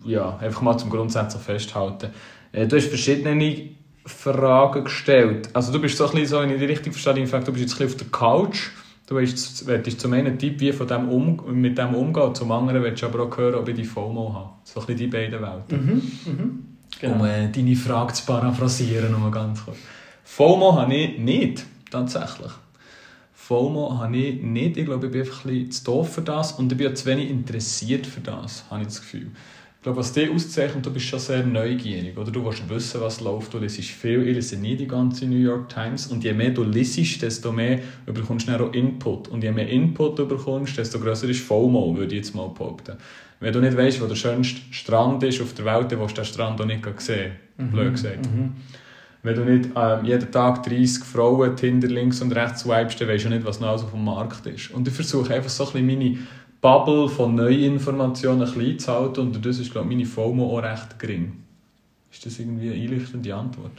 ja, 0.06 0.38
einfach 0.38 0.62
mal 0.62 0.78
zum 0.78 0.88
grundsätzlich 0.88 1.42
festhalten. 1.42 2.10
Äh, 2.52 2.66
du 2.66 2.76
hast 2.76 2.88
verschiedene 2.88 3.68
Fragen 4.06 4.84
gestellt. 4.84 5.50
Also 5.52 5.70
du 5.70 5.80
bist 5.80 5.98
so 5.98 6.06
ein 6.06 6.12
bisschen 6.12 6.26
so, 6.26 6.40
in 6.40 6.58
die 6.58 6.64
Richtung 6.64 6.92
verstanden, 6.92 7.26
du 7.26 7.52
bist 7.52 7.64
jetzt 7.64 7.74
ein 7.74 7.86
bisschen 7.86 7.86
auf 7.86 7.96
der 7.96 8.06
Couch. 8.06 8.70
Du 9.06 9.16
willst 9.16 10.00
zum 10.00 10.12
einen 10.14 10.38
Tipp, 10.38 10.60
wie 10.60 10.72
von 10.72 10.86
dem 10.86 11.10
um, 11.10 11.42
mit 11.60 11.76
dem 11.76 11.94
umgehen, 11.94 12.34
zum 12.34 12.50
anderen 12.52 12.82
willst 12.82 13.02
du 13.02 13.06
aber 13.06 13.24
auch 13.24 13.36
hören, 13.36 13.56
ob 13.56 13.68
ich 13.68 13.74
die 13.74 13.84
FOMO 13.84 14.32
habe. 14.32 14.50
So 14.64 14.80
ein 14.80 14.86
bisschen 14.86 14.98
die 14.98 15.06
beiden 15.08 15.42
Welten. 15.42 15.86
Mhm. 15.86 16.32
Mhm. 16.32 16.73
Genau. 17.00 17.14
Um 17.16 17.24
äh, 17.24 17.48
deine 17.48 17.76
Frage 17.76 18.12
zu 18.12 18.24
paraphrasieren, 18.24 19.12
noch 19.12 19.30
ganz 19.30 19.64
kurz. 19.64 19.78
FOMO 20.24 20.74
habe 20.74 20.94
ich 20.94 21.18
nicht, 21.18 21.64
tatsächlich. 21.90 22.52
FOMO 23.34 23.98
habe 23.98 24.16
ich 24.16 24.42
nicht. 24.42 24.76
Ich 24.78 24.86
glaube, 24.86 25.06
ich 25.06 25.12
bin 25.12 25.20
einfach 25.20 25.44
ein 25.44 25.50
bisschen 25.50 25.70
zu 25.70 25.84
doof 25.84 26.14
für 26.14 26.22
das 26.22 26.52
und 26.52 26.72
ich 26.72 26.78
bin 26.78 26.90
auch 26.90 26.94
zu 26.94 27.06
wenig 27.06 27.28
interessiert 27.28 28.06
für 28.06 28.20
das, 28.20 28.64
habe 28.70 28.80
ich 28.82 28.88
das 28.88 29.00
Gefühl. 29.00 29.30
Ich 29.84 29.86
glaube, 29.86 29.98
was 29.98 30.14
dich 30.14 30.30
auszeichnet, 30.30 30.86
du 30.86 30.90
bist 30.90 31.04
schon 31.04 31.18
sehr 31.18 31.44
neugierig. 31.44 32.16
Oder? 32.16 32.30
Du 32.30 32.42
willst 32.42 32.66
wissen, 32.70 33.02
was 33.02 33.20
läuft. 33.20 33.52
Du 33.52 33.58
liest 33.58 33.80
viel. 33.80 34.26
Ich 34.26 34.34
lese 34.34 34.56
nie 34.56 34.76
die 34.76 34.86
ganze 34.86 35.26
New 35.26 35.36
York 35.36 35.68
Times. 35.68 36.06
Und 36.06 36.24
je 36.24 36.32
mehr 36.32 36.52
du 36.52 36.64
liest, 36.64 37.20
desto 37.20 37.52
mehr 37.52 37.80
bekommst 38.06 38.48
du 38.48 38.52
auch 38.58 38.72
Input. 38.72 39.28
Und 39.28 39.44
je 39.44 39.52
mehr 39.52 39.68
Input 39.68 40.18
du 40.18 40.26
bekommst, 40.26 40.78
desto 40.78 40.98
größer 40.98 41.28
ist 41.28 41.40
FOMO, 41.40 41.94
würde 41.94 42.14
ich 42.14 42.24
jetzt 42.24 42.34
mal 42.34 42.48
behaupten. 42.48 42.96
Wenn 43.44 43.52
du 43.52 43.60
nicht 43.60 43.76
weißt, 43.76 44.00
wo 44.00 44.06
der 44.06 44.14
schönste 44.14 44.62
Strand 44.70 45.22
ist 45.22 45.42
auf 45.42 45.52
der 45.52 45.66
Welt, 45.66 45.92
dann 45.92 46.00
willst 46.00 46.16
du 46.16 46.22
den 46.22 46.26
Strand 46.26 46.58
auch 46.62 46.64
nicht 46.64 46.82
sehen. 47.02 47.32
Mhm. 47.58 47.70
Blöd 47.70 47.92
gesagt. 47.92 48.24
Mhm. 48.24 48.52
Wenn 49.22 49.34
du 49.36 49.44
nicht 49.44 49.68
ähm, 49.76 50.04
jeden 50.06 50.30
Tag 50.30 50.62
30 50.62 51.04
Frauen 51.04 51.54
Tinder 51.54 51.88
links 51.88 52.22
und 52.22 52.32
rechts 52.32 52.62
swipest, 52.62 53.02
dann 53.02 53.08
weißt 53.08 53.26
du 53.26 53.28
nicht, 53.28 53.44
was 53.44 53.60
noch 53.60 53.68
alles 53.68 53.82
auf 53.82 53.90
dem 53.90 54.02
Markt 54.02 54.46
ist. 54.46 54.70
Und 54.70 54.88
ich 54.88 54.94
versuche 54.94 55.34
einfach 55.34 55.50
so 55.50 55.66
ein 55.66 55.72
bisschen 55.72 55.86
meine 55.86 56.18
Bubble 56.62 57.06
von 57.10 57.34
Neuinformationen 57.34 58.50
klein 58.50 58.78
zu 58.78 58.90
halten 58.90 59.20
und 59.20 59.44
das 59.44 59.58
ist, 59.58 59.70
glaube 59.70 59.90
ich, 59.90 59.94
meine 59.94 60.06
FOMO 60.06 60.56
auch 60.56 60.62
recht 60.62 60.98
gering. 60.98 61.34
Ist 62.10 62.24
das 62.24 62.38
irgendwie 62.38 62.72
eine 62.72 62.82
einleuchtende 62.82 63.34
Antwort? 63.34 63.72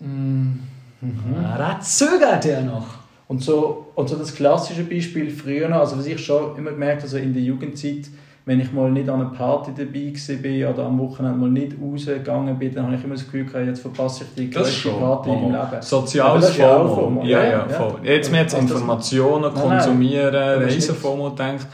Mhm. 0.00 0.58
Mhm. 1.00 1.36
Ah, 1.40 1.78
zögert 1.80 2.46
er 2.46 2.62
noch. 2.62 3.03
Und 3.26 3.42
so, 3.42 3.86
und 3.94 4.08
so 4.08 4.16
das 4.16 4.34
klassische 4.34 4.84
Beispiel 4.84 5.30
früher 5.30 5.72
also 5.72 5.98
was 5.98 6.06
ich 6.06 6.22
schon 6.22 6.56
immer 6.56 6.72
gemerkt 6.72 7.02
habe, 7.02 7.04
also 7.04 7.16
in 7.16 7.32
der 7.32 7.42
Jugendzeit, 7.42 8.08
wenn 8.44 8.60
ich 8.60 8.70
mal 8.72 8.90
nicht 8.90 9.08
an 9.08 9.22
einer 9.22 9.30
Party 9.30 9.72
dabei 9.74 10.64
war 10.64 10.74
oder 10.74 10.84
am 10.84 10.98
Wochenende 10.98 11.38
mal 11.38 11.48
nicht 11.48 11.72
rausgegangen 11.80 12.58
bin, 12.58 12.74
dann 12.74 12.86
habe 12.86 12.96
ich 12.96 13.04
immer 13.04 13.14
das 13.14 13.24
Gefühl 13.24 13.46
gehabt, 13.46 13.66
jetzt 13.66 13.80
verpasse 13.80 14.24
ich 14.24 14.34
die 14.34 14.50
größte 14.50 14.90
Party 14.90 15.30
im 15.30 15.52
Leben. 15.52 15.56
Soziales 15.80 16.50
FOMO. 16.50 17.22
Ja, 17.24 17.42
ja, 17.42 17.50
ja, 17.50 17.66
ja. 17.70 17.96
Jetzt 18.02 18.30
mehr 18.30 18.42
jetzt 18.42 18.58
Informationen 18.58 19.54
konsumieren, 19.54 20.34
Reisen-FOMO 20.34 21.30
denkt 21.30 21.66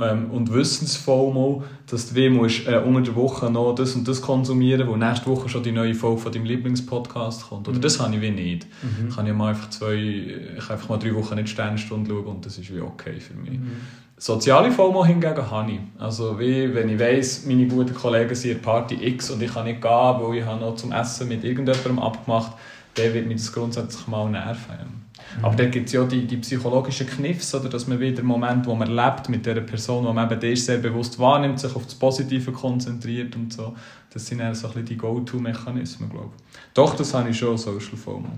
ähm, 0.00 0.30
und 0.30 0.52
Wissens-FOMO, 0.52 1.64
dass 1.90 2.08
du 2.08 2.14
wie 2.14 2.30
musst, 2.30 2.66
äh, 2.66 2.78
unter 2.78 3.02
der 3.02 3.14
Woche 3.14 3.50
noch 3.50 3.74
das 3.74 3.94
und 3.94 4.08
das 4.08 4.22
konsumieren, 4.22 4.88
wo 4.88 4.96
nächste 4.96 5.26
Woche 5.26 5.48
schon 5.48 5.62
die 5.62 5.72
neue 5.72 5.94
Folge 5.94 6.22
von 6.22 6.32
deinem 6.32 6.46
Lieblingspodcast 6.46 7.48
kommt. 7.48 7.68
Oder 7.68 7.76
mhm. 7.76 7.82
das 7.82 8.00
habe 8.00 8.14
ich 8.14 8.22
wie 8.22 8.30
nicht. 8.30 8.66
Mhm. 8.82 9.08
Ich 9.08 9.14
kann 9.14 9.26
ja 9.26 9.34
mal 9.34 9.50
einfach 9.50 9.68
zwei, 9.70 9.94
ich 9.94 10.70
einfach 10.70 10.88
mal 10.88 10.98
drei 10.98 11.14
Wochen 11.14 11.34
nicht 11.34 11.50
Sternstunden 11.50 12.06
schauen 12.06 12.26
und 12.26 12.46
das 12.46 12.56
ist 12.56 12.74
wie 12.74 12.80
okay 12.80 13.20
für 13.20 13.34
mich. 13.34 13.58
Mhm. 13.58 13.72
Soziale 14.16 14.70
FOMO 14.70 15.04
hingegen 15.04 15.50
habe 15.50 15.72
ich. 15.72 15.80
Also 15.98 16.38
wie, 16.38 16.72
wenn 16.72 16.88
ich 16.88 16.98
weiss, 16.98 17.44
meine 17.44 17.66
guten 17.66 17.92
Kollegen 17.92 18.34
sind 18.34 18.52
in 18.52 18.62
Party 18.62 18.94
X 18.94 19.30
und 19.30 19.42
ich 19.42 19.52
kann 19.52 19.64
nicht 19.64 19.82
gehen, 19.82 19.90
weil 19.90 20.38
ich 20.38 20.44
habe 20.44 20.60
noch 20.60 20.76
zum 20.76 20.92
Essen 20.92 21.28
mit 21.28 21.44
irgendjemandem 21.44 21.98
abgemacht, 21.98 22.52
der 22.96 23.12
wird 23.12 23.26
mich 23.26 23.38
das 23.38 23.52
grundsätzlich 23.52 24.06
mal 24.06 24.30
nerven. 24.30 25.01
Mhm. 25.38 25.44
Aber 25.44 25.56
da 25.56 25.66
gibt 25.66 25.86
es 25.86 25.92
ja 25.92 26.04
die, 26.04 26.26
die 26.26 26.36
psychologischen 26.38 27.06
Kniffs, 27.06 27.54
oder, 27.54 27.68
dass 27.68 27.86
man 27.86 28.00
wieder 28.00 28.20
im 28.20 28.26
Moment, 28.26 28.66
wo 28.66 28.74
man 28.74 28.90
lebt 28.90 29.28
mit 29.28 29.46
der 29.46 29.60
Person, 29.60 30.04
wo 30.04 30.12
man 30.12 30.30
eben 30.30 30.52
ist, 30.52 30.66
sehr 30.66 30.78
bewusst 30.78 31.18
wahrnimmt, 31.18 31.60
sich 31.60 31.74
auf 31.74 31.84
das 31.84 31.94
Positive 31.94 32.52
konzentriert 32.52 33.34
und 33.36 33.52
so. 33.52 33.74
Das 34.12 34.26
sind 34.26 34.40
eher 34.40 34.54
so 34.54 34.66
ein 34.68 34.74
bisschen 34.74 34.86
die 34.86 34.96
Go-To-Mechanismen, 34.96 36.10
glaube 36.10 36.30
ich. 36.36 36.58
Doch, 36.74 36.94
das 36.94 37.14
habe 37.14 37.30
ich 37.30 37.38
schon, 37.38 37.56
Social 37.56 37.96
FOMO. 37.96 38.28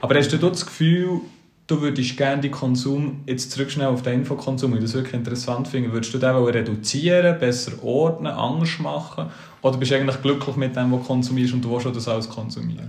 Aber 0.00 0.14
hast 0.14 0.32
du 0.32 0.38
das 0.38 0.64
Gefühl, 0.64 1.20
du 1.66 1.80
würdest 1.80 2.16
gerne 2.16 2.42
den 2.42 2.50
Konsum, 2.50 3.22
jetzt 3.26 3.50
zurückschnell 3.50 3.88
auf 3.88 4.02
den 4.02 4.20
Infokonsum, 4.20 4.72
weil 4.72 4.78
ich 4.78 4.84
das 4.84 4.94
wirklich 4.94 5.14
interessant 5.14 5.68
finde, 5.68 5.92
würdest 5.92 6.14
du 6.14 6.18
den 6.18 6.34
reduzieren, 6.34 7.38
besser 7.38 7.72
ordnen, 7.82 8.32
anders 8.32 8.78
machen? 8.78 9.26
Oder 9.62 9.78
bist 9.78 9.90
du 9.90 9.96
eigentlich 9.96 10.22
glücklich 10.22 10.56
mit 10.56 10.76
dem, 10.76 10.92
was 10.92 11.00
du 11.00 11.06
konsumierst 11.06 11.54
und 11.54 11.64
du 11.64 11.70
willst 11.70 11.84
schon 11.84 11.94
das 11.94 12.08
alles 12.08 12.28
konsumieren? 12.28 12.88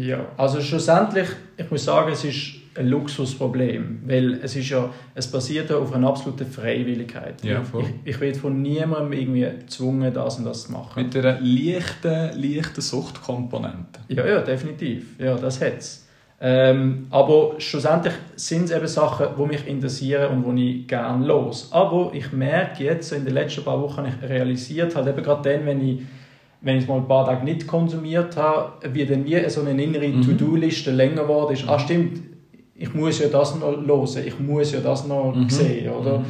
Ja, 0.00 0.24
also 0.36 0.60
schlussendlich, 0.60 1.28
ich 1.56 1.70
muss 1.70 1.84
sagen, 1.84 2.12
es 2.12 2.24
ist 2.24 2.54
ein 2.78 2.88
Luxusproblem, 2.88 4.00
weil 4.06 4.34
es 4.42 4.56
ist 4.56 4.68
ja, 4.68 4.90
es 5.14 5.30
basiert 5.30 5.70
ja 5.70 5.76
auf 5.76 5.92
einer 5.92 6.08
absoluten 6.08 6.46
Freiwilligkeit. 6.46 7.42
Ja, 7.42 7.62
ich, 7.62 8.14
ich 8.14 8.20
werde 8.20 8.38
von 8.38 8.60
niemandem 8.62 9.12
irgendwie 9.12 9.40
gezwungen, 9.40 10.12
das 10.12 10.38
und 10.38 10.44
das 10.44 10.64
zu 10.64 10.72
machen. 10.72 11.02
Mit 11.02 11.16
einer 11.16 11.40
leichten, 11.40 12.40
leichten 12.40 12.80
Suchtkomponente. 12.80 14.00
Ja, 14.08 14.26
ja, 14.26 14.40
definitiv. 14.40 15.18
Ja, 15.18 15.36
das 15.36 15.60
hat 15.60 15.78
es. 15.78 16.06
Ähm, 16.38 17.06
aber 17.10 17.54
schlussendlich 17.58 18.12
sind 18.36 18.64
es 18.64 18.70
eben 18.70 18.86
Sachen, 18.86 19.28
die 19.38 19.46
mich 19.46 19.66
interessieren 19.66 20.44
und 20.44 20.56
die 20.56 20.80
ich 20.80 20.88
gerne 20.88 21.26
los. 21.26 21.70
Aber 21.72 22.10
ich 22.12 22.30
merke 22.32 22.84
jetzt, 22.84 23.10
in 23.12 23.24
den 23.24 23.32
letzten 23.32 23.64
paar 23.64 23.80
Wochen 23.80 23.98
habe 23.98 24.12
ich 24.22 24.28
realisiert, 24.28 24.94
halt 24.94 25.06
eben 25.06 25.22
gerade 25.22 25.50
dann, 25.50 25.66
wenn 25.66 25.88
ich 25.88 26.00
wenn 26.62 26.76
ich 26.76 26.82
es 26.82 26.88
mal 26.88 26.96
ein 26.96 27.06
paar 27.06 27.26
Tage 27.26 27.44
nicht 27.44 27.66
konsumiert 27.66 28.36
habe, 28.36 28.72
wie 28.92 29.04
dann 29.04 29.24
wie 29.24 29.48
so 29.48 29.60
eine 29.60 29.82
innere 29.82 30.08
mhm. 30.08 30.22
To-Do-Liste 30.22 30.90
länger 30.90 31.22
geworden 31.22 31.52
ist. 31.52 31.68
Ah, 31.68 31.78
stimmt, 31.78 32.20
ich 32.78 32.94
muss 32.94 33.18
ja 33.18 33.28
das 33.28 33.54
noch 33.54 33.76
hören, 33.76 34.26
ich 34.26 34.38
muss 34.38 34.72
ja 34.72 34.80
das 34.80 35.06
noch 35.06 35.34
mhm. 35.34 35.48
sehen, 35.48 35.90
oder? 35.90 36.18
Mhm. 36.18 36.24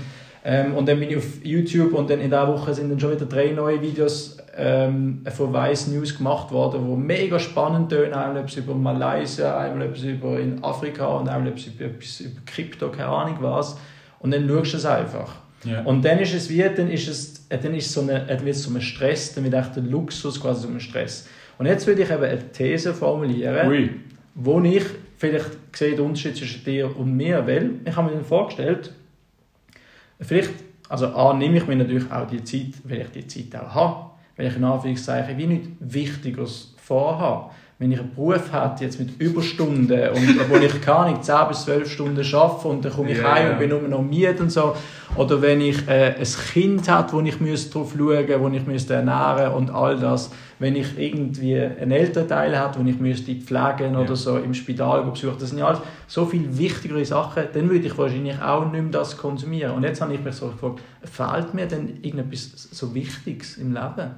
Ähm, 0.48 0.74
und 0.76 0.88
dann 0.88 1.00
bin 1.00 1.10
ich 1.10 1.16
auf 1.16 1.44
YouTube 1.44 1.92
und 1.92 2.08
dann 2.08 2.20
in 2.20 2.30
dieser 2.30 2.46
Woche 2.46 2.72
sind 2.72 2.88
dann 2.88 3.00
schon 3.00 3.10
wieder 3.10 3.26
drei 3.26 3.50
neue 3.50 3.82
Videos 3.82 4.36
ähm, 4.56 5.22
von 5.34 5.52
Vice 5.52 5.88
News 5.88 6.16
gemacht 6.16 6.52
worden, 6.52 6.86
die 6.88 6.96
mega 6.96 7.36
spannend 7.38 7.90
tönen. 7.90 8.14
Einmal 8.14 8.42
etwas 8.42 8.56
über 8.56 8.74
Malaysia, 8.74 9.58
einmal 9.58 9.88
etwas 9.88 10.04
über 10.04 10.38
in 10.38 10.62
Afrika 10.62 11.06
und 11.06 11.28
einmal 11.28 11.48
etwas 11.48 11.66
über, 11.66 11.86
etwas 11.86 12.20
über 12.20 12.40
Krypto, 12.46 12.90
keine 12.90 13.08
Ahnung 13.08 13.38
was. 13.40 13.76
Und 14.20 14.32
dann 14.32 14.48
schaust 14.48 14.72
du 14.72 14.76
es 14.76 14.86
einfach. 14.86 15.34
Yeah. 15.64 15.82
Und 15.82 16.04
dann 16.04 16.20
ist 16.20 16.32
es 16.32 16.48
wie, 16.48 16.62
dann 16.62 16.90
ist 16.90 17.08
es, 17.08 17.48
dann 17.48 17.74
ist 17.74 17.92
so 17.92 18.02
eine, 18.02 18.24
dann 18.24 18.44
wird 18.44 18.54
es 18.54 18.62
so 18.62 18.72
ein 18.72 18.80
Stress, 18.80 19.34
dann 19.34 19.42
wird 19.42 19.54
echt 19.54 19.76
ein 19.76 19.90
Luxus 19.90 20.40
quasi 20.40 20.62
so 20.62 20.68
ein 20.68 20.78
Stress. 20.78 21.26
Und 21.58 21.66
jetzt 21.66 21.86
würde 21.88 22.02
ich 22.02 22.10
eben 22.10 22.22
eine 22.22 22.52
These 22.52 22.94
formulieren, 22.94 23.68
Ui. 23.68 23.90
wo 24.34 24.60
ich 24.60 24.84
vielleicht 25.16 25.76
sehe 25.76 25.96
den 25.96 26.06
Unterschied 26.06 26.36
zwischen 26.36 26.64
dir 26.64 26.96
und 26.96 27.16
mir, 27.16 27.46
weil 27.46 27.80
ich 27.84 27.96
habe 27.96 28.14
mir 28.14 28.22
vorgestellt, 28.22 28.92
vielleicht, 30.20 30.52
also 30.88 31.08
A, 31.08 31.34
nehme 31.34 31.58
ich 31.58 31.66
mir 31.66 31.76
natürlich 31.76 32.10
auch 32.10 32.26
die 32.26 32.44
Zeit, 32.44 32.74
weil 32.84 33.02
ich 33.02 33.10
die 33.10 33.26
Zeit 33.26 33.60
auch 33.60 33.74
habe, 33.74 34.10
weil 34.36 34.46
ich 34.46 34.56
in 34.56 34.64
Anführungszeichen 34.64 35.38
wie 35.38 35.46
nichts 35.46 35.68
Wichtigeres 35.80 36.74
vorhabe. 36.76 37.50
Wenn 37.78 37.92
ich 37.92 38.00
einen 38.00 38.14
Beruf 38.14 38.52
hätte, 38.52 38.84
jetzt 38.84 38.98
mit 38.98 39.20
Überstunden, 39.20 40.08
und 40.10 40.50
wo 40.50 40.56
ich 40.56 40.80
gar 40.80 41.10
nicht 41.10 41.24
10 41.24 41.36
bis 41.48 41.64
12 41.64 41.90
Stunden 41.90 42.34
arbeite 42.34 42.68
und 42.68 42.84
dann 42.84 42.92
komme 42.92 43.10
ich 43.10 43.18
Ja, 43.18 43.34
heim 43.34 43.52
und 43.52 43.58
bin 43.58 43.68
nur 43.68 43.82
noch 43.82 44.02
müde 44.02 44.34
und 44.40 44.50
so, 44.50 44.74
oder 45.14 45.42
wenn 45.42 45.60
ich 45.60 45.86
äh, 45.86 46.14
ein 46.18 46.26
Kind 46.52 46.90
hätte, 46.90 47.12
wo 47.12 47.20
ich 47.20 47.36
drauf 47.36 47.92
schauen 47.92 48.16
müsste, 48.16 48.40
wo 48.40 48.48
ich 48.48 48.66
müsste 48.66 48.94
ernähren 48.94 49.52
und 49.52 49.70
all 49.70 49.98
das, 49.98 50.30
wenn 50.58 50.74
ich 50.74 50.98
irgendwie 50.98 51.60
einen 51.60 51.90
Elternteil 51.90 52.58
hätte, 52.58 52.78
wo 52.82 52.88
ich 52.88 52.98
müsste 52.98 53.34
pflegen 53.34 53.92
Ja. 53.92 54.00
oder 54.00 54.16
so 54.16 54.38
im 54.38 54.54
Spital 54.54 55.04
besuchen, 55.04 55.36
das 55.38 55.50
sind 55.50 55.58
ja 55.58 55.66
alles 55.66 55.80
so 56.06 56.24
viel 56.24 56.46
wichtigere 56.56 57.04
Sachen, 57.04 57.42
dann 57.52 57.68
würde 57.68 57.86
ich 57.86 57.98
wahrscheinlich 57.98 58.40
auch 58.40 58.64
nicht 58.72 58.72
mehr 58.72 58.90
das 58.90 59.18
konsumieren. 59.18 59.72
Und 59.72 59.82
jetzt 59.82 60.00
habe 60.00 60.14
ich 60.14 60.24
mich 60.24 60.34
so 60.34 60.48
gefragt, 60.48 60.80
fehlt 61.02 61.52
mir 61.52 61.66
denn 61.66 61.98
irgendetwas 62.02 62.68
so 62.72 62.94
Wichtiges 62.94 63.58
im 63.58 63.74
Leben? 63.74 64.12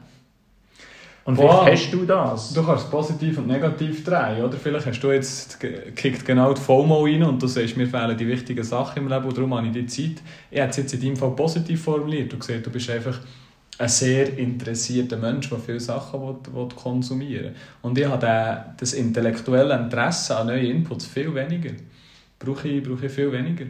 Und 1.28 1.34
Boah. 1.34 1.62
vielleicht 1.62 1.84
hast 1.84 1.92
du 1.92 2.06
das. 2.06 2.54
Du 2.54 2.64
kannst 2.64 2.90
positiv 2.90 3.36
und 3.36 3.48
negativ 3.48 4.02
drehen, 4.02 4.42
oder? 4.42 4.56
Vielleicht 4.56 4.86
hast 4.86 4.98
du 5.00 5.10
jetzt 5.12 5.60
kickt 5.94 6.24
genau 6.24 6.54
die 6.54 6.60
FOMO 6.62 7.04
rein 7.04 7.22
und 7.22 7.42
du 7.42 7.46
sagst, 7.46 7.76
mir 7.76 7.86
fehlen 7.86 8.16
die 8.16 8.26
wichtigen 8.26 8.64
Sachen 8.64 9.02
im 9.02 9.10
Leben 9.10 9.26
und 9.26 9.36
darum 9.36 9.54
habe 9.54 9.66
ich 9.66 9.74
die 9.74 9.84
Zeit. 9.84 10.22
Ich 10.50 10.58
habe 10.58 10.70
es 10.70 10.78
jetzt 10.78 10.94
in 10.94 11.02
deinem 11.02 11.16
Fall 11.16 11.32
positiv 11.32 11.82
formuliert. 11.82 12.32
Du 12.32 12.38
siehst, 12.40 12.64
du 12.64 12.70
bist 12.70 12.88
einfach 12.88 13.20
ein 13.76 13.88
sehr 13.90 14.38
interessierter 14.38 15.18
Mensch, 15.18 15.50
der 15.50 15.58
viele 15.58 15.80
Sachen 15.80 16.18
will, 16.18 16.36
will 16.50 16.68
konsumieren 16.74 17.44
will. 17.44 17.54
Und 17.82 17.98
ich 17.98 18.08
habe 18.08 18.64
das 18.78 18.94
intellektuelle 18.94 19.78
Interesse 19.78 20.34
an 20.34 20.46
neuen 20.46 20.64
Inputs 20.64 21.04
viel 21.04 21.34
weniger. 21.34 21.72
Brauche 22.38 22.68
ich, 22.68 22.82
brauche 22.82 23.04
ich 23.04 23.12
viel 23.12 23.30
weniger. 23.30 23.66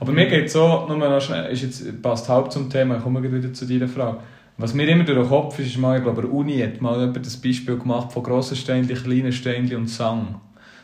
Aber 0.00 0.10
mir 0.10 0.26
geht 0.26 0.46
es 0.46 0.52
so, 0.52 0.84
nur 0.88 0.96
noch 0.96 1.20
schnell, 1.20 1.52
ist 1.52 1.62
jetzt, 1.62 2.02
passt 2.02 2.28
halb 2.28 2.50
zum 2.50 2.68
Thema, 2.68 2.96
ich 2.96 3.04
komme 3.04 3.22
wieder 3.22 3.52
zu 3.52 3.66
deiner 3.66 3.86
Frage. 3.86 4.18
Was 4.60 4.74
mir 4.74 4.88
immer 4.88 5.04
durch 5.04 5.18
den 5.18 5.28
Kopf 5.28 5.56
ist, 5.60 5.68
ist 5.68 5.78
mal, 5.78 5.98
ich 5.98 6.02
glaube, 6.02 6.22
der 6.22 6.32
Uni 6.32 6.58
hat 6.58 6.80
mal 6.80 6.98
jemand 6.98 7.24
das 7.24 7.36
Beispiel 7.36 7.78
gemacht 7.78 8.12
von 8.12 8.24
grossen 8.24 8.56
Steinchen, 8.56 8.96
kleinen 8.96 9.32
Steinchen 9.32 9.76
und 9.76 9.88
Sang. 9.88 10.40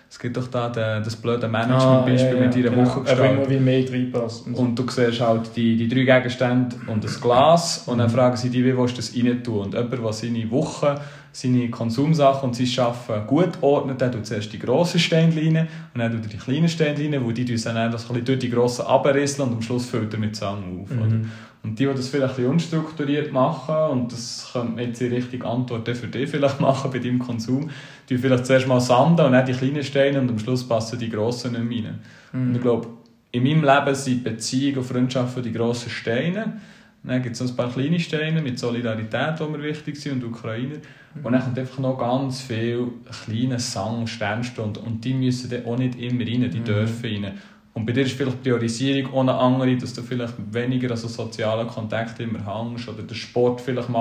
Es 0.08 0.16
gibt 0.20 0.36
doch 0.36 0.46
da 0.46 0.68
den, 0.68 1.02
das 1.02 1.16
blöde 1.16 1.48
Management-Beispiel 1.48 2.38
mit 2.38 2.54
ihrer 2.54 2.70
genau. 2.70 2.86
Woche 2.86 3.10
Aber 3.10 3.30
immer 3.30 3.50
wie 3.50 3.58
mehr 3.58 3.90
reinpasst. 3.90 4.46
Und 4.46 4.56
so. 4.56 4.62
und 4.62 4.78
du 4.78 4.88
siehst 4.88 5.20
halt 5.20 5.56
die, 5.56 5.76
die 5.76 5.88
drei 5.88 6.04
Gegenstände 6.04 6.76
und 6.86 7.02
das 7.02 7.20
Glas 7.20 7.82
und 7.88 7.98
dann 7.98 8.08
fragen 8.08 8.36
sie 8.36 8.48
dich, 8.48 8.64
wie 8.64 8.78
willst 8.78 8.96
du 8.96 9.00
das 9.00 9.12
rein 9.12 9.42
tun? 9.42 9.64
Und 9.64 9.74
jemand, 9.74 9.92
der 9.92 10.12
seine 10.12 10.48
Woche, 10.52 11.00
seine 11.34 11.68
Konsumsachen 11.68 12.48
und 12.48 12.54
sein 12.54 12.84
Arbeiten 12.84 13.26
gut 13.26 13.58
ordnet, 13.60 14.00
der 14.00 14.12
tut 14.12 14.24
zuerst 14.24 14.52
die 14.52 14.58
grossen 14.58 15.00
Steine 15.00 15.34
rein 15.34 15.68
und 15.92 16.00
dann 16.00 16.12
tut 16.12 16.22
er 16.22 16.28
die 16.28 16.36
kleinen 16.36 16.68
Steine 16.68 16.96
rein, 16.96 17.24
wo 17.24 17.32
die 17.32 17.44
tun 17.44 17.60
dann 17.64 17.74
so 17.74 17.74
ein 17.74 17.90
bisschen 17.90 18.24
durch 18.24 18.38
die 18.38 18.50
grossen 18.50 18.86
abrisseln 18.86 19.48
und 19.48 19.56
am 19.56 19.62
Schluss 19.62 19.86
füllt 19.86 20.12
er 20.12 20.20
mit 20.20 20.36
Sang 20.36 20.62
auf. 20.80 20.90
Oder? 20.92 21.06
Mhm. 21.06 21.30
Und 21.64 21.78
die, 21.78 21.86
die 21.86 21.94
das 21.94 22.08
vielleicht 22.08 22.34
ein 22.34 22.36
bisschen 22.36 22.52
unstrukturiert 22.52 23.32
machen, 23.32 23.74
und 23.90 24.12
das 24.12 24.50
könnte 24.52 24.82
jetzt 24.82 25.00
in 25.00 25.12
Richtung 25.12 25.42
Antwort 25.42 25.88
dann 25.88 25.94
für 25.96 26.06
dich 26.06 26.30
vielleicht 26.30 26.60
machen 26.68 26.90
bei 26.92 27.00
deinem 27.00 27.18
Konsum, 27.18 27.68
die 28.08 28.16
vielleicht 28.16 28.46
zuerst 28.46 28.68
mal 28.68 28.80
sanden 28.80 29.26
und 29.26 29.32
dann 29.32 29.44
die 29.44 29.54
kleinen 29.54 29.82
Steine 29.82 30.20
und 30.20 30.30
am 30.30 30.38
Schluss 30.38 30.62
passen 30.62 31.00
die 31.00 31.10
grossen 31.10 31.52
nicht 31.52 31.64
mehr 31.64 31.90
rein. 31.90 31.98
Mhm. 32.32 32.48
Und 32.48 32.54
ich 32.54 32.62
glaube, 32.62 32.88
in 33.32 33.42
meinem 33.42 33.64
Leben 33.64 33.94
sind 33.96 34.22
Beziehung 34.22 34.78
und 34.78 34.84
Freundschaft 34.84 35.44
die 35.44 35.52
grossen 35.52 35.90
Steine. 35.90 36.60
Dann 37.02 37.22
gibt 37.22 37.34
es 37.34 37.40
noch 37.42 37.50
ein 37.50 37.56
paar 37.56 37.70
kleine 37.70 37.98
Steine 37.98 38.40
mit 38.40 38.58
Solidarität, 38.58 39.40
die 39.40 39.44
mir 39.44 39.62
wichtig 39.62 39.96
sind, 39.96 40.22
und 40.22 40.30
Ukrainer. 40.30 40.76
Und 41.22 41.32
dann 41.32 41.42
kommt 41.42 41.58
einfach 41.58 41.78
noch 41.78 41.98
ganz 41.98 42.40
viel 42.40 42.88
kleine 43.24 43.58
Sang, 43.58 44.06
Sternstunden. 44.06 44.82
Und 44.82 45.04
die 45.04 45.14
müssen 45.14 45.50
dann 45.50 45.64
auch 45.66 45.78
nicht 45.78 45.98
immer 45.98 46.20
rein, 46.26 46.50
die 46.50 46.58
Mhm. 46.60 46.64
dürfen 46.64 47.24
rein. 47.24 47.32
Und 47.72 47.86
bei 47.86 47.92
dir 47.92 48.02
ist 48.02 48.12
vielleicht 48.12 48.38
die 48.44 48.50
Priorisierung 48.50 49.12
eine 49.18 49.34
andere, 49.34 49.76
dass 49.76 49.94
du 49.94 50.02
vielleicht 50.02 50.34
weniger 50.52 50.92
an 50.92 50.96
so 50.96 51.08
sozialen 51.08 51.66
Kontakten 51.66 52.28
immer 52.28 52.44
hängst 52.46 52.88
oder 52.88 53.02
den 53.02 53.16
Sport 53.16 53.60
vielleicht 53.60 53.88
mal 53.88 54.00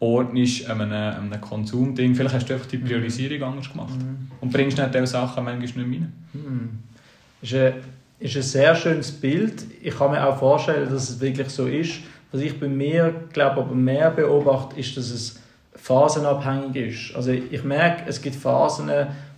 unterordnest 0.00 0.68
an 0.68 0.80
einem, 0.80 1.32
einem 1.32 1.40
Konsumding. 1.40 2.14
Vielleicht 2.14 2.34
hast 2.34 2.48
du 2.48 2.54
einfach 2.54 2.66
die 2.66 2.78
Priorisierung 2.78 3.42
anders 3.52 3.70
gemacht. 3.70 3.94
Mhm. 3.96 4.30
Und 4.40 4.52
bringst 4.52 4.78
nicht 4.78 4.94
diese 4.94 5.06
Sachen 5.06 5.44
manchmal 5.44 5.60
nicht 5.62 5.76
mehr 5.76 5.86
rein. 5.86 6.12
Hm. 6.32 6.68
Ist 7.40 7.54
ein, 7.54 7.74
ist 8.18 8.36
ein 8.36 8.42
sehr 8.42 8.74
schönes 8.74 9.12
Bild. 9.12 9.64
Ich 9.80 9.96
kann 9.96 10.10
mir 10.10 10.26
auch 10.26 10.36
vorstellen, 10.38 10.88
dass 10.90 11.08
es 11.08 11.20
wirklich 11.20 11.48
so 11.50 11.66
ist. 11.66 12.00
Was 12.32 12.40
ich 12.40 12.58
bei 12.58 12.68
mir, 12.68 13.14
glaube 13.32 13.60
aber 13.60 13.74
mehr 13.74 14.10
beobachte, 14.10 14.78
ist, 14.78 14.96
dass 14.96 15.10
es 15.10 15.37
phasenabhängig 15.88 16.76
ist. 16.76 17.16
Also 17.16 17.30
ich 17.32 17.64
merke, 17.64 18.02
es 18.08 18.20
gibt 18.20 18.36
Phasen, 18.36 18.90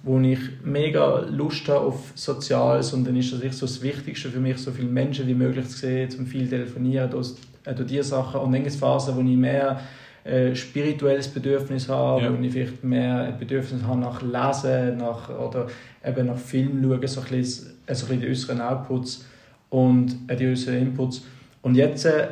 wo 0.03 0.18
ich 0.18 0.38
mega 0.64 1.20
Lust 1.30 1.68
habe 1.68 1.80
auf 1.80 2.11
Soziales 2.16 2.92
und 2.92 3.07
dann 3.07 3.14
ist 3.16 3.32
das 3.32 3.59
so 3.59 3.66
das 3.66 3.80
Wichtigste 3.82 4.28
für 4.30 4.40
mich, 4.40 4.59
so 4.59 4.72
viele 4.72 4.88
Menschen 4.88 5.28
wie 5.28 5.34
möglich 5.34 5.68
zu 5.68 5.78
sehen, 5.78 6.11
zum 6.11 6.26
viel 6.26 6.48
telefonieren, 6.48 7.09
durch, 7.09 7.34
äh, 7.64 7.74
durch 7.74 7.88
diese 7.88 8.03
Sachen. 8.03 8.40
Und 8.40 8.53
dann 8.53 8.62
gibt 8.62 8.74
es 8.74 8.80
Phasen, 8.80 9.14
wo 9.16 9.20
ich 9.20 9.36
mehr 9.36 9.80
äh, 10.24 10.55
spirituelles 10.55 11.28
Bedürfnis 11.28 11.88
habe, 11.88 12.22
Ja. 12.22 12.36
wo 12.36 12.42
ich 12.42 12.53
vielleicht 12.53 12.82
mehr 12.82 13.20
ein 13.20 13.38
Bedürfnis 13.38 13.82
habe 13.84 14.01
nach 14.01 14.20
Lesen 14.20 14.96
nach, 14.96 15.28
oder 15.30 15.68
eben 16.05 16.26
nach 16.26 16.36
Film 16.36 16.82
schauen, 16.82 17.07
so 17.07 17.20
ein 17.20 17.26
bisschen, 17.28 17.66
so 17.86 18.07
ein 18.07 18.09
bisschen 18.09 18.20
die 18.20 18.28
äußeren 18.28 18.61
Outputs 18.61 19.24
und 19.68 20.16
äh, 20.26 20.34
die 20.36 20.48
äußeren 20.48 20.78
Inputs. 20.78 21.24
Und 21.62 21.76
jetzt 21.76 22.07
äh, 22.07 22.26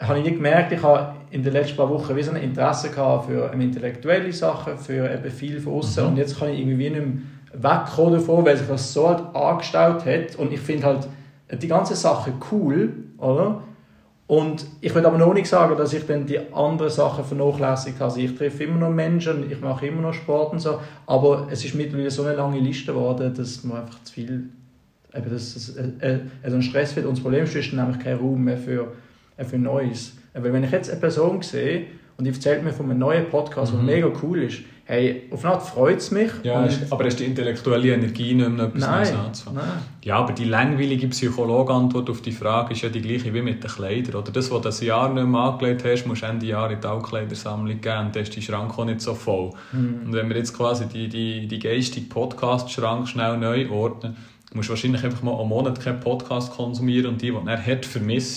habe 0.00 0.18
ich 0.18 0.24
nicht 0.24 0.36
gemerkt, 0.36 0.72
ich 0.72 0.82
habe 0.82 1.14
in 1.34 1.42
den 1.42 1.52
letzten 1.52 1.76
paar 1.76 1.90
Wochen 1.90 2.14
wie 2.14 2.22
so 2.22 2.30
ein 2.30 2.36
Interesse 2.36 2.90
gehabt 2.90 3.26
für 3.26 3.50
ähm, 3.52 3.60
intellektuelle 3.60 4.32
Sachen, 4.32 4.78
für 4.78 5.12
eben 5.12 5.30
viel 5.32 5.60
von 5.60 5.74
außen 5.74 6.04
Mhm. 6.04 6.10
und 6.10 6.16
jetzt 6.16 6.38
kann 6.38 6.50
ich 6.50 6.60
irgendwie 6.60 6.90
nicht 6.90 7.02
mehr 7.02 7.80
wegkommen 7.80 8.14
davon, 8.14 8.44
weil 8.44 8.56
sich 8.56 8.68
das 8.68 8.92
so 8.92 9.08
halt 9.08 9.34
angestaut 9.34 10.06
hat 10.06 10.36
und 10.38 10.52
ich 10.52 10.60
finde 10.60 10.86
halt 10.86 11.08
die 11.60 11.66
ganze 11.66 11.96
Sache 11.96 12.32
cool, 12.52 12.92
oder? 13.18 13.62
Und 14.28 14.64
ich 14.80 14.94
will 14.94 15.04
aber 15.04 15.18
noch 15.18 15.34
nicht 15.34 15.48
sagen, 15.48 15.76
dass 15.76 15.92
ich 15.92 16.06
dann 16.06 16.24
die 16.24 16.38
anderen 16.52 16.90
Sachen 16.90 17.24
vernachlässigt 17.24 17.96
habe. 17.96 18.04
Also 18.04 18.20
ich 18.20 18.34
treffe 18.34 18.64
immer 18.64 18.78
noch 18.78 18.90
Menschen, 18.90 19.50
ich 19.50 19.60
mache 19.60 19.86
immer 19.86 20.02
noch 20.02 20.14
Sport 20.14 20.52
und 20.52 20.60
so, 20.60 20.78
aber 21.06 21.48
es 21.50 21.64
ist 21.64 21.74
mittlerweile 21.74 22.10
so 22.10 22.22
eine 22.22 22.34
lange 22.34 22.60
Liste 22.60 22.92
geworden, 22.92 23.34
dass 23.34 23.64
man 23.64 23.82
einfach 23.82 24.02
zu 24.04 24.12
viel, 24.14 24.50
eben, 25.14 25.30
dass 25.30 25.56
es 25.56 25.76
äh, 25.76 25.88
äh, 25.98 26.20
also 26.44 26.56
ein 26.56 26.62
Stress 26.62 26.94
wird. 26.96 27.06
Und 27.06 27.16
das 27.16 27.22
Problem 27.22 27.44
ist, 27.44 27.54
ist 27.54 27.72
nämlich 27.72 27.98
kein 27.98 28.16
Raum 28.16 28.44
mehr 28.44 28.56
für, 28.56 28.92
äh, 29.36 29.44
für 29.44 29.58
Neues. 29.58 30.16
Weil 30.34 30.52
wenn 30.52 30.64
ich 30.64 30.70
jetzt 30.70 30.90
eine 30.90 31.00
Person 31.00 31.40
sehe 31.42 31.86
und 32.16 32.24
die 32.24 32.30
erzählt 32.30 32.62
mir 32.64 32.72
von 32.72 32.90
einem 32.90 32.98
neuen 32.98 33.28
Podcast, 33.30 33.72
der 33.72 33.80
Mhm. 33.80 33.86
mega 33.86 34.10
cool 34.22 34.42
ist, 34.42 34.58
hey, 34.86 35.22
auf 35.30 35.44
eine 35.44 35.54
Art 35.54 35.62
freut 35.66 35.96
es 35.98 36.10
mich. 36.10 36.30
Ja, 36.42 36.66
ist, 36.66 36.92
aber 36.92 37.04
hast 37.04 37.18
die 37.18 37.24
intellektuelle 37.24 37.94
Energie 37.94 38.34
nicht 38.34 38.50
mehr 38.50 38.66
etwas 38.66 38.80
nein, 38.82 38.96
Neues 38.98 39.12
anzufangen? 39.14 39.58
nein. 39.60 39.78
Ja, 40.02 40.16
aber 40.16 40.32
die 40.34 40.44
langweilige 40.44 41.08
Psychologantwort 41.08 42.10
auf 42.10 42.20
die 42.20 42.32
Frage 42.32 42.74
ist 42.74 42.82
ja 42.82 42.88
die 42.90 43.00
gleiche 43.00 43.32
wie 43.32 43.40
mit 43.42 43.62
den 43.64 43.70
Kleidern. 43.70 44.16
Oder 44.16 44.30
das, 44.32 44.50
was 44.50 44.60
du 44.60 44.68
ein 44.68 44.86
Jahr 44.86 45.12
nicht 45.12 45.26
mehr 45.26 45.40
angelegt 45.40 45.84
hast, 45.84 46.04
musst 46.06 46.22
du 46.22 46.26
Ende 46.26 46.44
Jahr 46.46 46.70
in 46.70 46.80
die 46.80 46.86
Altkleidersammlung 46.86 47.80
geben 47.80 47.98
und 48.06 48.14
dann 48.16 48.22
ist 48.22 48.36
dein 48.36 48.42
Schrank 48.42 48.78
auch 48.78 48.84
nicht 48.84 49.00
so 49.00 49.14
voll. 49.14 49.50
Mhm. 49.72 50.00
Und 50.06 50.12
wenn 50.12 50.28
wir 50.28 50.36
jetzt 50.36 50.54
quasi 50.56 50.86
die, 50.86 51.08
die, 51.08 51.46
die 51.48 51.58
geistige 51.58 52.06
Podcast-Schrank 52.08 53.08
schnell 53.08 53.38
neu 53.38 53.70
ordnen, 53.70 54.16
musst 54.52 54.68
du 54.68 54.72
wahrscheinlich 54.72 55.02
einfach 55.02 55.22
mal 55.22 55.38
einen 55.40 55.48
Monat 55.48 55.80
keinen 55.80 55.98
Podcast 56.00 56.52
konsumieren 56.52 57.06
und 57.06 57.22
die, 57.22 57.26
die 57.26 57.32
du 57.32 57.40
dann 57.44 57.66
hart 57.66 57.86
vermisst, 57.86 58.36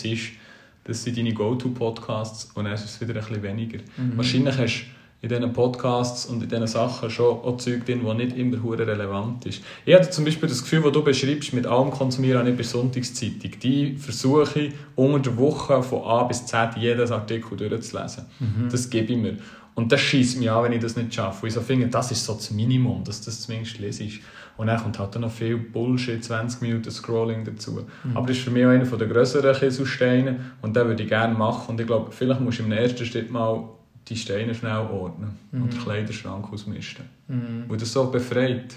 das 0.87 1.03
sind 1.03 1.17
deine 1.17 1.33
Go-To-Podcasts 1.33 2.51
und 2.55 2.65
dann 2.65 2.73
ist 2.73 2.85
es 2.85 3.01
wieder 3.01 3.13
ein 3.13 3.25
bisschen 3.25 3.43
weniger. 3.43 3.79
Mhm. 3.97 4.13
Wahrscheinlich 4.15 4.57
hast 4.57 4.85
du 4.85 4.97
in 5.21 5.29
diesen 5.29 5.51
Podcasts 5.51 6.27
und 6.27 6.43
in 6.43 6.49
diesen 6.49 6.67
Sachen 6.67 7.09
schon 7.09 7.25
auch 7.25 7.57
Zeug 7.57 7.85
drin, 7.85 8.01
die 8.05 8.13
nicht 8.13 8.37
immer 8.37 8.61
hure 8.61 8.85
relevant 8.85 9.45
ist. 9.47 9.63
Ich 9.85 9.93
hatte 9.93 10.09
zum 10.11 10.25
Beispiel 10.25 10.47
das 10.47 10.61
Gefühl, 10.61 10.83
das 10.83 10.91
du 10.91 11.03
beschreibst, 11.03 11.53
mit 11.53 11.65
allem 11.65 11.89
konsumieren, 11.89 12.41
auch 12.41 12.45
nicht 12.45 12.57
bei 12.57 12.63
Sonntagszeitung. 12.63 13.51
Die 13.61 13.95
versuche 13.97 14.59
ich 14.59 14.73
unter 14.95 15.31
der 15.31 15.37
Woche 15.37 15.81
von 15.81 16.03
A 16.03 16.23
bis 16.23 16.45
Z 16.45 16.77
jeden 16.77 17.11
Artikel 17.11 17.57
durchzulesen. 17.57 18.25
Mhm. 18.39 18.69
Das 18.69 18.89
gebe 18.89 19.11
ich 19.11 19.17
mir. 19.17 19.37
Und 19.73 19.91
das 19.91 20.01
schießt 20.01 20.39
mich 20.39 20.49
an, 20.49 20.63
wenn 20.63 20.73
ich 20.73 20.81
das 20.81 20.95
nicht 20.95 21.13
schaffe. 21.13 21.43
Weil 21.43 21.49
ich 21.49 21.53
so 21.53 21.61
finde, 21.61 21.87
das 21.87 22.11
ist 22.11 22.25
so 22.25 22.33
das 22.33 22.49
Minimum, 22.51 23.03
dass 23.03 23.21
das 23.21 23.41
zumindest 23.41 23.77
lese 23.79 24.05
ist. 24.05 24.19
Und 24.57 24.67
dann 24.67 24.81
kommt 24.81 24.97
halt 24.97 25.15
noch 25.19 25.31
viel 25.31 25.57
Bullshit, 25.57 26.23
20 26.23 26.61
Minuten 26.61 26.89
Scrolling 26.89 27.45
dazu. 27.45 27.85
Aber 28.15 28.25
das 28.27 28.37
ist 28.37 28.43
für 28.43 28.51
mich 28.51 28.65
auch 28.65 28.69
einer 28.69 28.85
der 28.85 29.07
grösseren 29.07 29.55
Kieselsteine 29.55 30.39
und 30.61 30.75
den 30.75 30.87
würde 30.87 31.03
ich 31.03 31.09
gerne 31.09 31.35
machen. 31.35 31.69
Und 31.69 31.79
ich 31.79 31.85
glaube, 31.87 32.11
vielleicht 32.11 32.41
musst 32.41 32.59
du 32.59 32.63
im 32.63 32.71
ersten 32.71 33.05
Schritt 33.05 33.31
mal 33.31 33.69
die 34.07 34.15
Steine 34.15 34.55
schnell 34.55 34.77
ordnen 34.77 35.37
und 35.51 35.73
den 35.73 35.79
Kleiderschrank 35.79 36.51
ausmisten. 36.51 37.05
Mhm. 37.27 37.65
Weil 37.67 37.77
das 37.77 37.91
so 37.93 38.09
befreit. 38.09 38.75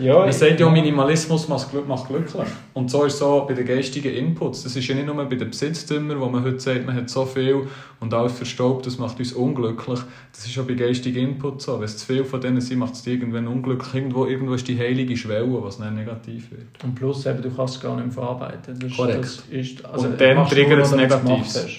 Ja, 0.00 0.20
Man 0.20 0.32
sagt 0.32 0.58
ja, 0.60 0.68
Minimalismus 0.68 1.48
macht 1.48 1.70
Glück- 1.70 1.86
macht 1.86 2.08
glücklich. 2.08 2.46
Und 2.74 2.90
so 2.90 3.04
ist 3.04 3.14
es 3.14 3.18
so 3.18 3.44
bei 3.46 3.54
den 3.54 3.66
geistigen 3.66 4.14
Inputs. 4.14 4.62
Das 4.62 4.74
ist 4.74 4.86
ja 4.88 4.94
nicht 4.94 5.06
nur 5.06 5.16
bei 5.16 5.36
den 5.36 5.50
Besitztümern, 5.50 6.20
wo 6.20 6.28
man 6.28 6.42
heute 6.42 6.58
sagt, 6.60 6.86
man 6.86 6.94
hat 6.96 7.10
so 7.10 7.24
viel 7.26 7.66
und 8.00 8.14
alles 8.14 8.32
verstaubt, 8.32 8.86
das 8.86 8.98
macht 8.98 9.18
uns 9.18 9.32
unglücklich. 9.32 10.00
Das 10.32 10.46
ist 10.46 10.58
auch 10.58 10.64
bei 10.64 10.74
geistigen 10.74 11.18
Inputs 11.30 11.64
so. 11.64 11.78
Wenn 11.78 11.84
es 11.84 11.98
zu 11.98 12.06
viel 12.06 12.24
von 12.24 12.40
denen 12.40 12.60
sind, 12.60 12.78
macht 12.78 12.94
es 12.94 13.02
dich 13.02 13.14
irgendwann 13.14 13.46
unglücklich. 13.46 13.94
Irgendwo, 13.94 14.26
irgendwo 14.26 14.54
ist 14.54 14.66
die 14.68 14.78
heilige 14.78 15.16
Schwelle, 15.16 15.62
was 15.62 15.78
dann 15.78 15.94
negativ 15.94 16.50
wird. 16.50 16.82
Und 16.82 16.94
plus, 16.94 17.26
eben, 17.26 17.42
du 17.42 17.50
kannst 17.50 17.76
es 17.76 17.80
gar 17.80 17.94
nicht 17.96 18.06
mehr 18.06 18.14
verarbeiten. 18.14 18.78
Das, 18.78 18.96
Korrekt. 18.96 19.24
Das 19.24 19.42
ist, 19.50 19.84
also, 19.84 20.06
Und 20.08 20.20
dann 20.20 20.46
triggert 20.46 20.80
es 20.82 20.92
Negatives. 20.92 21.70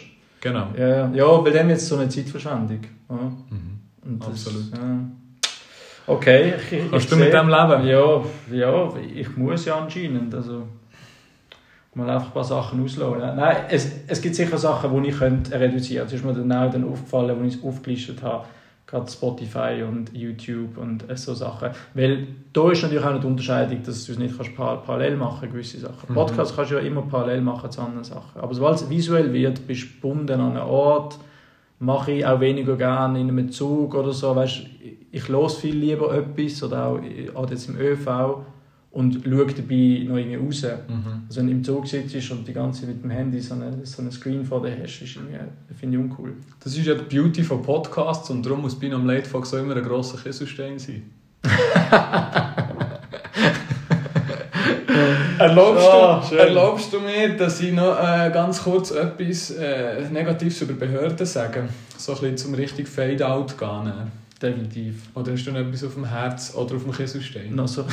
Genau. 0.42 0.68
Ja, 0.78 1.12
ja, 1.12 1.46
weil 1.46 1.54
wird 1.54 1.70
es 1.72 1.88
so 1.88 1.98
eine 1.98 2.10
Zeitverschwendung. 2.10 2.80
Ja. 3.10 3.16
Mhm. 3.16 3.80
Und 4.04 4.20
das, 4.22 4.30
Absolut. 4.30 4.72
Ja. 4.74 5.00
Okay, 6.16 6.54
ich, 6.58 6.72
ich, 6.74 6.90
Kannst 6.92 7.06
ich 7.06 7.10
du 7.12 7.16
mit 7.18 7.32
sehe- 7.32 7.40
dem 7.42 7.48
leben? 7.50 7.88
Ja, 7.88 8.22
ja, 8.58 8.90
ich 9.16 9.38
muss 9.38 9.66
ja 9.66 9.78
anscheinend. 9.78 10.34
Also, 10.36 10.64
mal 11.94 12.10
einfach 12.10 12.28
ein 12.28 12.34
paar 12.34 12.44
Sachen 12.44 12.84
auslassen. 12.84 13.36
Nein, 13.36 13.58
es, 13.70 13.92
es 14.08 14.22
gibt 14.22 14.36
sicher 14.36 14.58
Sachen, 14.58 15.04
die 15.04 15.10
ich 15.10 15.18
könnte 15.18 15.60
reduzieren 15.60 16.08
könnte. 16.08 16.24
Das 16.24 16.34
ist 16.34 16.38
mir 16.38 16.48
dann 16.48 16.52
auch 16.68 16.72
dann 16.72 16.84
aufgefallen, 16.90 17.42
als 17.42 17.54
ich 17.56 17.60
es 17.60 17.64
aufgelistet 17.66 18.24
habe. 18.24 18.46
gerade 18.88 19.10
Spotify 19.10 19.84
und 19.88 20.12
YouTube 20.14 20.78
und 20.78 21.10
äh, 21.10 21.16
so 21.16 21.34
Sachen. 21.34 21.70
Weil 21.94 22.28
da 22.52 22.72
ist 22.72 22.82
natürlich 22.84 23.04
auch 23.04 23.10
eine 23.10 23.26
Unterscheidung, 23.26 23.82
dass 23.84 24.06
du 24.06 24.12
es 24.12 24.20
nicht 24.20 24.36
kannst 24.36 24.56
par 24.56 24.84
parallel 24.84 25.16
machen 25.16 25.50
gewisse 25.50 25.80
Sachen. 25.80 26.10
Mhm. 26.10 26.14
Podcast 26.14 26.56
kannst 26.56 26.72
du 26.72 26.76
ja 26.76 26.82
immer 26.82 27.02
parallel 27.04 27.42
machen 27.42 27.72
zu 27.72 27.82
anderen 27.82 28.04
Sachen. 28.04 28.42
Aber 28.42 28.54
sobald 28.54 28.76
es 28.76 28.90
visuell 28.90 29.32
wird, 29.32 29.66
bist 29.66 29.84
du 29.84 29.88
gebunden 29.96 30.40
an 30.42 30.52
einen 30.58 30.68
Ort, 30.68 31.20
mache 31.82 32.12
ich 32.12 32.26
auch 32.26 32.40
weniger 32.40 32.78
gerne 32.78 33.20
in 33.20 33.30
einem 33.30 33.52
Zug 33.52 33.96
oder 33.96 34.14
so. 34.14 34.36
Weißt, 34.36 34.62
ich 35.12 35.28
los 35.28 35.58
viel 35.58 35.76
lieber 35.76 36.14
etwas 36.16 36.64
oder 36.64 36.86
auch 36.86 37.00
auch 37.34 37.50
jetzt 37.50 37.68
im 37.68 37.78
ÖV 37.78 38.46
und 38.92 39.22
schaue 39.24 39.48
dabei 39.48 40.06
noch 40.08 40.18
irgendwie 40.18 40.36
raus. 40.36 40.64
Mhm. 40.64 41.24
Also 41.28 41.40
wenn 41.40 41.48
du 41.48 41.54
im 41.54 41.64
Zug 41.64 41.88
sitzt 41.88 42.32
und 42.32 42.48
die 42.48 42.54
ganze 42.54 42.82
Zeit 42.82 42.90
mit 42.90 43.04
dem 43.04 43.10
Handy 43.10 43.40
so 43.40 43.56
einen 43.56 43.84
so 43.84 44.02
eine 44.02 44.12
Screen 44.12 44.46
vor 44.46 44.62
dir 44.62 44.78
hast, 44.82 45.02
ist 45.02 45.16
irgendwie, 45.16 45.40
finde 45.76 45.98
ich 45.98 46.04
uncool. 46.04 46.34
Das 46.64 46.78
ist 46.78 46.86
ja 46.86 46.94
die 46.94 47.16
Beauty 47.16 47.44
von 47.44 47.62
Podcasts 47.64 48.30
und 48.30 48.46
darum 48.46 48.62
muss 48.62 48.80
bei 48.80 48.88
einem 48.88 49.06
Late 49.06 49.28
Fox 49.28 49.54
auch 49.54 49.60
immer 49.60 49.76
ein 49.76 49.84
grosser 49.84 50.18
Kieselstein 50.18 50.78
sein. 50.78 51.04
erlaubst, 55.44 55.88
Ah, 55.88 56.24
du, 56.30 56.36
erlaubst 56.36 56.94
du 56.94 57.00
mir, 57.00 57.36
dass 57.38 57.60
ich 57.62 57.72
noch 57.74 57.98
äh, 57.98 58.30
ganz 58.32 58.64
kurz 58.64 58.92
etwas 58.92 59.52
äh, 59.52 60.02
Negatives 60.12 60.62
über 60.62 60.74
Behörden 60.74 61.26
sage? 61.26 61.70
So 61.98 62.14
ein 62.14 62.18
bisschen 62.20 62.38
zum 62.38 62.54
richtig 62.56 62.88
Fade-out 62.88 63.58
gehen. 63.58 63.84
ne? 63.84 64.08
Definitiv. 64.42 64.96
Oder 65.14 65.34
hast 65.34 65.46
du 65.46 65.52
noch 65.52 65.60
etwas 65.60 65.84
auf 65.84 65.94
dem 65.94 66.06
Herz 66.06 66.54
oder 66.56 66.76
auf 66.76 66.84
dem 66.84 66.92
Kieselstein? 66.92 67.54
Noch 67.56 67.68
so, 67.68 67.86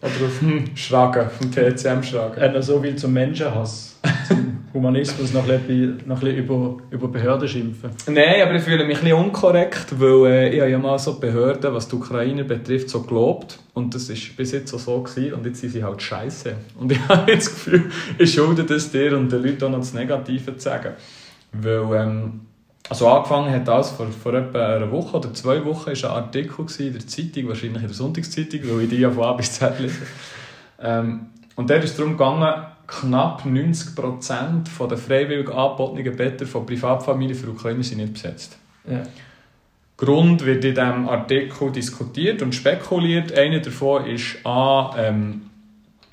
Oder 0.00 0.26
auf 0.26 0.38
dem 0.40 0.76
Schragen, 0.76 1.26
auf 1.26 1.38
dem 1.38 1.50
TCM-Schragen? 1.50 2.40
äh, 2.40 2.52
noch 2.52 2.62
so 2.62 2.80
viel 2.80 2.96
zum 2.96 3.12
Menschenhass, 3.12 3.98
zum 4.28 4.64
Humanismus, 4.72 5.32
noch 5.32 5.48
ein 5.48 5.60
bisschen, 5.60 6.02
noch 6.06 6.16
ein 6.16 6.20
bisschen 6.20 6.44
über, 6.44 6.76
über 6.90 7.08
Behörden 7.08 7.48
schimpfen. 7.48 7.90
Nein, 8.06 8.42
aber 8.42 8.54
ich 8.54 8.62
fühle 8.62 8.84
mich 8.84 8.98
ein 8.98 9.04
bisschen 9.04 9.18
unkorrekt, 9.18 9.98
weil 9.98 10.26
äh, 10.26 10.54
ich 10.54 10.60
habe 10.60 10.70
ja 10.70 10.78
mal 10.78 10.98
so 10.98 11.18
Behörden, 11.18 11.72
was 11.72 11.88
die 11.88 11.96
Ukrainer 11.96 12.44
betrifft, 12.44 12.90
so 12.90 13.02
gelobt. 13.02 13.58
Und 13.72 13.94
das 13.94 14.08
war 14.08 14.16
bis 14.36 14.52
jetzt 14.52 14.74
auch 14.74 14.78
so. 14.78 15.02
Gewesen, 15.02 15.34
und 15.34 15.46
jetzt 15.46 15.60
sind 15.60 15.70
sie 15.70 15.84
halt 15.84 16.02
scheiße. 16.02 16.54
Und 16.78 16.92
ich 16.92 17.08
habe 17.08 17.30
jetzt 17.30 17.46
das 17.46 17.54
Gefühl, 17.54 17.90
ich 18.18 18.32
schulde 18.32 18.64
das 18.64 18.90
dir 18.90 19.16
und 19.16 19.30
den 19.30 19.42
Leuten 19.42 19.64
auch 19.64 19.70
noch 19.70 19.78
das 19.78 19.94
Negative 19.94 20.56
zu 20.56 20.62
sagen. 20.62 20.94
Weil, 21.52 22.02
ähm, 22.02 22.40
also 22.88 23.08
angefangen 23.08 23.52
hat 23.52 23.66
das 23.66 23.92
vor, 23.92 24.06
vor 24.08 24.34
etwa 24.34 24.76
einer 24.76 24.90
Woche 24.90 25.16
oder 25.16 25.32
zwei 25.32 25.64
Wochen, 25.64 25.90
ist 25.90 26.04
ein 26.04 26.10
Artikel 26.10 26.66
in 26.78 26.92
der 26.92 27.06
Zeitung, 27.06 27.48
wahrscheinlich 27.48 27.82
in 27.82 27.88
der 27.88 27.96
Sonntagszeitung, 27.96 28.60
weil 28.64 28.82
ich 28.82 28.90
die 28.90 28.98
ja 28.98 29.10
von 29.10 29.24
A 29.24 29.32
bis 29.32 29.52
Z 29.52 29.80
lese. 29.80 30.02
Ähm, 30.80 31.26
und 31.56 31.70
dort 31.70 31.84
ist 31.84 31.92
es 31.92 31.96
darum 31.96 32.12
gegangen, 32.12 32.66
knapp 32.86 33.44
90% 33.44 34.68
von 34.68 34.88
der 34.88 34.98
freiwillig 34.98 35.48
angebotenen 35.48 36.16
Betten 36.16 36.46
von 36.46 36.66
Privatfamilien 36.66 37.38
für 37.38 37.48
Ukrainer 37.48 37.82
sind 37.82 37.98
nicht 37.98 38.12
besetzt. 38.12 38.58
Ja. 38.86 39.02
Grund 39.96 40.44
wird 40.44 40.64
in 40.64 40.74
diesem 40.74 41.08
Artikel 41.08 41.70
diskutiert 41.70 42.42
und 42.42 42.54
spekuliert. 42.54 43.32
Einer 43.38 43.60
davon 43.60 44.06
ist 44.06 44.44
A, 44.44 44.94
ähm, 44.98 45.42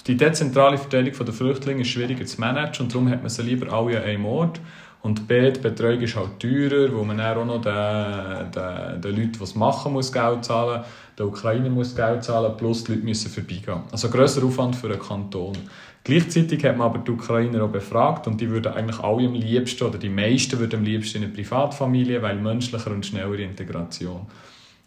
die 0.07 0.15
dezentrale 0.15 0.77
Verteilung 0.77 1.13
der 1.13 1.33
Flüchtlinge 1.33 1.81
ist 1.81 1.89
schwieriger 1.89 2.25
zu 2.25 2.39
managen 2.39 2.85
und 2.85 2.93
darum 2.93 3.09
hat 3.09 3.21
man 3.21 3.29
sie 3.29 3.41
lieber 3.41 3.71
alle 3.73 3.97
an 3.97 4.03
einem 4.03 4.25
Ort. 4.25 4.59
Und 5.03 5.27
B, 5.27 5.51
die 5.51 5.59
Betreuung 5.59 6.01
ist 6.01 6.15
halt 6.15 6.39
teurer, 6.39 6.93
wo 6.93 7.03
man 7.03 7.19
auch 7.19 7.43
noch 7.43 7.61
den, 7.61 8.51
den, 8.51 9.01
den 9.01 9.15
Leuten, 9.15 9.31
die 9.31 9.43
es 9.43 9.55
machen, 9.55 9.93
muss 9.93 10.11
Geld 10.11 10.45
zahlen 10.45 10.83
der 11.21 11.27
Ukrainer 11.27 11.69
muss 11.69 11.95
Geld 11.95 12.23
zahlen, 12.23 12.57
plus 12.57 12.83
die 12.83 12.93
Leute 12.93 13.05
müssen 13.05 13.29
vorbeigehen. 13.29 13.81
Also 13.91 14.09
grösser 14.09 14.43
Aufwand 14.43 14.75
für 14.75 14.87
einen 14.87 14.99
Kanton. 14.99 15.55
Gleichzeitig 16.03 16.63
hat 16.65 16.77
man 16.77 16.87
aber 16.87 16.97
die 16.97 17.11
Ukrainer 17.11 17.63
auch 17.63 17.69
befragt 17.69 18.25
und 18.25 18.41
die 18.41 18.49
würden 18.49 18.73
eigentlich 18.73 18.99
alle 18.99 19.27
am 19.27 19.33
liebsten, 19.35 19.83
oder 19.83 19.99
die 19.99 20.09
meisten 20.09 20.57
würden 20.57 20.79
am 20.79 20.83
liebsten 20.83 21.19
in 21.19 21.25
eine 21.25 21.33
Privatfamilie, 21.33 22.21
weil 22.23 22.37
menschlicher 22.37 22.89
und 22.89 23.05
schnellere 23.05 23.43
Integration. 23.43 24.25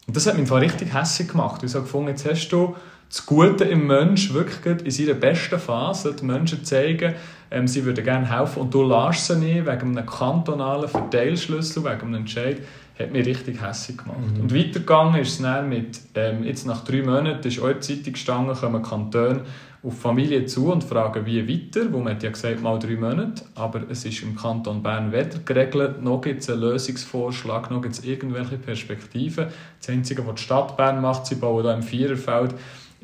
Und 0.07 0.17
das 0.17 0.27
hat 0.27 0.37
mich 0.37 0.51
richtig 0.51 0.93
hässlich 0.93 1.29
gemacht. 1.29 1.63
Ich 1.63 1.73
habe 1.75 1.85
gefunden, 1.85 2.09
jetzt 2.09 2.29
hast 2.29 2.49
du 2.49 2.75
das 3.09 3.25
Gute 3.27 3.63
im 3.65 3.87
Mensch 3.87 4.35
wirklich 4.35 4.85
in 4.85 4.91
seiner 4.91 5.15
besten 5.15 5.61
Phase, 5.61 6.17
die 6.17 6.25
Menschen 6.25 6.65
zeigen, 6.65 7.15
ähm, 7.55 7.69
sie 7.69 7.85
würden 7.85 8.05
gerne 8.05 8.29
helfen 8.29 8.63
und 8.63 8.75
du 8.75 8.83
lässt 8.83 9.27
sie 9.27 9.37
nicht 9.37 9.65
wegen 9.65 9.97
einem 9.97 10.07
kantonalen 10.07 10.89
Verteilschlüssel, 10.89 11.85
wegen 11.85 12.01
einem 12.01 12.15
Entscheid, 12.15 12.59
hat 12.99 13.13
mich 13.13 13.27
richtig 13.27 13.61
hässlich 13.63 13.97
gemacht. 13.97 14.19
Und 14.41 14.55
weitergegangen 14.55 15.21
ist 15.21 15.35
es 15.35 15.43
dann 15.43 15.69
mit, 15.69 16.01
ähm, 16.15 16.45
jetzt 16.45 16.67
nach 16.67 16.85
drei 16.85 17.03
Monaten 17.03 17.47
ist 17.47 17.61
auch 17.61 17.67
in 17.67 17.73
der 17.75 17.81
Zeitung 17.81 18.13
gestanden, 18.13 18.55
kommen 18.57 18.83
Kantone 18.83 19.41
auf 19.85 19.95
die 19.95 20.01
Familie 20.01 20.47
zu 20.47 20.73
und 20.73 20.83
fragen, 20.83 21.27
wie 21.27 21.47
weiter, 21.47 21.93
wo 21.93 21.99
man 21.99 22.15
hat 22.15 22.23
ja 22.23 22.31
gesagt, 22.31 22.63
mal 22.63 22.79
drei 22.79 22.97
Monate, 22.97 23.45
aber 23.55 23.83
es 23.91 24.05
ist 24.05 24.23
im 24.23 24.35
Kanton 24.35 24.83
Bern 24.83 25.13
weder 25.13 25.39
geregelt, 25.45 26.03
noch 26.03 26.23
gibt 26.23 26.41
es 26.41 26.51
einen 26.51 26.61
Lösungsvorschlag, 26.61 27.71
noch 27.71 27.83
gibt 27.83 27.95
es 27.95 28.05
irgendwelche 28.05 28.57
Perspektiven. 28.57 29.47
Das 29.79 29.91
Einzige, 29.91 30.27
was 30.27 30.37
die 30.37 30.43
Stadt 30.43 30.77
Bern 30.77 31.03
macht, 31.03 31.27
sie 31.27 31.35
bauen 31.35 31.65
da 31.65 31.75
im 31.75 31.83
Viererfeld 31.83 32.55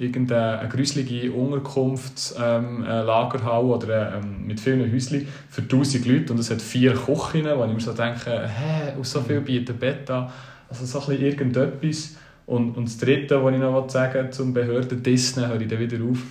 irgendeine 0.00 0.68
gruselige 0.68 1.30
Unterkunftslagerhalle 1.30 3.64
ähm, 3.64 3.70
äh, 3.70 3.74
oder 3.74 4.14
ähm, 4.14 4.46
mit 4.46 4.58
vielen 4.58 4.90
Häuschen 4.90 5.28
für 5.50 5.60
1000 5.60 6.06
Leute 6.06 6.32
und 6.32 6.38
es 6.38 6.50
hat 6.50 6.62
vier 6.62 6.94
Küchen, 6.94 7.44
wo 7.44 7.66
ich 7.66 7.74
mir 7.74 7.80
so 7.80 7.92
denke, 7.92 8.48
hä, 8.48 8.94
aus 8.98 9.12
so 9.12 9.20
viel 9.20 9.42
bieten 9.42 9.76
Bett. 9.76 10.10
Also 10.10 10.86
so 10.86 11.12
ein 11.12 11.20
irgendetwas. 11.20 12.16
Und, 12.46 12.78
und 12.78 12.88
das 12.88 12.96
Dritte, 12.96 13.44
was 13.44 13.52
ich 13.52 13.60
noch 13.60 13.90
sagen 13.90 14.32
zum 14.32 14.54
Behörden 14.54 15.02
Disney, 15.02 15.46
höre 15.46 15.60
ich 15.60 15.68
dann 15.68 15.78
wieder 15.78 16.02
auf. 16.02 16.22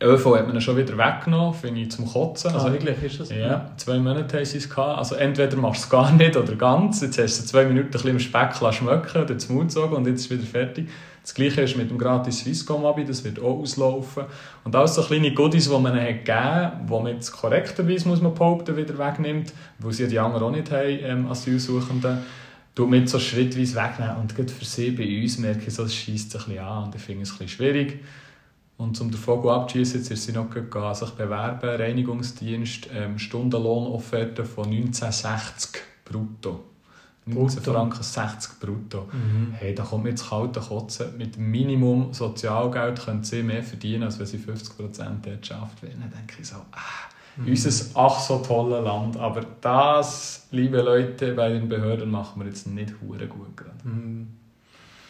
ÖV 0.00 0.36
hat 0.36 0.46
man 0.46 0.54
ihn 0.54 0.60
schon 0.60 0.76
wieder 0.76 0.96
weggenommen, 0.96 1.54
finde 1.54 1.80
ich 1.80 1.90
zum 1.90 2.06
Kotzen. 2.06 2.52
Also, 2.52 2.66
Also 2.66 2.72
wirklich 2.72 3.02
ist 3.02 3.20
das? 3.20 3.30
ja, 3.30 3.70
zwei 3.76 3.98
Monate 3.98 4.36
haben 4.36 4.44
sie 4.44 4.58
es 4.58 4.70
gehabt. 4.70 4.98
Also 4.98 5.16
entweder 5.16 5.56
machst 5.56 5.82
du 5.82 5.84
es 5.86 5.90
gar 5.90 6.12
nicht 6.12 6.36
oder 6.36 6.54
ganz. 6.54 7.00
Jetzt 7.00 7.18
hast 7.18 7.40
du 7.40 7.46
zwei 7.46 7.64
Minuten 7.64 7.88
ein 7.88 7.90
bisschen 7.90 8.10
im 8.10 8.20
Speck 8.20 8.54
schmecken 8.54 9.22
oder 9.22 9.36
zum 9.38 9.56
Mund 9.56 9.68
gezogen 9.68 9.94
und 9.96 10.06
jetzt 10.06 10.20
ist 10.20 10.26
es 10.26 10.38
wieder 10.38 10.46
fertig. 10.48 10.88
Das 11.22 11.34
gleiche 11.34 11.60
ist 11.62 11.76
mit 11.76 11.90
dem 11.90 11.98
gratis 11.98 12.38
Swisscom-Abi, 12.38 13.04
das 13.04 13.22
wird 13.22 13.38
auch 13.40 13.58
auslaufen. 13.58 14.24
Und 14.64 14.74
alles 14.74 14.94
so 14.94 15.02
kleine 15.02 15.34
Goodies, 15.34 15.68
die 15.68 15.78
man 15.78 15.94
hat 15.94 16.06
gegeben 16.24 16.38
hat, 16.44 16.72
die 16.88 16.92
man 16.92 17.06
jetzt 17.08 17.32
korrekterweise, 17.32 18.08
muss 18.08 18.22
man 18.22 18.32
behaupten, 18.32 18.76
wieder 18.76 18.96
wegnimmt, 18.96 19.52
weil 19.78 19.92
sie 19.92 20.06
die 20.08 20.18
anderen 20.18 20.44
auch 20.46 20.50
nicht 20.56 20.70
haben, 20.70 20.98
ähm, 21.02 21.26
Asylsuchenden, 21.30 22.18
tut 22.74 22.88
man 22.88 23.00
jetzt 23.00 23.10
so 23.12 23.18
schrittweise 23.18 23.74
wegnehmen. 23.74 24.16
Und 24.16 24.34
gerade 24.36 24.48
für 24.50 24.64
sie 24.64 24.92
bei 24.92 25.20
uns 25.20 25.36
merke 25.38 25.64
ich, 25.66 25.74
so, 25.74 25.82
es 25.82 25.94
scheisst 25.94 26.34
ein 26.34 26.38
bisschen 26.44 26.58
an 26.60 26.84
und 26.84 26.94
ich 26.94 27.02
finde 27.02 27.24
es 27.24 27.30
ein 27.32 27.38
bisschen 27.38 27.48
schwierig. 27.48 27.98
Und 28.78 29.00
um 29.00 29.10
den 29.10 29.18
Vogel 29.18 29.50
abzuschießen, 29.50 30.00
jetzt 30.00 30.10
ist 30.10 30.24
sie 30.24 30.32
noch 30.32 30.48
gegangen, 30.50 30.94
sich 30.94 31.10
bewerben, 31.10 31.68
Reinigungsdienst, 31.68 32.88
ähm, 32.94 33.18
Stundenlohnofferte 33.18 34.44
von 34.44 34.70
1960 34.70 35.82
brutto. 36.04 36.64
19 37.26 37.62
Brutto. 37.62 37.72
Franken 37.72 38.02
60 38.02 38.60
brutto. 38.60 39.08
Mhm. 39.12 39.52
Hey, 39.52 39.74
da 39.74 39.82
kommt 39.82 40.04
mir 40.04 40.10
jetzt 40.10 40.30
kalte 40.30 40.60
Kotzen. 40.60 41.18
Mit 41.18 41.36
Minimum 41.36 42.14
Sozialgeld 42.14 43.04
können 43.04 43.22
sie 43.24 43.42
mehr 43.42 43.62
verdienen, 43.62 44.04
als 44.04 44.18
wenn 44.18 44.26
sie 44.26 44.38
50% 44.38 45.26
dort 45.26 45.46
schafft. 45.46 45.82
Dann 45.82 46.10
denke 46.10 46.40
ich 46.40 46.48
so, 46.48 46.56
ah, 46.72 47.08
Mhm. 47.38 47.48
unser 47.48 47.84
ach 47.94 48.18
so 48.20 48.38
tolles 48.38 48.84
Land. 48.84 49.16
Aber 49.16 49.42
das, 49.60 50.46
liebe 50.50 50.80
Leute, 50.80 51.34
bei 51.34 51.50
den 51.50 51.68
Behörden 51.68 52.10
machen 52.10 52.40
wir 52.40 52.48
jetzt 52.48 52.66
nicht 52.66 52.94
hure 53.00 53.26
gut 53.26 53.56
gerade. 53.56 53.76
Mhm. 53.84 54.28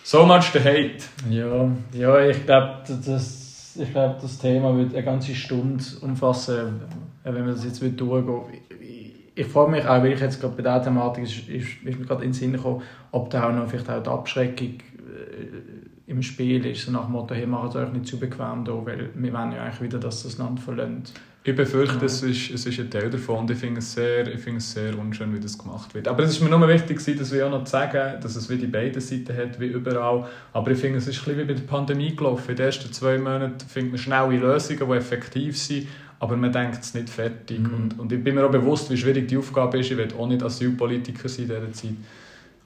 So 0.05 0.25
much 0.27 0.51
the 0.53 0.59
hate. 0.59 1.05
Ja, 1.31 1.71
ja 1.93 2.21
ich 2.29 2.45
glaube, 2.45 2.83
das, 3.05 3.47
ich 3.77 3.91
glaub, 3.91 4.21
das 4.21 4.39
Thema 4.39 4.77
wird 4.77 4.95
eine 4.95 5.05
ganze 5.05 5.35
Stunde 5.35 5.85
umfassen, 6.01 6.81
äh, 7.25 7.33
wenn 7.33 7.47
wir 7.47 7.53
das 7.53 7.64
jetzt 7.64 7.81
durchgehen 7.81 8.43
Ich, 8.81 9.14
ich 9.35 9.47
frage 9.47 9.71
mich 9.71 9.85
auch, 9.85 10.03
weil 10.03 10.12
ich 10.12 10.21
jetzt 10.21 10.41
gerade 10.41 10.55
bei 10.55 10.62
dieser 10.62 10.83
Thematik 10.83 11.25
ist, 11.25 11.49
ist, 11.49 11.69
ist 11.85 11.99
mir 11.99 12.07
gerade 12.07 12.25
in 12.25 12.31
den 12.31 12.35
Sinn 12.35 12.53
gekommen, 12.53 12.83
ob 13.12 13.31
da 13.31 13.49
auch 13.49 13.53
noch 13.53 13.69
vielleicht 13.69 13.89
auch 13.91 14.03
die 14.03 14.11
Abschreckung 14.11 14.69
äh, 14.69 16.11
im 16.11 16.23
Spiel 16.23 16.64
ist, 16.66 16.87
so 16.87 16.93
nach 16.93 17.05
dem 17.05 17.12
Motto, 17.12 17.35
hey, 17.35 17.47
macht 17.47 17.71
es 17.71 17.77
euch 17.77 17.93
nicht 17.93 18.07
zu 18.07 18.19
bequem 18.19 18.64
da, 18.64 18.73
weil 18.85 19.11
wir 19.14 19.33
wollen 19.33 19.53
ja 19.53 19.62
eigentlich 19.62 19.83
wieder, 19.83 19.99
dass 19.99 20.23
das 20.23 20.39
Land 20.39 20.61
verlässt. 20.61 21.21
Ich 21.45 21.55
befürchte, 21.55 21.97
Ja. 21.97 22.05
es, 22.05 22.22
ist, 22.22 22.51
es 22.51 22.66
ist 22.66 22.78
ein 22.78 22.91
Teil 22.91 23.09
davon 23.09 23.39
und 23.39 23.51
ich 23.51 23.59
finde 23.59 23.78
es, 23.78 23.95
sehr, 23.95 24.26
ich 24.26 24.41
finde 24.41 24.59
es 24.59 24.72
sehr 24.72 24.99
unschön, 24.99 25.32
wie 25.34 25.41
das 25.41 25.57
gemacht 25.57 25.95
wird. 25.95 26.07
Aber 26.07 26.22
es 26.24 26.30
ist 26.30 26.41
mir 26.41 26.51
nur 26.51 26.68
wichtig, 26.68 27.03
dass 27.16 27.32
wir 27.32 27.47
auch 27.47 27.51
noch 27.51 27.66
sagen, 27.66 28.20
dass 28.20 28.36
es 28.36 28.51
wie 28.51 28.57
die 28.57 28.66
beiden 28.66 29.01
Seiten 29.01 29.34
hat, 29.34 29.59
wie 29.59 29.66
überall. 29.68 30.26
Aber 30.53 30.70
ich 30.70 30.78
finde, 30.78 30.99
es 30.99 31.07
ist 31.07 31.18
ein 31.20 31.24
bisschen 31.24 31.39
wie 31.39 31.45
bei 31.45 31.55
der 31.55 31.62
Pandemie 31.66 32.14
gelaufen. 32.14 32.51
In 32.51 32.57
den 32.57 32.66
ersten 32.66 32.93
zwei 32.93 33.16
Monaten 33.18 33.66
findet 33.66 33.93
man 33.93 33.99
schnelle 33.99 34.36
Lösungen, 34.36 34.91
die 34.91 34.97
effektiv 34.97 35.57
sind, 35.57 35.86
aber 36.18 36.36
man 36.36 36.53
denkt 36.53 36.82
es 36.82 36.93
nicht 36.93 37.09
fertig. 37.09 37.61
Mhm. 37.61 37.74
Und, 37.74 37.99
und 37.99 38.12
ich 38.12 38.22
bin 38.22 38.34
mir 38.34 38.45
auch 38.45 38.51
bewusst, 38.51 38.91
wie 38.91 38.97
schwierig 38.97 39.28
die 39.28 39.39
Aufgabe 39.39 39.78
ist. 39.78 39.91
Ich 39.91 39.97
will 39.97 40.09
auch 40.18 40.26
nicht 40.26 40.43
Asylpolitiker 40.43 41.28
sein 41.28 41.45
in 41.45 41.49
dieser 41.51 41.72
Zeit. 41.72 41.95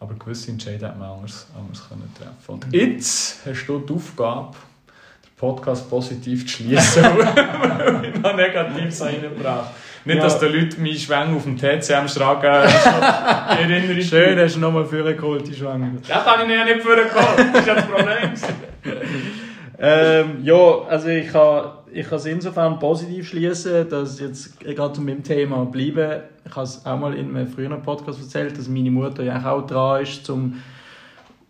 Aber 0.01 0.15
gewisse 0.15 0.51
Entscheidungen 0.51 0.87
hätte 0.91 0.99
man 0.99 1.11
anders, 1.11 1.47
anders 1.57 1.89
können 1.89 2.11
treffen 2.19 2.33
Und 2.49 2.67
jetzt 2.73 3.47
hast 3.47 3.67
du 3.67 3.79
die 3.79 3.93
Aufgabe, 3.93 4.57
Podcast 5.43 5.91
positiv 5.91 6.47
zu 6.47 6.53
schließen, 6.63 7.03
weil 7.05 8.05
ich 8.15 8.23
noch 8.23 8.37
Negatives 8.37 9.03
reingebracht 9.03 9.71
Nicht, 10.05 10.19
Ja. 10.19 10.23
dass 10.23 10.39
die 10.39 10.47
Leute 10.47 10.81
meinen 10.81 10.95
Schwang 10.95 11.35
auf 11.37 11.43
dem 11.43 11.57
TCM 11.59 12.07
schragen. 12.07 12.47
in 13.65 13.71
Erinnerung 13.73 14.03
Schön, 14.03 14.39
hast 14.39 14.55
du 14.55 14.61
nochmal 14.61 14.85
vorgeholt, 14.85 15.49
die 15.49 15.55
Schwange. 15.55 15.99
Das 16.07 16.25
habe 16.25 16.45
ich 16.45 16.57
ja 16.57 16.65
nicht 16.65 16.81
vorgekommen. 16.81 17.53
Das 17.53 17.61
ist 17.61 17.67
ja 17.67 17.75
das 17.75 17.87
Problem. 17.87 18.33
Ähm, 19.85 20.45
ja, 20.45 20.83
also 20.89 21.09
ich 21.09 21.35
habe 21.35 21.79
ich 21.93 22.07
kann 22.09 22.19
es 22.19 22.27
insofern 22.27 22.79
positiv 22.79 23.29
schließen, 23.29 23.89
dass 23.89 24.21
jetzt 24.21 24.61
gerade 24.61 24.93
zu 24.93 25.03
meinem 25.03 25.25
Thema 25.25 25.65
bleiben. 25.67 26.23
Ich 26.47 26.55
habe 26.55 26.65
es 26.65 26.87
auch 26.87 26.97
mal 26.97 27.15
in 27.15 27.35
einem 27.35 27.49
früheren 27.49 27.83
Podcast 27.83 28.21
erzählt, 28.21 28.57
dass 28.57 28.69
meine 28.69 28.93
Mutter 28.93 29.25
ja 29.25 29.45
auch 29.51 29.67
dran 29.67 30.03
ist, 30.05 30.25
zum 30.25 30.63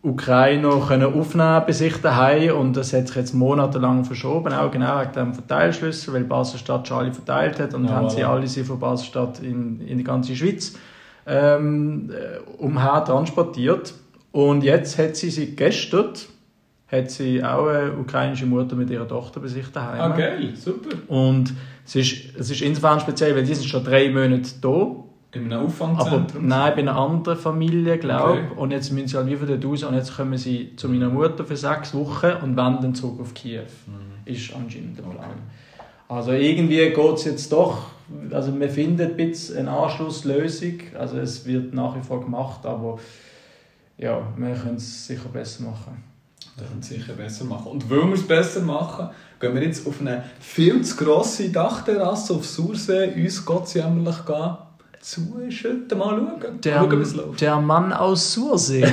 Ukrainer 0.04 0.80
können 0.80 1.14
aufnehmen 1.14 1.62
bei 1.64 1.72
sich 1.72 1.96
daheim 1.98 2.56
und 2.56 2.76
das 2.76 2.92
hat 2.92 3.06
sich 3.06 3.16
jetzt 3.16 3.34
monatelang 3.34 4.04
verschoben, 4.04 4.52
auch 4.52 4.70
genau 4.70 5.00
wegen 5.00 5.12
dem 5.12 5.34
Verteilschlüssel, 5.34 6.14
weil 6.14 6.24
Basel-Stadt 6.24 6.88
schon 6.88 6.98
alle 6.98 7.12
verteilt 7.12 7.60
hat 7.60 7.72
und 7.74 7.84
Ja, 7.84 7.92
haben 7.92 8.10
sie 8.10 8.24
alle 8.24 8.48
sie 8.48 8.64
von 8.64 8.80
Basel-Stadt 8.80 9.40
in, 9.40 9.80
in 9.80 9.98
die 9.98 10.04
ganze 10.04 10.34
Schweiz 10.34 10.74
ähm, 11.24 12.10
äh, 12.10 12.38
umher 12.60 13.04
transportiert 13.04 13.94
und 14.32 14.64
jetzt 14.64 14.98
hat 14.98 15.14
sie 15.14 15.30
sie 15.30 15.54
gestern 15.54 16.14
hat 16.92 17.10
sie 17.10 17.42
auch 17.42 17.68
eine 17.68 17.92
ukrainische 17.92 18.44
Mutter 18.44 18.76
mit 18.76 18.90
ihrer 18.90 19.08
Tochter 19.08 19.40
bei 19.40 19.46
sich 19.46 19.66
daheim. 19.68 20.12
Ah, 20.12 20.14
geil, 20.14 20.52
super. 20.54 20.90
Und 21.08 21.54
es 21.86 21.96
ist, 21.96 22.36
es 22.38 22.50
ist 22.50 22.60
insofern 22.60 23.00
speziell, 23.00 23.34
weil 23.34 23.44
die 23.44 23.54
sind 23.54 23.66
schon 23.66 23.82
drei 23.82 24.10
Monate 24.10 24.50
da. 24.60 25.01
In 25.34 25.44
einem 25.44 25.52
Aber 25.52 25.64
Auffangzentrum? 25.64 26.46
nein, 26.46 26.72
bei 26.74 26.80
einer 26.80 26.96
anderen 26.96 27.38
Familie, 27.38 27.96
glaube 27.98 28.38
ich. 28.38 28.50
Okay. 28.50 28.60
Und 28.60 28.70
jetzt 28.70 28.92
müssen 28.92 29.08
sie 29.08 29.16
halt 29.16 29.28
wie 29.28 29.36
von 29.36 29.48
dort 29.48 29.64
raus 29.64 29.82
und 29.82 29.94
jetzt 29.94 30.14
kommen 30.14 30.36
sie 30.36 30.76
zu 30.76 30.88
meiner 30.88 31.08
Mutter 31.08 31.44
für 31.44 31.56
sechs 31.56 31.94
Wochen 31.94 32.32
und 32.42 32.56
wenden 32.56 32.94
zurück 32.94 33.20
auf 33.20 33.32
Kiew. 33.32 33.62
Ist 34.26 34.54
anscheinend 34.54 34.98
der 34.98 35.04
Plan. 35.04 35.16
Okay. 35.16 35.86
Also 36.08 36.32
irgendwie 36.32 36.90
geht 36.90 37.14
es 37.14 37.24
jetzt 37.24 37.50
doch, 37.52 37.86
also 38.30 38.58
wir 38.60 38.68
finden 38.68 39.00
ein 39.00 39.16
bisschen 39.16 39.66
eine 39.66 39.70
Anschlusslösung. 39.70 40.74
Also 40.98 41.16
es 41.18 41.46
wird 41.46 41.72
nach 41.72 41.96
wie 41.96 42.02
vor 42.02 42.20
gemacht, 42.20 42.66
aber 42.66 42.98
ja, 43.96 44.20
wir 44.36 44.54
können 44.54 44.76
es 44.76 45.06
sicher 45.06 45.30
besser 45.32 45.62
machen. 45.62 46.04
Das 46.58 46.68
können 46.68 46.82
wir 46.82 46.98
sicher 46.98 47.12
besser 47.14 47.44
machen. 47.46 47.72
Und 47.72 47.88
weil 47.88 48.06
wir 48.06 48.12
es 48.12 48.26
besser 48.26 48.60
machen, 48.60 49.08
gehen 49.40 49.54
wir 49.54 49.62
jetzt 49.62 49.86
auf 49.86 50.02
eine 50.02 50.24
viel 50.38 50.82
zu 50.82 50.96
grosse 50.96 51.48
Dachterrasse 51.48 52.34
auf 52.34 52.44
Sursee, 52.44 53.14
uns 53.14 53.42
gottsjämmerlich 53.42 54.26
gehen, 54.26 54.56
zuschütten, 55.02 55.98
mal 55.98 56.16
schauen. 56.16 56.60
Der, 56.62 56.76
mal 56.80 56.88
schauen, 56.90 56.98
wie 56.98 57.02
es 57.02 57.14
läuft. 57.14 57.40
der 57.40 57.56
Mann 57.60 57.92
aus 57.92 58.32
Sursee. 58.32 58.84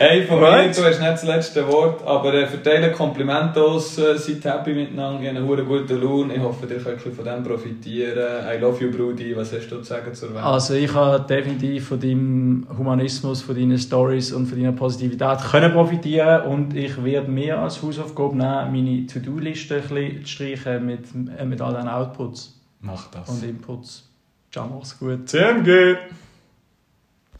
Hey, 0.00 0.22
von 0.26 0.38
Right. 0.38 0.68
mir, 0.68 0.74
du 0.74 0.84
hast 0.88 1.00
nicht 1.00 1.10
das 1.12 1.24
letzte 1.24 1.66
Wort, 1.66 2.06
aber 2.06 2.32
äh, 2.32 2.46
verteile 2.46 2.92
Komplimente 2.92 3.60
aus, 3.60 3.98
äh, 3.98 4.16
seid 4.16 4.44
happy 4.44 4.72
miteinander, 4.72 5.22
ihr 5.24 5.34
habt 5.34 5.58
einen 5.58 5.66
guten 5.66 6.00
Lohn. 6.00 6.30
Ich 6.30 6.40
hoffe, 6.40 6.66
ihr 6.72 6.78
könnt 6.78 7.00
von 7.00 7.24
dem 7.24 7.42
profitieren. 7.42 8.44
I 8.48 8.58
love 8.60 8.80
you, 8.84 8.92
Brudi. 8.92 9.36
Was 9.36 9.52
hast 9.52 9.68
du 9.68 9.78
zu 9.78 9.82
sagen 9.82 10.14
zur 10.14 10.32
Welt? 10.34 10.44
Also 10.44 10.74
ich 10.74 10.94
habe 10.94 11.24
definitiv 11.26 11.88
von 11.88 11.98
deinem 11.98 12.66
Humanismus, 12.78 13.42
von 13.42 13.56
deinen 13.56 13.76
Stories 13.78 14.32
und 14.32 14.46
von 14.46 14.56
deiner 14.58 14.70
Positivität 14.72 15.38
können 15.50 15.72
profitieren 15.72 16.42
und 16.42 16.76
ich 16.76 17.02
werde 17.04 17.28
mir 17.28 17.58
als 17.58 17.82
Hausaufgabe 17.82 18.36
nehmen, 18.36 18.70
meine 18.72 19.06
To-Do-Liste 19.06 19.76
ein 19.76 19.80
bisschen 19.82 20.24
zu 20.24 20.28
streichen 20.30 20.86
mit, 20.86 21.06
äh, 21.36 21.44
mit 21.44 21.60
all 21.60 21.74
den 21.74 21.88
Outputs 21.88 22.54
Mach 22.80 23.10
das. 23.10 23.28
und 23.28 23.42
Inputs. 23.42 24.08
Ciao, 24.50 24.68
mach's 24.68 24.98
gut. 24.98 25.28
CMG! 25.28 25.96